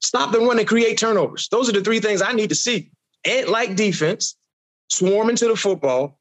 Stop 0.00 0.32
the 0.32 0.40
run 0.40 0.58
and 0.58 0.68
create 0.68 0.98
turnovers. 0.98 1.48
Those 1.48 1.68
are 1.68 1.72
the 1.72 1.80
three 1.80 2.00
things 2.00 2.20
I 2.20 2.32
need 2.32 2.50
to 2.50 2.54
see. 2.54 2.90
And 3.24 3.48
like 3.48 3.76
defense, 3.76 4.36
swarm 4.90 5.30
into 5.30 5.48
the 5.48 5.56
football, 5.56 6.18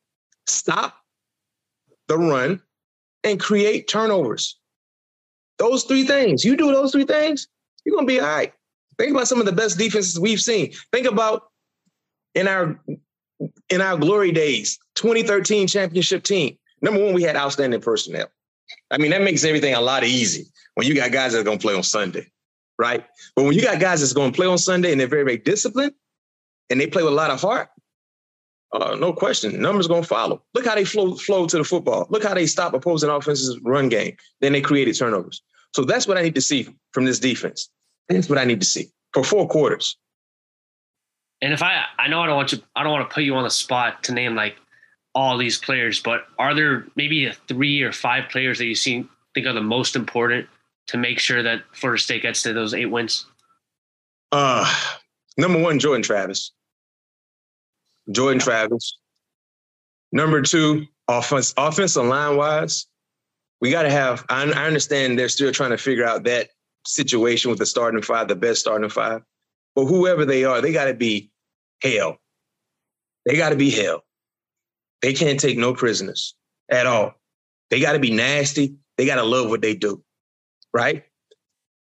stop 0.47 0.95
the 2.07 2.17
run, 2.17 2.61
and 3.23 3.39
create 3.39 3.87
turnovers. 3.87 4.59
Those 5.57 5.83
three 5.83 6.05
things. 6.05 6.43
You 6.43 6.55
do 6.55 6.71
those 6.71 6.91
three 6.91 7.05
things, 7.05 7.47
you're 7.85 7.95
gonna 7.95 8.07
be 8.07 8.19
all 8.19 8.27
right. 8.27 8.53
Think 8.97 9.11
about 9.11 9.27
some 9.27 9.39
of 9.39 9.45
the 9.45 9.51
best 9.51 9.77
defenses 9.77 10.19
we've 10.19 10.41
seen. 10.41 10.73
Think 10.91 11.07
about 11.07 11.49
in 12.35 12.47
our 12.47 12.79
in 13.69 13.81
our 13.81 13.97
glory 13.97 14.31
days, 14.31 14.79
2013 14.95 15.67
championship 15.67 16.23
team. 16.23 16.57
Number 16.81 17.03
one, 17.03 17.13
we 17.13 17.23
had 17.23 17.35
outstanding 17.35 17.81
personnel. 17.81 18.27
I 18.91 18.97
mean, 18.97 19.11
that 19.11 19.21
makes 19.21 19.43
everything 19.43 19.73
a 19.73 19.81
lot 19.81 20.03
easy 20.03 20.45
when 20.75 20.87
you 20.87 20.95
got 20.95 21.11
guys 21.11 21.33
that 21.33 21.39
are 21.39 21.43
gonna 21.43 21.57
play 21.57 21.75
on 21.75 21.83
Sunday, 21.83 22.31
right? 22.77 23.05
But 23.35 23.43
when 23.43 23.53
you 23.53 23.61
got 23.61 23.79
guys 23.79 24.01
that's 24.01 24.13
gonna 24.13 24.31
play 24.31 24.47
on 24.47 24.57
Sunday 24.57 24.91
and 24.91 24.99
they're 24.99 25.07
very, 25.07 25.23
very 25.23 25.37
disciplined 25.37 25.93
and 26.69 26.79
they 26.79 26.87
play 26.87 27.03
with 27.03 27.13
a 27.13 27.15
lot 27.15 27.31
of 27.31 27.41
heart, 27.41 27.69
uh, 28.73 28.95
no 28.95 29.13
question, 29.13 29.61
numbers 29.61 29.87
gonna 29.87 30.03
follow. 30.03 30.43
Look 30.53 30.65
how 30.65 30.75
they 30.75 30.85
flow 30.85 31.15
flow 31.15 31.45
to 31.47 31.57
the 31.57 31.63
football. 31.63 32.07
Look 32.09 32.23
how 32.23 32.33
they 32.33 32.47
stop 32.47 32.73
opposing 32.73 33.09
offenses' 33.09 33.59
run 33.63 33.89
game. 33.89 34.15
Then 34.41 34.53
they 34.53 34.61
created 34.61 34.95
turnovers. 34.95 35.41
So 35.73 35.83
that's 35.83 36.07
what 36.07 36.17
I 36.17 36.21
need 36.21 36.35
to 36.35 36.41
see 36.41 36.67
from 36.91 37.05
this 37.05 37.19
defense. 37.19 37.69
That's 38.09 38.29
what 38.29 38.39
I 38.39 38.45
need 38.45 38.61
to 38.61 38.65
see 38.67 38.89
for 39.13 39.23
four 39.23 39.47
quarters. 39.47 39.97
And 41.43 41.51
if 41.51 41.61
I, 41.61 41.83
I 41.99 42.07
know 42.07 42.21
I 42.21 42.27
don't 42.27 42.37
want 42.37 42.49
to, 42.49 42.63
I 42.73 42.83
don't 42.83 42.93
want 42.93 43.09
to 43.09 43.13
put 43.13 43.25
you 43.25 43.35
on 43.35 43.43
the 43.43 43.49
spot 43.49 44.01
to 44.03 44.13
name 44.13 44.33
like 44.33 44.55
all 45.13 45.37
these 45.37 45.57
players, 45.57 45.99
but 45.99 46.25
are 46.39 46.55
there 46.55 46.87
maybe 46.95 47.25
a 47.25 47.33
three 47.49 47.81
or 47.81 47.91
five 47.91 48.29
players 48.29 48.59
that 48.59 48.65
you 48.65 48.75
see 48.75 49.05
think 49.33 49.45
are 49.45 49.51
the 49.51 49.61
most 49.61 49.97
important 49.97 50.47
to 50.87 50.97
make 50.97 51.19
sure 51.19 51.43
that 51.43 51.63
Florida 51.73 52.01
State 52.01 52.21
gets 52.21 52.43
to 52.43 52.53
those 52.53 52.73
eight 52.73 52.85
wins? 52.85 53.25
Uh, 54.31 54.73
number 55.37 55.61
one, 55.61 55.79
Jordan 55.79 56.01
Travis. 56.01 56.53
Jordan 58.09 58.39
yeah. 58.39 58.45
Travis. 58.45 58.97
Number 60.13 60.41
two, 60.43 60.85
offense, 61.09 61.53
offensive 61.57 62.05
line 62.05 62.37
wise, 62.37 62.87
we 63.59 63.69
got 63.69 63.83
to 63.83 63.89
have. 63.89 64.23
I, 64.29 64.49
I 64.49 64.65
understand 64.65 65.19
they're 65.19 65.27
still 65.27 65.51
trying 65.51 65.71
to 65.71 65.77
figure 65.77 66.05
out 66.05 66.23
that 66.23 66.51
situation 66.85 67.49
with 67.49 67.59
the 67.59 67.65
starting 67.65 68.01
five, 68.01 68.29
the 68.29 68.35
best 68.35 68.61
starting 68.61 68.89
five. 68.89 69.23
But 69.75 69.85
whoever 69.87 70.23
they 70.23 70.45
are, 70.45 70.61
they 70.61 70.71
got 70.71 70.85
to 70.85 70.93
be 70.93 71.31
hell. 71.83 72.17
They 73.25 73.37
got 73.37 73.49
to 73.49 73.55
be 73.55 73.69
hell. 73.69 74.03
They 75.01 75.13
can't 75.13 75.39
take 75.39 75.57
no 75.57 75.73
prisoners 75.73 76.35
at 76.69 76.87
all. 76.87 77.13
They 77.69 77.79
got 77.79 77.93
to 77.93 77.99
be 77.99 78.11
nasty. 78.11 78.75
They 78.97 79.05
got 79.05 79.15
to 79.15 79.23
love 79.23 79.49
what 79.49 79.61
they 79.61 79.75
do, 79.75 80.03
right? 80.73 81.03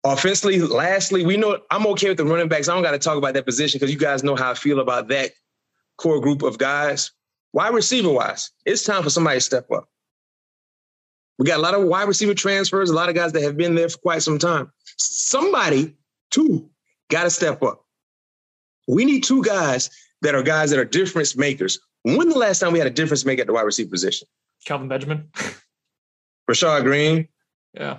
Offensively, 0.04 0.60
lastly, 0.60 1.24
we 1.24 1.36
know 1.36 1.58
I'm 1.70 1.86
okay 1.88 2.08
with 2.08 2.18
the 2.18 2.24
running 2.24 2.48
backs. 2.48 2.68
I 2.68 2.74
don't 2.74 2.82
got 2.82 2.92
to 2.92 2.98
talk 2.98 3.16
about 3.16 3.34
that 3.34 3.46
position 3.46 3.78
because 3.78 3.92
you 3.92 3.98
guys 3.98 4.22
know 4.22 4.36
how 4.36 4.50
I 4.50 4.54
feel 4.54 4.80
about 4.80 5.08
that 5.08 5.32
core 5.96 6.20
group 6.20 6.42
of 6.42 6.58
guys. 6.58 7.10
Wide 7.52 7.72
receiver 7.72 8.10
wise, 8.10 8.50
it's 8.66 8.84
time 8.84 9.02
for 9.02 9.10
somebody 9.10 9.36
to 9.36 9.40
step 9.40 9.70
up. 9.70 9.88
We 11.38 11.46
got 11.46 11.58
a 11.58 11.62
lot 11.62 11.74
of 11.74 11.84
wide 11.84 12.08
receiver 12.08 12.34
transfers, 12.34 12.90
a 12.90 12.94
lot 12.94 13.08
of 13.08 13.14
guys 13.14 13.32
that 13.32 13.42
have 13.42 13.56
been 13.56 13.74
there 13.74 13.88
for 13.88 13.98
quite 13.98 14.22
some 14.22 14.38
time. 14.38 14.70
Somebody, 14.98 15.96
too, 16.30 16.68
got 17.10 17.24
to 17.24 17.30
step 17.30 17.62
up. 17.62 17.83
We 18.86 19.04
need 19.04 19.24
two 19.24 19.42
guys 19.42 19.90
that 20.22 20.34
are 20.34 20.42
guys 20.42 20.70
that 20.70 20.78
are 20.78 20.84
difference 20.84 21.36
makers. 21.36 21.78
When 22.02 22.28
the 22.28 22.38
last 22.38 22.58
time 22.58 22.72
we 22.72 22.78
had 22.78 22.86
a 22.88 22.90
difference 22.90 23.24
maker 23.24 23.42
at 23.42 23.46
the 23.46 23.52
wide 23.52 23.62
receiver 23.62 23.90
position? 23.90 24.28
Kelvin 24.66 24.88
Benjamin. 24.88 25.28
Rashad 26.50 26.82
Greene, 26.84 27.28
Yeah. 27.72 27.98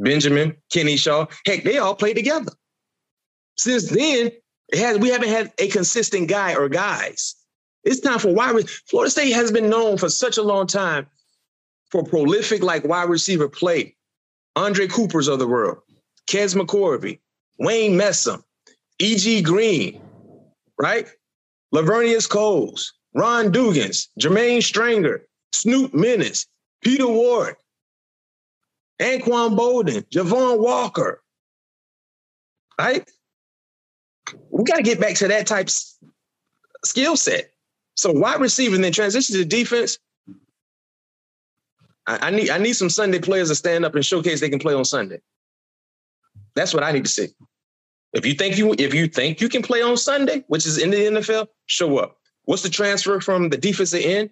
Benjamin, 0.00 0.56
Kenny 0.72 0.96
Shaw. 0.96 1.26
Heck, 1.46 1.64
they 1.64 1.78
all 1.78 1.94
played 1.94 2.16
together. 2.16 2.52
Since 3.56 3.90
then, 3.90 4.30
has, 4.72 4.98
we 4.98 5.08
haven't 5.08 5.28
had 5.28 5.52
a 5.58 5.68
consistent 5.68 6.28
guy 6.28 6.54
or 6.54 6.68
guys. 6.68 7.34
It's 7.84 8.00
time 8.00 8.18
for 8.18 8.32
wide. 8.32 8.68
Florida 8.88 9.10
State 9.10 9.32
has 9.32 9.50
been 9.50 9.68
known 9.70 9.96
for 9.98 10.08
such 10.08 10.36
a 10.38 10.42
long 10.42 10.66
time 10.66 11.06
for 11.90 12.04
prolific 12.04 12.62
like 12.62 12.84
wide 12.84 13.08
receiver 13.08 13.48
play. 13.48 13.96
Andre 14.56 14.86
Cooper's 14.88 15.28
of 15.28 15.38
the 15.38 15.46
world, 15.46 15.78
Kez 16.28 16.54
McCorvey, 16.60 17.20
Wayne 17.58 17.92
Messam, 17.96 18.42
E.G. 18.98 19.42
Green, 19.42 20.00
right? 20.78 21.08
Laveranues 21.74 22.28
Coles, 22.28 22.92
Ron 23.14 23.52
Dugans, 23.52 24.08
Jermaine 24.20 24.62
Stranger, 24.62 25.26
Snoop 25.52 25.92
Minnis, 25.92 26.46
Peter 26.82 27.06
Warrick, 27.06 27.58
Anquan 29.00 29.56
Boldin, 29.56 30.04
Javon 30.10 30.58
Walker, 30.58 31.22
right? 32.78 33.08
We 34.50 34.64
got 34.64 34.76
to 34.76 34.82
get 34.82 35.00
back 35.00 35.14
to 35.16 35.28
that 35.28 35.46
type 35.46 35.68
skill 36.84 37.16
set. 37.16 37.50
So 37.94 38.12
wide 38.12 38.40
receiver 38.40 38.74
and 38.74 38.84
then 38.84 38.92
transition 38.92 39.36
to 39.36 39.44
defense. 39.44 39.98
I, 42.06 42.28
I, 42.28 42.30
need 42.30 42.50
I 42.50 42.58
need 42.58 42.74
some 42.74 42.90
Sunday 42.90 43.18
players 43.18 43.48
to 43.48 43.54
stand 43.54 43.84
up 43.84 43.94
and 43.94 44.04
showcase 44.04 44.40
they 44.40 44.50
can 44.50 44.58
play 44.58 44.74
on 44.74 44.84
Sunday. 44.84 45.20
That's 46.54 46.72
what 46.72 46.82
I 46.82 46.92
need 46.92 47.04
to 47.04 47.10
see. 47.10 47.28
If 48.18 48.26
you 48.26 48.34
think 48.34 48.58
you 48.58 48.74
if 48.78 48.92
you 48.92 49.06
think 49.06 49.40
you 49.40 49.48
can 49.48 49.62
play 49.62 49.80
on 49.80 49.96
Sunday, 49.96 50.44
which 50.48 50.66
is 50.66 50.76
in 50.76 50.90
the 50.90 50.96
NFL, 50.96 51.46
show 51.66 51.98
up. 51.98 52.18
What's 52.44 52.62
the 52.62 52.68
transfer 52.68 53.20
from 53.20 53.48
the 53.48 53.56
defensive 53.56 54.02
end? 54.04 54.30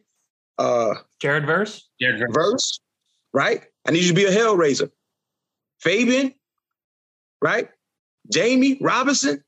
Uh 0.59 0.95
Jared 1.20 1.47
Verse? 1.47 1.89
Jared 2.01 2.18
Verse. 2.18 2.34
Verse, 2.34 2.80
right? 3.32 3.62
I 3.87 3.93
need 3.93 4.03
you 4.03 4.09
to 4.09 4.14
be 4.14 4.24
a 4.24 4.30
hellraiser. 4.30 4.91
Fabian, 5.80 6.34
right? 7.41 7.68
Jammie 8.32 8.78
Robinson, 8.80 9.45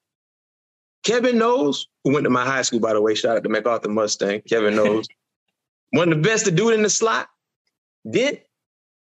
Kevin 1.02 1.36
Knowles, 1.36 1.88
who 2.04 2.12
went 2.12 2.24
to 2.24 2.30
my 2.30 2.44
high 2.44 2.62
school, 2.62 2.78
by 2.78 2.92
the 2.92 3.02
way. 3.02 3.16
Shout 3.16 3.36
out 3.36 3.42
to 3.42 3.48
MacArthur 3.48 3.88
Mustang. 3.88 4.42
Kevin 4.48 4.76
Knowles. 4.76 5.08
One 5.90 6.12
of 6.12 6.22
the 6.22 6.28
best 6.28 6.44
to 6.44 6.52
do 6.52 6.70
it 6.70 6.74
in 6.74 6.82
the 6.82 6.90
slot. 6.90 7.28
Did 8.08 8.42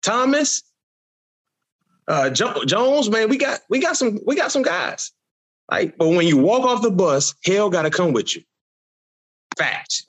Thomas, 0.01 0.63
uh, 2.11 2.29
jo- 2.29 2.65
Jones, 2.65 3.09
man, 3.09 3.29
we 3.29 3.37
got 3.37 3.61
we 3.69 3.79
got 3.79 3.95
some 3.95 4.19
we 4.27 4.35
got 4.35 4.51
some 4.51 4.63
guys. 4.63 5.11
Right? 5.71 5.97
But 5.97 6.09
when 6.09 6.27
you 6.27 6.37
walk 6.37 6.63
off 6.65 6.81
the 6.81 6.91
bus, 6.91 7.33
hell 7.45 7.69
got 7.69 7.83
to 7.83 7.89
come 7.89 8.11
with 8.11 8.35
you. 8.35 8.43
Fact. 9.57 10.03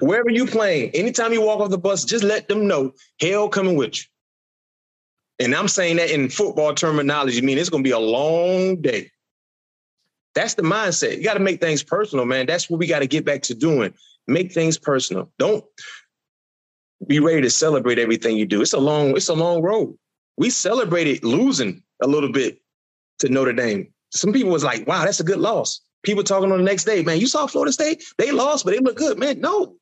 Wherever 0.00 0.30
you 0.30 0.46
playing, 0.46 0.90
anytime 0.90 1.32
you 1.32 1.40
walk 1.40 1.60
off 1.60 1.70
the 1.70 1.78
bus, 1.78 2.04
just 2.04 2.24
let 2.24 2.48
them 2.48 2.66
know 2.66 2.92
hell 3.20 3.48
coming 3.48 3.76
with 3.76 3.96
you. 3.96 4.04
And 5.38 5.54
I'm 5.54 5.68
saying 5.68 5.96
that 5.96 6.10
in 6.10 6.28
football 6.28 6.74
terminology, 6.74 7.38
I 7.38 7.42
mean 7.42 7.58
it's 7.58 7.68
going 7.68 7.84
to 7.84 7.88
be 7.88 7.92
a 7.92 7.98
long 8.00 8.82
day. 8.82 9.12
That's 10.34 10.54
the 10.54 10.62
mindset. 10.62 11.18
You 11.18 11.22
got 11.22 11.34
to 11.34 11.40
make 11.40 11.60
things 11.60 11.84
personal, 11.84 12.24
man. 12.24 12.46
That's 12.46 12.68
what 12.68 12.80
we 12.80 12.88
got 12.88 13.00
to 13.00 13.06
get 13.06 13.24
back 13.24 13.42
to 13.42 13.54
doing. 13.54 13.94
Make 14.26 14.50
things 14.50 14.76
personal. 14.76 15.30
Don't 15.38 15.64
be 17.06 17.20
ready 17.20 17.42
to 17.42 17.50
celebrate 17.50 18.00
everything 18.00 18.36
you 18.36 18.46
do. 18.46 18.60
It's 18.60 18.72
a 18.72 18.80
long, 18.80 19.16
it's 19.16 19.28
a 19.28 19.34
long 19.34 19.62
road. 19.62 19.96
We 20.36 20.50
celebrated 20.50 21.24
losing 21.24 21.82
a 22.02 22.06
little 22.06 22.32
bit 22.32 22.60
to 23.20 23.28
Notre 23.28 23.52
Dame. 23.52 23.92
Some 24.10 24.32
people 24.32 24.50
was 24.50 24.64
like, 24.64 24.86
wow, 24.86 25.04
that's 25.04 25.20
a 25.20 25.24
good 25.24 25.38
loss. 25.38 25.80
People 26.02 26.22
talking 26.22 26.52
on 26.52 26.58
the 26.58 26.64
next 26.64 26.84
day, 26.84 27.02
man, 27.02 27.18
you 27.18 27.26
saw 27.26 27.46
Florida 27.46 27.72
State? 27.72 28.04
They 28.18 28.30
lost, 28.30 28.64
but 28.64 28.72
they 28.72 28.80
look 28.80 28.96
good. 28.96 29.18
Man, 29.18 29.40
no. 29.40 29.76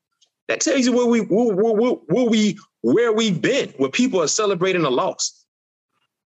That 0.48 0.60
tells 0.60 0.84
you 0.84 0.92
where 0.92 1.06
we 1.06 1.20
where, 1.20 1.54
where, 1.54 1.92
where 1.92 2.28
we 2.28 2.58
where 2.82 3.12
we've 3.12 3.40
been, 3.40 3.70
where 3.76 3.90
people 3.90 4.20
are 4.20 4.28
celebrating 4.28 4.84
a 4.84 4.90
loss. 4.90 5.44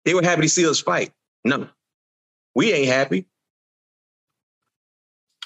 They 0.05 0.14
were 0.14 0.23
happy 0.23 0.43
to 0.43 0.49
see 0.49 0.66
us 0.68 0.81
fight. 0.81 1.12
No. 1.45 1.68
We 2.55 2.73
ain't 2.73 2.89
happy. 2.89 3.27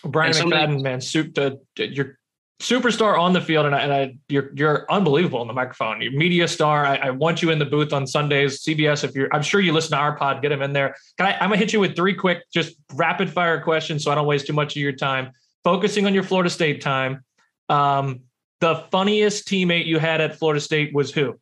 Bryant 0.04 0.36
McFadden, 0.36 0.82
man, 0.82 1.00
soup 1.00 1.34
to, 1.34 1.58
you're 1.76 2.18
superstar 2.60 3.18
on 3.18 3.32
the 3.32 3.40
field, 3.40 3.66
and 3.66 3.74
I, 3.74 3.80
and 3.80 3.92
I, 3.92 4.16
you're 4.28 4.50
you're 4.54 4.86
unbelievable 4.90 5.40
on 5.40 5.46
the 5.46 5.52
microphone. 5.52 6.00
You're 6.00 6.12
media 6.12 6.48
star. 6.48 6.86
I, 6.86 6.96
I, 6.96 7.10
want 7.10 7.42
you 7.42 7.50
in 7.50 7.58
the 7.58 7.64
booth 7.64 7.92
on 7.92 8.06
Sundays, 8.06 8.62
CBS. 8.62 9.04
If 9.04 9.14
you're, 9.14 9.28
I'm 9.32 9.42
sure 9.42 9.60
you 9.60 9.72
listen 9.72 9.92
to 9.92 9.96
our 9.96 10.16
pod. 10.16 10.40
Get 10.42 10.52
him 10.52 10.62
in 10.62 10.72
there. 10.72 10.94
Can 11.18 11.26
I? 11.26 11.34
I'm 11.34 11.48
gonna 11.48 11.56
hit 11.56 11.72
you 11.72 11.80
with 11.80 11.96
three 11.96 12.14
quick, 12.14 12.42
just 12.52 12.76
rapid 12.94 13.30
fire 13.30 13.60
questions, 13.60 14.04
so 14.04 14.10
I 14.10 14.14
don't 14.14 14.26
waste 14.26 14.46
too 14.46 14.52
much 14.52 14.76
of 14.76 14.82
your 14.82 14.92
time. 14.92 15.32
Focusing 15.64 16.06
on 16.06 16.14
your 16.14 16.22
Florida 16.22 16.50
State 16.50 16.80
time. 16.80 17.24
Um, 17.68 18.20
the 18.60 18.76
funniest 18.90 19.48
teammate 19.48 19.86
you 19.86 19.98
had 19.98 20.20
at 20.20 20.38
Florida 20.38 20.60
State 20.60 20.94
was 20.94 21.12
who? 21.12 21.38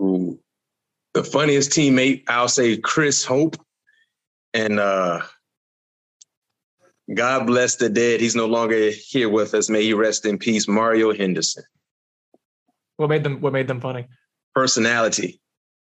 Ooh, 0.00 0.38
the 1.12 1.24
funniest 1.24 1.70
teammate, 1.70 2.24
I'll 2.28 2.48
say 2.48 2.76
Chris 2.76 3.24
Hope, 3.24 3.56
and 4.54 4.78
uh, 4.78 5.22
God 7.14 7.46
bless 7.46 7.76
the 7.76 7.88
dead. 7.88 8.20
He's 8.20 8.36
no 8.36 8.46
longer 8.46 8.90
here 8.90 9.28
with 9.28 9.54
us. 9.54 9.68
May 9.68 9.82
he 9.82 9.94
rest 9.94 10.24
in 10.24 10.38
peace. 10.38 10.68
Mario 10.68 11.12
Henderson. 11.12 11.64
What 12.96 13.08
made 13.08 13.24
them 13.24 13.40
what 13.40 13.52
made 13.52 13.66
them 13.66 13.80
funny? 13.80 14.06
Personality. 14.54 15.40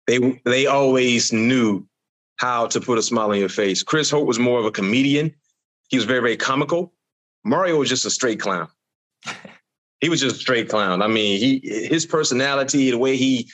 They 0.06 0.40
they 0.44 0.66
always 0.66 1.32
knew 1.32 1.86
how 2.36 2.66
to 2.66 2.80
put 2.80 2.98
a 2.98 3.02
smile 3.02 3.30
on 3.30 3.38
your 3.38 3.48
face. 3.48 3.82
Chris 3.82 4.10
Hope 4.10 4.26
was 4.26 4.38
more 4.38 4.60
of 4.60 4.66
a 4.66 4.70
comedian. 4.70 5.34
He 5.88 5.96
was 5.96 6.04
very, 6.04 6.20
very 6.20 6.36
comical. 6.36 6.92
Mario 7.44 7.78
was 7.78 7.88
just 7.88 8.04
a 8.04 8.10
straight 8.10 8.38
clown. 8.38 8.68
he 10.00 10.08
was 10.08 10.20
just 10.20 10.36
a 10.36 10.38
straight 10.38 10.68
clown. 10.68 11.02
I 11.02 11.08
mean, 11.08 11.40
he 11.40 11.86
his 11.88 12.06
personality, 12.06 12.90
the 12.90 12.98
way 12.98 13.16
he 13.16 13.50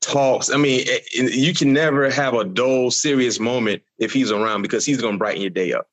talks. 0.00 0.50
I 0.50 0.56
mean, 0.56 0.84
eh, 0.88 0.98
you 1.12 1.54
can 1.54 1.72
never 1.72 2.10
have 2.10 2.34
a 2.34 2.44
dull, 2.44 2.90
serious 2.90 3.40
moment 3.40 3.82
if 3.98 4.12
he's 4.12 4.30
around 4.30 4.62
because 4.62 4.84
he's 4.84 5.00
going 5.00 5.14
to 5.14 5.18
brighten 5.18 5.40
your 5.40 5.50
day 5.50 5.72
up. 5.72 5.86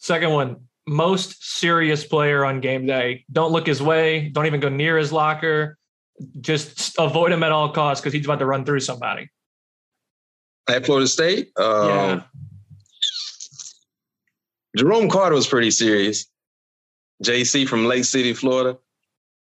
Second 0.00 0.30
one, 0.30 0.56
most 0.86 1.58
serious 1.58 2.04
player 2.04 2.44
on 2.44 2.60
game 2.60 2.86
day. 2.86 3.24
Don't 3.30 3.52
look 3.52 3.66
his 3.66 3.82
way. 3.82 4.28
Don't 4.28 4.46
even 4.46 4.60
go 4.60 4.68
near 4.68 4.98
his 4.98 5.12
locker. 5.12 5.78
Just 6.40 6.98
avoid 6.98 7.32
him 7.32 7.42
at 7.42 7.52
all 7.52 7.70
costs 7.72 8.00
because 8.00 8.12
he's 8.12 8.24
about 8.24 8.40
to 8.40 8.46
run 8.46 8.64
through 8.64 8.80
somebody. 8.80 9.30
At 10.68 10.86
Florida 10.86 11.06
State, 11.06 11.50
um, 11.58 11.88
yeah. 11.88 12.22
Jerome 14.76 15.08
Carter 15.08 15.34
was 15.34 15.46
pretty 15.46 15.70
serious. 15.70 16.26
JC 17.22 17.68
from 17.68 17.86
Lake 17.86 18.04
City, 18.04 18.32
Florida. 18.32 18.78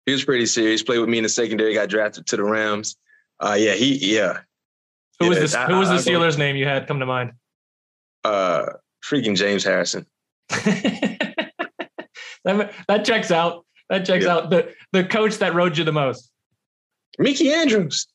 He 0.07 0.13
was 0.13 0.25
pretty 0.25 0.47
serious. 0.47 0.83
Played 0.83 0.99
with 0.99 1.09
me 1.09 1.19
in 1.19 1.23
the 1.23 1.29
secondary. 1.29 1.75
Got 1.75 1.89
drafted 1.89 2.27
to 2.27 2.37
the 2.37 2.45
Rams. 2.45 2.97
Uh, 3.41 3.57
yeah, 3.59 3.73
he 3.73 4.15
yeah. 4.15 4.41
Who 5.19 5.29
was 5.29 5.39
this? 5.39 5.55
Who 5.55 5.79
was 5.79 5.89
the 5.89 6.11
Steelers' 6.11 6.39
name 6.39 6.57
you 6.57 6.67
had 6.67 6.87
come 6.87 7.01
to 7.01 7.07
mind? 7.07 7.33
Uh, 8.23 8.67
freaking 9.05 9.37
James 9.37 9.65
Harrison. 9.65 10.07
that, 12.45 12.73
that 12.89 13.05
checks 13.05 13.31
out. 13.31 13.65
That 13.91 14.07
checks 14.07 14.25
yeah. 14.25 14.35
out. 14.35 14.51
The 14.51 14.73
the 14.93 15.05
coach 15.05 15.39
that 15.39 15.55
rode 15.55 15.77
you 15.77 15.85
the 15.85 15.93
most. 15.93 16.31
Mickey 17.19 17.53
Andrews. 17.53 18.07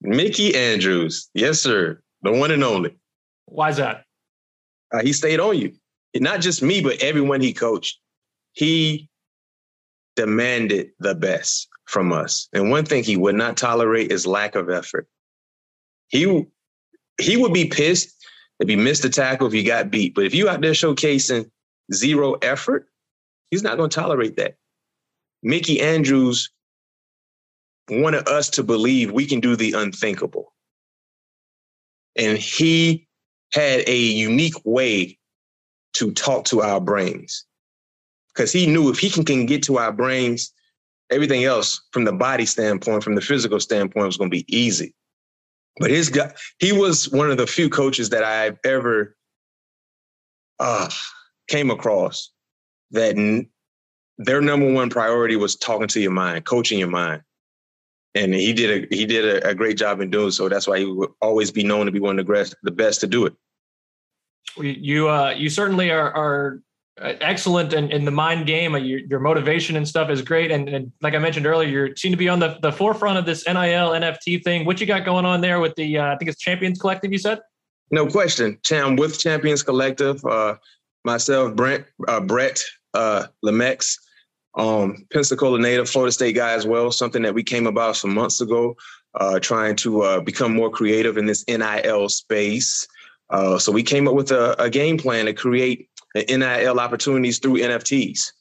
Mickey 0.00 0.54
Andrews. 0.54 1.28
Yes, 1.34 1.60
sir. 1.60 2.00
The 2.22 2.32
one 2.32 2.50
and 2.50 2.64
only. 2.64 2.96
Why's 3.46 3.76
that? 3.76 4.04
Uh, 4.92 5.02
he 5.02 5.12
stayed 5.12 5.40
on 5.40 5.58
you. 5.58 5.72
Not 6.14 6.40
just 6.40 6.62
me, 6.62 6.80
but 6.80 7.02
everyone 7.02 7.40
he 7.40 7.52
coached. 7.52 7.98
He 8.52 9.08
demanded 10.16 10.90
the 10.98 11.14
best 11.14 11.68
from 11.86 12.12
us. 12.12 12.48
And 12.52 12.70
one 12.70 12.84
thing 12.84 13.02
he 13.02 13.16
would 13.16 13.34
not 13.34 13.56
tolerate 13.56 14.12
is 14.12 14.26
lack 14.26 14.54
of 14.54 14.70
effort. 14.70 15.08
He 16.08 16.46
he 17.20 17.36
would 17.36 17.52
be 17.52 17.66
pissed 17.66 18.14
if 18.62 18.68
he 18.68 18.76
missed 18.76 19.04
a 19.04 19.10
tackle, 19.10 19.48
if 19.48 19.52
he 19.52 19.64
got 19.64 19.90
beat. 19.90 20.14
But 20.14 20.24
if 20.24 20.34
you 20.34 20.48
out 20.48 20.60
there 20.60 20.72
showcasing 20.72 21.50
zero 21.92 22.34
effort, 22.34 22.88
he's 23.50 23.62
not 23.62 23.76
going 23.76 23.90
to 23.90 23.94
tolerate 23.94 24.36
that. 24.36 24.56
Mickey 25.42 25.80
Andrews 25.80 26.50
wanted 27.90 28.28
us 28.28 28.48
to 28.50 28.62
believe 28.62 29.10
we 29.10 29.26
can 29.26 29.40
do 29.40 29.56
the 29.56 29.72
unthinkable. 29.72 30.54
And 32.16 32.38
he 32.38 33.08
had 33.52 33.88
a 33.88 33.96
unique 33.96 34.64
way 34.64 35.18
to 35.94 36.12
talk 36.12 36.44
to 36.46 36.62
our 36.62 36.80
brains 36.80 37.44
because 38.28 38.52
he 38.52 38.66
knew 38.66 38.90
if 38.90 38.98
he 38.98 39.10
can, 39.10 39.24
can 39.24 39.44
get 39.44 39.64
to 39.64 39.78
our 39.78 39.92
brains, 39.92 40.52
everything 41.10 41.44
else 41.44 41.82
from 41.90 42.04
the 42.04 42.12
body 42.12 42.46
standpoint, 42.46 43.02
from 43.02 43.16
the 43.16 43.20
physical 43.20 43.58
standpoint, 43.58 44.06
was 44.06 44.16
going 44.16 44.30
to 44.30 44.36
be 44.36 44.46
easy. 44.56 44.94
But 45.78 45.90
his 45.90 46.10
guy, 46.10 46.34
he 46.58 46.72
was 46.72 47.10
one 47.10 47.30
of 47.30 47.36
the 47.36 47.46
few 47.46 47.70
coaches 47.70 48.10
that 48.10 48.24
I've 48.24 48.58
ever 48.64 49.16
uh, 50.58 50.88
came 51.48 51.70
across 51.70 52.30
that 52.90 53.16
n- 53.16 53.48
their 54.18 54.40
number 54.40 54.70
one 54.70 54.90
priority 54.90 55.36
was 55.36 55.56
talking 55.56 55.88
to 55.88 56.00
your 56.00 56.10
mind, 56.10 56.44
coaching 56.44 56.78
your 56.78 56.88
mind. 56.88 57.22
And 58.14 58.34
he 58.34 58.52
did 58.52 58.92
a 58.92 58.94
he 58.94 59.06
did 59.06 59.24
a, 59.24 59.48
a 59.48 59.54
great 59.54 59.78
job 59.78 60.00
in 60.00 60.10
doing 60.10 60.30
so. 60.30 60.48
That's 60.48 60.68
why 60.68 60.80
he 60.80 60.84
would 60.84 61.10
always 61.22 61.50
be 61.50 61.64
known 61.64 61.86
to 61.86 61.92
be 61.92 62.00
one 62.00 62.18
of 62.18 62.26
the, 62.26 62.32
best, 62.32 62.54
the 62.62 62.70
best 62.70 63.00
to 63.00 63.06
do 63.06 63.24
it. 63.24 63.32
You 64.58 65.08
uh, 65.08 65.30
you 65.30 65.48
certainly 65.48 65.90
are, 65.90 66.12
are 66.12 66.60
excellent 66.98 67.72
in, 67.72 67.90
in 67.90 68.04
the 68.04 68.10
mind 68.10 68.46
game. 68.46 68.74
Uh, 68.74 68.78
your, 68.78 69.00
your 69.00 69.20
motivation 69.20 69.76
and 69.76 69.86
stuff 69.86 70.10
is 70.10 70.22
great. 70.22 70.50
And, 70.50 70.68
and, 70.68 70.92
like 71.00 71.14
I 71.14 71.18
mentioned 71.18 71.46
earlier, 71.46 71.86
you 71.86 71.96
seem 71.96 72.10
to 72.12 72.16
be 72.16 72.28
on 72.28 72.38
the, 72.38 72.58
the 72.62 72.72
forefront 72.72 73.18
of 73.18 73.26
this 73.26 73.44
NIL 73.46 73.90
NFT 73.90 74.44
thing. 74.44 74.64
What 74.64 74.80
you 74.80 74.86
got 74.86 75.04
going 75.04 75.24
on 75.24 75.40
there 75.40 75.60
with 75.60 75.74
the, 75.76 75.98
uh, 75.98 76.12
I 76.12 76.16
think 76.16 76.30
it's 76.30 76.40
Champions 76.40 76.78
Collective, 76.78 77.12
you 77.12 77.18
said? 77.18 77.40
No 77.90 78.06
question. 78.06 78.58
Cham 78.62 78.96
with 78.96 79.18
Champions 79.18 79.62
Collective, 79.62 80.24
uh, 80.24 80.56
myself, 81.04 81.54
Brent, 81.54 81.84
uh, 82.08 82.20
Brett 82.20 82.62
uh, 82.94 83.26
um, 84.54 85.06
Pensacola 85.12 85.58
native, 85.58 85.88
Florida 85.88 86.12
State 86.12 86.34
guy 86.34 86.52
as 86.52 86.66
well, 86.66 86.90
something 86.90 87.22
that 87.22 87.34
we 87.34 87.42
came 87.42 87.66
about 87.66 87.96
some 87.96 88.14
months 88.14 88.40
ago, 88.40 88.76
uh, 89.14 89.38
trying 89.40 89.76
to 89.76 90.02
uh, 90.02 90.20
become 90.20 90.54
more 90.54 90.70
creative 90.70 91.16
in 91.16 91.26
this 91.26 91.44
NIL 91.48 92.08
space. 92.08 92.86
Uh, 93.30 93.58
so 93.58 93.72
we 93.72 93.82
came 93.82 94.06
up 94.06 94.14
with 94.14 94.30
a, 94.30 94.60
a 94.62 94.68
game 94.68 94.98
plan 94.98 95.24
to 95.24 95.32
create 95.32 95.88
NIL 96.14 96.80
opportunities 96.80 97.38
through 97.38 97.58
NFTs. 97.58 98.32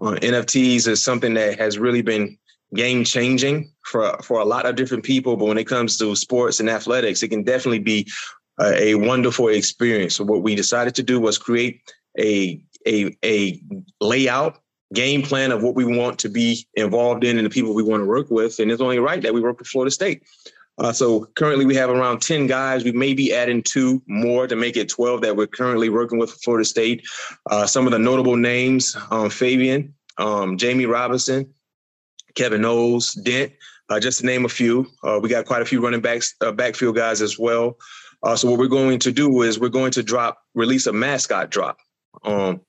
Uh, 0.00 0.16
NFTs 0.22 0.86
is 0.86 1.02
something 1.02 1.34
that 1.34 1.58
has 1.58 1.78
really 1.78 2.02
been 2.02 2.38
game 2.74 3.02
changing 3.04 3.72
for 3.84 4.16
for 4.22 4.40
a 4.40 4.44
lot 4.44 4.66
of 4.66 4.76
different 4.76 5.04
people. 5.04 5.36
But 5.36 5.46
when 5.46 5.58
it 5.58 5.66
comes 5.66 5.96
to 5.98 6.14
sports 6.14 6.60
and 6.60 6.70
athletics, 6.70 7.22
it 7.22 7.28
can 7.28 7.42
definitely 7.42 7.80
be 7.80 8.08
uh, 8.60 8.72
a 8.74 8.94
wonderful 8.94 9.48
experience. 9.48 10.16
So 10.16 10.24
what 10.24 10.42
we 10.42 10.54
decided 10.54 10.94
to 10.96 11.02
do 11.02 11.20
was 11.20 11.38
create 11.38 11.80
a 12.18 12.60
a 12.86 13.16
a 13.24 13.60
layout 14.00 14.58
game 14.94 15.22
plan 15.22 15.52
of 15.52 15.62
what 15.62 15.74
we 15.74 15.84
want 15.84 16.18
to 16.18 16.28
be 16.28 16.66
involved 16.74 17.24
in 17.24 17.36
and 17.36 17.44
the 17.44 17.50
people 17.50 17.74
we 17.74 17.82
want 17.82 18.00
to 18.00 18.06
work 18.06 18.30
with. 18.30 18.58
And 18.58 18.70
it's 18.70 18.80
only 18.80 18.98
right 18.98 19.20
that 19.22 19.34
we 19.34 19.40
work 19.40 19.58
with 19.58 19.68
Florida 19.68 19.90
State. 19.90 20.22
Uh, 20.78 20.92
so 20.92 21.24
currently 21.34 21.66
we 21.66 21.74
have 21.74 21.90
around 21.90 22.20
10 22.20 22.46
guys. 22.46 22.84
We 22.84 22.92
may 22.92 23.12
be 23.12 23.34
adding 23.34 23.62
two 23.62 24.02
more 24.06 24.46
to 24.46 24.54
make 24.54 24.76
it 24.76 24.88
12 24.88 25.22
that 25.22 25.36
we're 25.36 25.46
currently 25.46 25.88
working 25.88 26.18
with 26.18 26.30
Florida 26.30 26.64
State. 26.64 27.06
Uh, 27.50 27.66
some 27.66 27.86
of 27.86 27.92
the 27.92 27.98
notable 27.98 28.36
names, 28.36 28.96
um, 29.10 29.28
Fabian, 29.28 29.94
um, 30.18 30.56
Jammie 30.56 30.90
Robinson, 30.90 31.52
Kevin 32.34 32.62
Knowles, 32.62 33.14
Dent, 33.14 33.52
uh, 33.88 33.98
just 33.98 34.20
to 34.20 34.26
name 34.26 34.44
a 34.44 34.48
few. 34.48 34.86
Uh, 35.02 35.18
we 35.20 35.28
got 35.28 35.46
quite 35.46 35.62
a 35.62 35.64
few 35.66 35.80
running 35.80 36.00
backs, 36.00 36.34
uh, 36.40 36.52
backfield 36.52 36.94
guys 36.94 37.20
as 37.22 37.38
well. 37.38 37.76
Uh, 38.22 38.36
so 38.36 38.48
what 38.50 38.58
we're 38.58 38.68
going 38.68 38.98
to 39.00 39.12
do 39.12 39.42
is 39.42 39.58
we're 39.58 39.68
going 39.68 39.92
to 39.92 40.02
drop, 40.02 40.38
release 40.54 40.86
a 40.86 40.92
mascot 40.92 41.50
drop. 41.50 41.78
Um, 42.24 42.60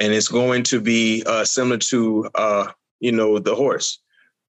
and 0.00 0.12
it's 0.12 0.28
going 0.28 0.62
to 0.64 0.80
be 0.80 1.22
similar 1.44 1.78
to, 1.78 2.30
you 3.00 3.12
know, 3.12 3.38
the 3.38 3.54
horse. 3.54 3.98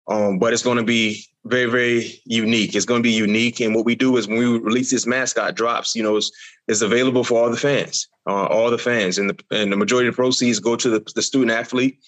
Um, 0.08 0.38
but 0.38 0.54
it's 0.54 0.64
going 0.64 0.78
to 0.78 0.84
be 0.84 1.26
very, 1.46 1.70
very 1.70 2.22
unique. 2.26 2.76
It's 2.76 2.86
going 2.86 3.00
to 3.00 3.08
be 3.08 3.12
unique. 3.12 3.60
And 3.60 3.76
what 3.76 3.86
we 3.86 3.96
do 3.96 4.18
is 4.18 4.28
when 4.28 4.38
we 4.38 4.46
release 4.46 4.92
this 4.92 5.06
mascot 5.06 5.56
drops, 5.56 5.96
you 5.96 6.04
know, 6.04 6.18
it's, 6.18 6.32
it's 6.68 6.82
available 6.82 7.24
for 7.24 7.42
all 7.42 7.50
the 7.50 7.58
fans, 7.58 8.08
uh, 8.28 8.46
all 8.46 8.70
the 8.70 8.78
fans. 8.78 9.18
And 9.18 9.30
the, 9.30 9.40
and 9.52 9.72
the 9.72 9.78
majority 9.78 10.08
of 10.08 10.16
the 10.16 10.22
proceeds 10.22 10.60
go 10.60 10.76
to 10.76 10.90
the, 10.90 11.12
the 11.16 11.22
student 11.22 11.52
athlete. 11.52 12.00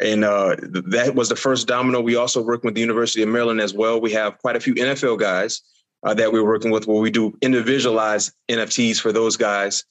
And 0.00 0.24
uh, 0.24 0.56
that 0.62 1.14
was 1.14 1.28
the 1.28 1.36
first 1.36 1.66
domino. 1.66 2.00
We 2.00 2.16
also 2.16 2.42
work 2.42 2.64
with 2.64 2.74
the 2.74 2.80
University 2.80 3.22
of 3.22 3.28
Maryland 3.30 3.60
as 3.60 3.72
well. 3.72 4.00
We 4.00 4.12
have 4.12 4.38
quite 4.38 4.56
a 4.56 4.60
few 4.60 4.74
NFL 4.74 5.18
guys 5.18 5.62
uh, 6.02 6.12
that 6.14 6.32
we're 6.32 6.44
working 6.44 6.70
with 6.70 6.86
where 6.86 7.00
we 7.00 7.10
do 7.10 7.36
individualized 7.40 8.32
NFTs 8.50 9.00
for 9.00 9.12
those 9.12 9.36
guys 9.36 9.84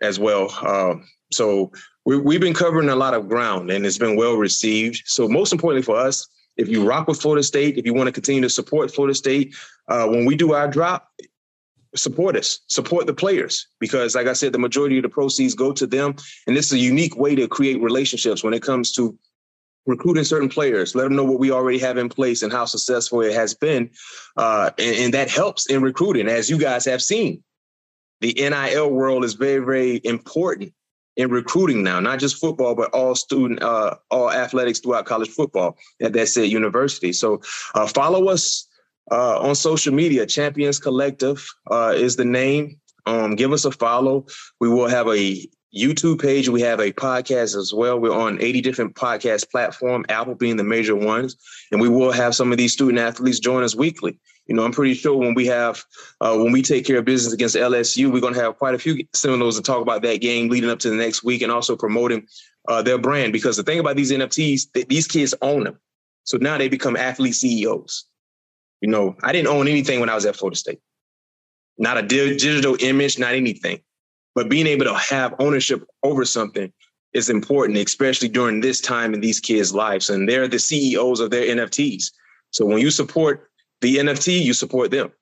as 0.00 0.18
well. 0.18 0.50
Um, 0.66 1.06
so 1.32 1.70
we, 2.04 2.34
have 2.34 2.40
been 2.40 2.54
covering 2.54 2.88
a 2.88 2.96
lot 2.96 3.14
of 3.14 3.28
ground 3.28 3.70
and 3.70 3.86
it's 3.86 3.98
been 3.98 4.16
well 4.16 4.34
received. 4.34 5.02
So 5.06 5.28
most 5.28 5.52
importantly 5.52 5.82
for 5.82 5.96
us, 5.96 6.28
if 6.56 6.68
you 6.68 6.86
rock 6.86 7.08
with 7.08 7.20
Florida 7.20 7.42
State, 7.42 7.78
if 7.78 7.86
you 7.86 7.94
want 7.94 8.08
to 8.08 8.12
continue 8.12 8.42
to 8.42 8.50
support 8.50 8.92
Florida 8.92 9.14
State, 9.14 9.54
uh, 9.88 10.06
when 10.06 10.24
we 10.24 10.36
do 10.36 10.52
our 10.52 10.68
drop, 10.68 11.08
support 11.94 12.36
us, 12.36 12.60
support 12.68 13.06
the 13.06 13.14
players, 13.14 13.66
because 13.78 14.14
like 14.14 14.26
I 14.26 14.32
said, 14.32 14.52
the 14.52 14.58
majority 14.58 14.98
of 14.98 15.02
the 15.02 15.08
proceeds 15.08 15.54
go 15.54 15.72
to 15.72 15.86
them, 15.86 16.14
and 16.46 16.56
this 16.56 16.66
is 16.66 16.72
a 16.72 16.78
unique 16.78 17.16
way 17.16 17.34
to 17.34 17.48
create 17.48 17.80
relationships 17.80 18.42
when 18.42 18.54
it 18.54 18.62
comes 18.62 18.92
to 18.92 19.16
recruiting 19.86 20.24
certain 20.24 20.48
players. 20.48 20.94
Let 20.94 21.04
them 21.04 21.16
know 21.16 21.24
what 21.24 21.40
we 21.40 21.50
already 21.50 21.78
have 21.78 21.98
in 21.98 22.08
place 22.08 22.42
and 22.42 22.52
how 22.52 22.64
successful 22.64 23.20
it 23.22 23.34
has 23.34 23.54
been, 23.54 23.90
uh, 24.36 24.70
and, 24.78 24.96
and 24.96 25.14
that 25.14 25.30
helps 25.30 25.66
in 25.66 25.82
recruiting, 25.82 26.28
as 26.28 26.48
you 26.48 26.58
guys 26.58 26.84
have 26.84 27.02
seen. 27.02 27.42
The 28.20 28.34
NIL 28.34 28.90
world 28.90 29.24
is 29.24 29.34
very, 29.34 29.64
very 29.64 30.00
important 30.04 30.72
in 31.16 31.30
recruiting 31.30 31.82
now, 31.82 32.00
not 32.00 32.18
just 32.18 32.38
football, 32.38 32.74
but 32.74 32.90
all 32.92 33.14
student, 33.14 33.62
uh, 33.62 33.96
all 34.10 34.30
athletics 34.30 34.80
throughout 34.80 35.06
college 35.06 35.28
football 35.28 35.76
at 36.00 36.12
that 36.12 36.28
said 36.28 36.48
university. 36.48 37.12
So 37.12 37.40
uh, 37.74 37.86
follow 37.86 38.28
us 38.28 38.66
uh, 39.10 39.40
on 39.40 39.54
social 39.54 39.92
media. 39.92 40.26
Champions 40.26 40.78
Collective 40.78 41.46
uh, 41.70 41.92
is 41.94 42.16
the 42.16 42.24
name. 42.24 42.80
Um, 43.06 43.34
give 43.34 43.52
us 43.52 43.64
a 43.64 43.72
follow. 43.72 44.26
We 44.60 44.68
will 44.68 44.88
have 44.88 45.08
a 45.08 45.46
YouTube 45.74 46.20
page. 46.20 46.48
We 46.48 46.60
have 46.62 46.80
a 46.80 46.92
podcast 46.92 47.56
as 47.56 47.72
well. 47.72 47.98
We're 47.98 48.12
on 48.12 48.40
80 48.40 48.60
different 48.60 48.94
podcast 48.94 49.50
platform, 49.50 50.04
Apple 50.08 50.34
being 50.34 50.56
the 50.56 50.64
major 50.64 50.94
ones. 50.94 51.36
And 51.70 51.80
we 51.80 51.88
will 51.88 52.12
have 52.12 52.34
some 52.34 52.52
of 52.52 52.58
these 52.58 52.72
student 52.72 52.98
athletes 52.98 53.38
join 53.38 53.62
us 53.64 53.74
weekly. 53.74 54.18
You 54.46 54.56
know, 54.56 54.64
I'm 54.64 54.72
pretty 54.72 54.94
sure 54.94 55.16
when 55.16 55.34
we 55.34 55.46
have 55.46 55.84
uh, 56.20 56.36
when 56.36 56.52
we 56.52 56.62
take 56.62 56.84
care 56.84 56.98
of 56.98 57.04
business 57.04 57.32
against 57.32 57.54
LSU, 57.54 58.12
we're 58.12 58.20
going 58.20 58.34
to 58.34 58.40
have 58.40 58.58
quite 58.58 58.74
a 58.74 58.78
few 58.78 59.06
seminars 59.14 59.56
to 59.56 59.62
talk 59.62 59.80
about 59.80 60.02
that 60.02 60.20
game 60.20 60.48
leading 60.48 60.68
up 60.68 60.80
to 60.80 60.90
the 60.90 60.96
next 60.96 61.22
week, 61.22 61.42
and 61.42 61.52
also 61.52 61.76
promoting 61.76 62.26
uh, 62.68 62.82
their 62.82 62.98
brand. 62.98 63.32
Because 63.32 63.56
the 63.56 63.62
thing 63.62 63.78
about 63.78 63.96
these 63.96 64.10
NFTs, 64.10 64.88
these 64.88 65.06
kids 65.06 65.32
own 65.42 65.64
them, 65.64 65.78
so 66.24 66.38
now 66.38 66.58
they 66.58 66.68
become 66.68 66.96
athlete 66.96 67.36
CEOs. 67.36 68.04
You 68.80 68.90
know, 68.90 69.16
I 69.22 69.30
didn't 69.30 69.48
own 69.48 69.68
anything 69.68 70.00
when 70.00 70.10
I 70.10 70.16
was 70.16 70.26
at 70.26 70.34
Florida 70.34 70.56
State, 70.56 70.80
not 71.78 71.96
a 71.96 72.02
digital 72.02 72.76
image, 72.80 73.20
not 73.20 73.34
anything. 73.34 73.80
But 74.34 74.48
being 74.48 74.66
able 74.66 74.86
to 74.86 74.94
have 74.94 75.34
ownership 75.38 75.84
over 76.02 76.24
something 76.24 76.72
is 77.12 77.28
important, 77.28 77.78
especially 77.78 78.28
during 78.28 78.60
this 78.60 78.80
time 78.80 79.14
in 79.14 79.20
these 79.20 79.40
kids' 79.40 79.74
lives. 79.74 80.10
And 80.10 80.28
they're 80.28 80.48
the 80.48 80.58
CEOs 80.58 81.20
of 81.20 81.30
their 81.30 81.44
NFTs. 81.54 82.10
So 82.50 82.64
when 82.64 82.78
you 82.78 82.90
support 82.90 83.50
the 83.80 83.96
NFT, 83.96 84.42
you 84.42 84.54
support 84.54 84.90
them. 84.90 85.12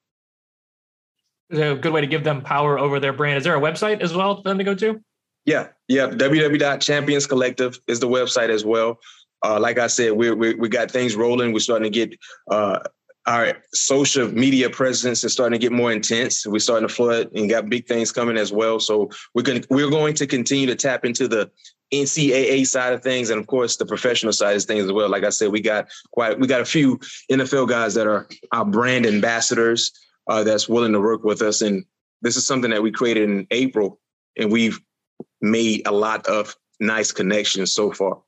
Is 1.50 1.58
a 1.58 1.74
good 1.74 1.92
way 1.92 2.00
to 2.00 2.06
give 2.06 2.22
them 2.22 2.42
power 2.42 2.78
over 2.78 3.00
their 3.00 3.12
brand? 3.12 3.38
Is 3.38 3.44
there 3.44 3.56
a 3.56 3.60
website 3.60 4.00
as 4.00 4.14
well 4.14 4.36
for 4.36 4.42
them 4.42 4.58
to 4.58 4.64
go 4.64 4.74
to? 4.76 5.00
Yeah, 5.46 5.68
yeah. 5.88 6.06
www.champions 6.06 7.26
collective 7.26 7.80
is 7.88 7.98
the 7.98 8.08
website 8.08 8.50
as 8.50 8.64
well. 8.64 9.00
Uh, 9.44 9.58
like 9.58 9.78
I 9.78 9.86
said, 9.86 10.12
we 10.12 10.30
we 10.32 10.54
we 10.54 10.68
got 10.68 10.90
things 10.90 11.16
rolling. 11.16 11.52
We're 11.52 11.60
starting 11.60 11.90
to 11.90 12.06
get 12.06 12.16
uh, 12.50 12.80
our 13.30 13.56
social 13.72 14.26
media 14.32 14.68
presence 14.68 15.22
is 15.22 15.32
starting 15.32 15.58
to 15.58 15.64
get 15.64 15.70
more 15.70 15.92
intense. 15.92 16.44
We're 16.44 16.58
starting 16.58 16.88
to 16.88 16.92
flood 16.92 17.30
and 17.32 17.48
got 17.48 17.70
big 17.70 17.86
things 17.86 18.10
coming 18.10 18.36
as 18.36 18.52
well. 18.52 18.80
So 18.80 19.08
we're 19.34 19.42
going 19.42 19.64
we're 19.70 19.88
going 19.88 20.14
to 20.14 20.26
continue 20.26 20.66
to 20.66 20.74
tap 20.74 21.04
into 21.04 21.28
the 21.28 21.48
NCAA 21.94 22.66
side 22.66 22.92
of 22.92 23.04
things, 23.04 23.30
and 23.30 23.40
of 23.40 23.46
course 23.46 23.76
the 23.76 23.86
professional 23.86 24.32
side 24.32 24.56
of 24.56 24.64
things 24.64 24.84
as 24.84 24.92
well. 24.92 25.08
Like 25.08 25.22
I 25.22 25.30
said, 25.30 25.52
we 25.52 25.60
got 25.60 25.88
quite 26.10 26.40
we 26.40 26.48
got 26.48 26.60
a 26.60 26.64
few 26.64 26.98
NFL 27.30 27.68
guys 27.68 27.94
that 27.94 28.08
are 28.08 28.26
our 28.50 28.64
brand 28.64 29.06
ambassadors 29.06 29.92
uh, 30.26 30.42
that's 30.42 30.68
willing 30.68 30.92
to 30.92 31.00
work 31.00 31.22
with 31.22 31.40
us, 31.40 31.62
and 31.62 31.84
this 32.22 32.36
is 32.36 32.44
something 32.44 32.72
that 32.72 32.82
we 32.82 32.90
created 32.90 33.30
in 33.30 33.46
April, 33.52 34.00
and 34.36 34.50
we've 34.50 34.80
made 35.40 35.86
a 35.86 35.92
lot 35.92 36.26
of 36.26 36.56
nice 36.80 37.12
connections 37.12 37.72
so 37.72 37.92
far. 37.92 38.22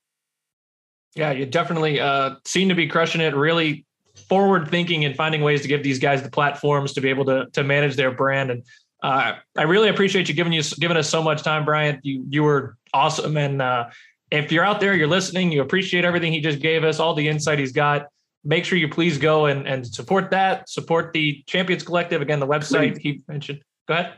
Yeah, 1.17 1.33
you 1.33 1.45
definitely 1.45 1.99
uh, 1.99 2.37
seem 2.45 2.69
to 2.69 2.77
be 2.77 2.87
crushing 2.87 3.21
it. 3.21 3.35
Really 3.35 3.85
forward 4.33 4.67
thinking 4.67 5.05
and 5.05 5.15
finding 5.15 5.43
ways 5.43 5.61
to 5.61 5.69
give 5.69 5.83
these 5.83 5.99
guys 5.99 6.23
the 6.23 6.31
platforms 6.31 6.95
to 6.95 7.03
be 7.03 7.11
able 7.11 7.27
to 7.27 7.45
to 7.53 7.63
manage 7.63 7.97
their 7.97 8.11
brand 8.11 8.51
and 8.51 8.63
uh, 9.03 9.35
I 9.59 9.63
really 9.65 9.89
appreciate 9.89 10.29
you 10.29 10.35
giving 10.35 10.55
you 10.55 10.63
giving 10.79 10.97
us 10.97 11.11
so 11.11 11.23
much 11.23 11.43
time, 11.43 11.65
Bryant. 11.65 12.05
You 12.05 12.25
you 12.31 12.45
were 12.45 12.77
awesome, 12.95 13.37
and 13.37 13.61
uh, 13.61 13.91
if 14.31 14.53
you're 14.53 14.65
out 14.65 14.81
there, 14.81 14.95
you're 14.95 15.09
listening, 15.09 15.53
you 15.53 15.61
appreciate 15.61 16.05
everything 16.05 16.33
he 16.33 16.41
just 16.41 16.61
gave 16.61 16.85
us, 16.85 17.01
all 17.01 17.13
the 17.13 17.29
insight 17.29 17.59
he's 17.59 17.73
got. 17.73 18.07
Make 18.45 18.65
sure 18.65 18.79
you 18.79 18.89
please 18.89 19.19
go 19.19 19.47
and, 19.47 19.67
and 19.67 19.87
support 19.87 20.31
that. 20.31 20.69
Support 20.69 21.13
the 21.13 21.43
Champions 21.47 21.83
Collective. 21.83 22.23
Again, 22.23 22.41
the 22.41 22.47
website 22.47 22.95
please. 22.95 23.03
he 23.03 23.23
mentioned. 23.29 23.61
Go 23.89 23.95
ahead. 23.95 24.15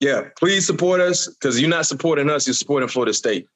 Yeah, 0.00 0.22
please 0.38 0.66
support 0.66 1.00
us 1.00 1.28
because 1.28 1.60
you're 1.60 1.70
not 1.70 1.86
supporting 1.86 2.28
us, 2.30 2.46
you're 2.46 2.54
supporting 2.54 2.88
Florida 2.88 3.12
State. 3.14 3.46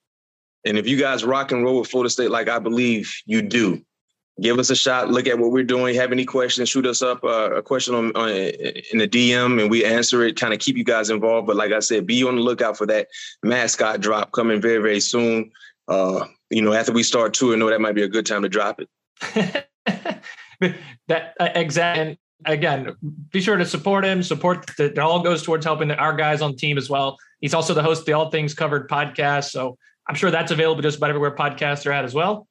And 0.66 0.76
if 0.76 0.86
you 0.86 0.98
guys 0.98 1.24
rock 1.24 1.50
and 1.50 1.64
roll 1.64 1.80
with 1.80 1.90
Florida 1.90 2.10
State 2.10 2.30
like 2.30 2.48
I 2.48 2.58
believe 2.58 3.10
you 3.24 3.40
do, 3.40 3.82
give 4.40 4.58
us 4.58 4.70
a 4.70 4.76
shot. 4.76 5.10
Look 5.10 5.26
at 5.26 5.38
what 5.38 5.50
we're 5.50 5.64
doing. 5.64 5.94
Have 5.96 6.12
any 6.12 6.24
questions? 6.24 6.68
Shoot 6.68 6.86
us 6.86 7.02
up 7.02 7.22
uh, 7.24 7.50
a 7.52 7.62
question 7.62 7.94
on, 7.94 8.16
on, 8.16 8.30
in 8.30 8.98
the 8.98 9.08
DM, 9.08 9.60
and 9.60 9.70
we 9.70 9.84
answer 9.84 10.22
it. 10.24 10.38
Kind 10.38 10.52
of 10.54 10.60
keep 10.60 10.76
you 10.76 10.84
guys 10.84 11.10
involved. 11.10 11.46
But 11.46 11.56
like 11.56 11.72
I 11.72 11.80
said, 11.80 12.06
be 12.06 12.24
on 12.24 12.36
the 12.36 12.42
lookout 12.42 12.76
for 12.76 12.86
that 12.86 13.08
mascot 13.42 14.00
drop 14.00 14.32
coming 14.32 14.60
very 14.60 14.78
very 14.78 15.00
soon. 15.00 15.50
Uh, 15.88 16.26
you 16.50 16.62
know, 16.62 16.72
after 16.72 16.92
we 16.92 17.02
start 17.02 17.34
touring, 17.34 17.58
know 17.58 17.70
that 17.70 17.80
might 17.80 17.94
be 17.94 18.02
a 18.02 18.08
good 18.08 18.26
time 18.26 18.42
to 18.42 18.48
drop 18.48 18.80
it. 18.80 19.66
that 21.08 21.34
uh. 21.38 22.14
Again, 22.46 22.96
be 23.32 23.42
sure 23.42 23.58
to 23.58 23.66
support 23.66 24.02
him. 24.02 24.22
Support 24.22 24.70
that. 24.78 24.98
All 24.98 25.22
goes 25.22 25.42
towards 25.42 25.66
helping 25.66 25.90
our 25.90 26.16
guys 26.16 26.40
on 26.40 26.52
the 26.52 26.56
team 26.56 26.78
as 26.78 26.88
well. 26.88 27.18
He's 27.40 27.52
also 27.52 27.74
the 27.74 27.82
host 27.82 28.00
of 28.00 28.06
the 28.06 28.12
All 28.14 28.30
Things 28.30 28.54
Covered 28.54 28.88
podcast, 28.88 29.50
so 29.50 29.76
I'm 30.08 30.14
sure 30.14 30.30
that's 30.30 30.50
available 30.50 30.80
just 30.80 30.96
about 30.96 31.10
everywhere 31.10 31.34
podcasts 31.34 31.86
are 31.86 31.92
at 31.92 32.06
as 32.06 32.14
well. 32.14 32.48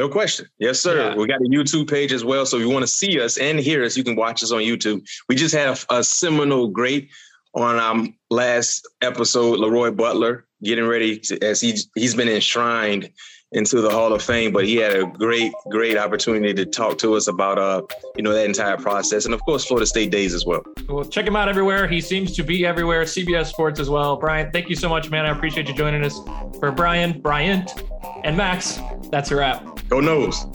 No 0.00 0.08
question. 0.08 0.46
Yes, 0.58 0.80
sir. 0.80 1.10
Yeah. 1.10 1.14
We 1.14 1.26
got 1.26 1.42
a 1.42 1.48
YouTube 1.50 1.90
page 1.90 2.10
as 2.10 2.24
well. 2.24 2.46
So 2.46 2.56
if 2.56 2.62
you 2.62 2.70
want 2.70 2.84
to 2.84 2.86
see 2.86 3.20
us 3.20 3.36
and 3.36 3.60
hear 3.60 3.84
us, 3.84 3.98
you 3.98 4.02
can 4.02 4.16
watch 4.16 4.42
us 4.42 4.50
on 4.50 4.62
YouTube. 4.62 5.06
We 5.28 5.34
just 5.34 5.54
had 5.54 5.68
a, 5.68 5.98
a 5.98 6.02
Seminole 6.02 6.68
great 6.68 7.10
on 7.52 7.76
our 7.76 8.06
last 8.30 8.88
episode, 9.02 9.60
Leroy 9.60 9.90
Butler, 9.90 10.46
getting 10.62 10.86
ready 10.86 11.18
to, 11.18 11.44
as 11.44 11.60
he, 11.60 11.76
he's 11.94 12.14
been 12.14 12.30
enshrined 12.30 13.10
into 13.52 13.80
the 13.80 13.90
Hall 13.90 14.12
of 14.12 14.22
Fame, 14.22 14.52
but 14.52 14.64
he 14.64 14.76
had 14.76 14.94
a 14.94 15.06
great, 15.06 15.52
great 15.70 15.96
opportunity 15.96 16.54
to 16.54 16.64
talk 16.64 16.98
to 16.98 17.14
us 17.14 17.26
about, 17.26 17.58
uh, 17.58 17.82
you 18.16 18.22
know, 18.22 18.32
that 18.32 18.44
entire 18.44 18.76
process, 18.76 19.24
and 19.24 19.34
of 19.34 19.44
course, 19.44 19.64
Florida 19.64 19.86
State 19.86 20.10
days 20.10 20.34
as 20.34 20.46
well. 20.46 20.62
Well, 20.88 21.04
check 21.04 21.26
him 21.26 21.36
out 21.36 21.48
everywhere. 21.48 21.88
He 21.88 22.00
seems 22.00 22.34
to 22.36 22.42
be 22.42 22.64
everywhere. 22.64 23.02
CBS 23.02 23.46
Sports 23.46 23.80
as 23.80 23.90
well. 23.90 24.16
Brian, 24.16 24.50
thank 24.52 24.68
you 24.68 24.76
so 24.76 24.88
much, 24.88 25.10
man. 25.10 25.26
I 25.26 25.30
appreciate 25.30 25.68
you 25.68 25.74
joining 25.74 26.04
us. 26.04 26.20
For 26.58 26.70
Brian, 26.70 27.20
Bryant, 27.20 27.82
and 28.24 28.36
Max, 28.36 28.78
that's 29.10 29.30
a 29.30 29.36
wrap. 29.36 29.64
Go 29.88 30.00
Noles. 30.00 30.46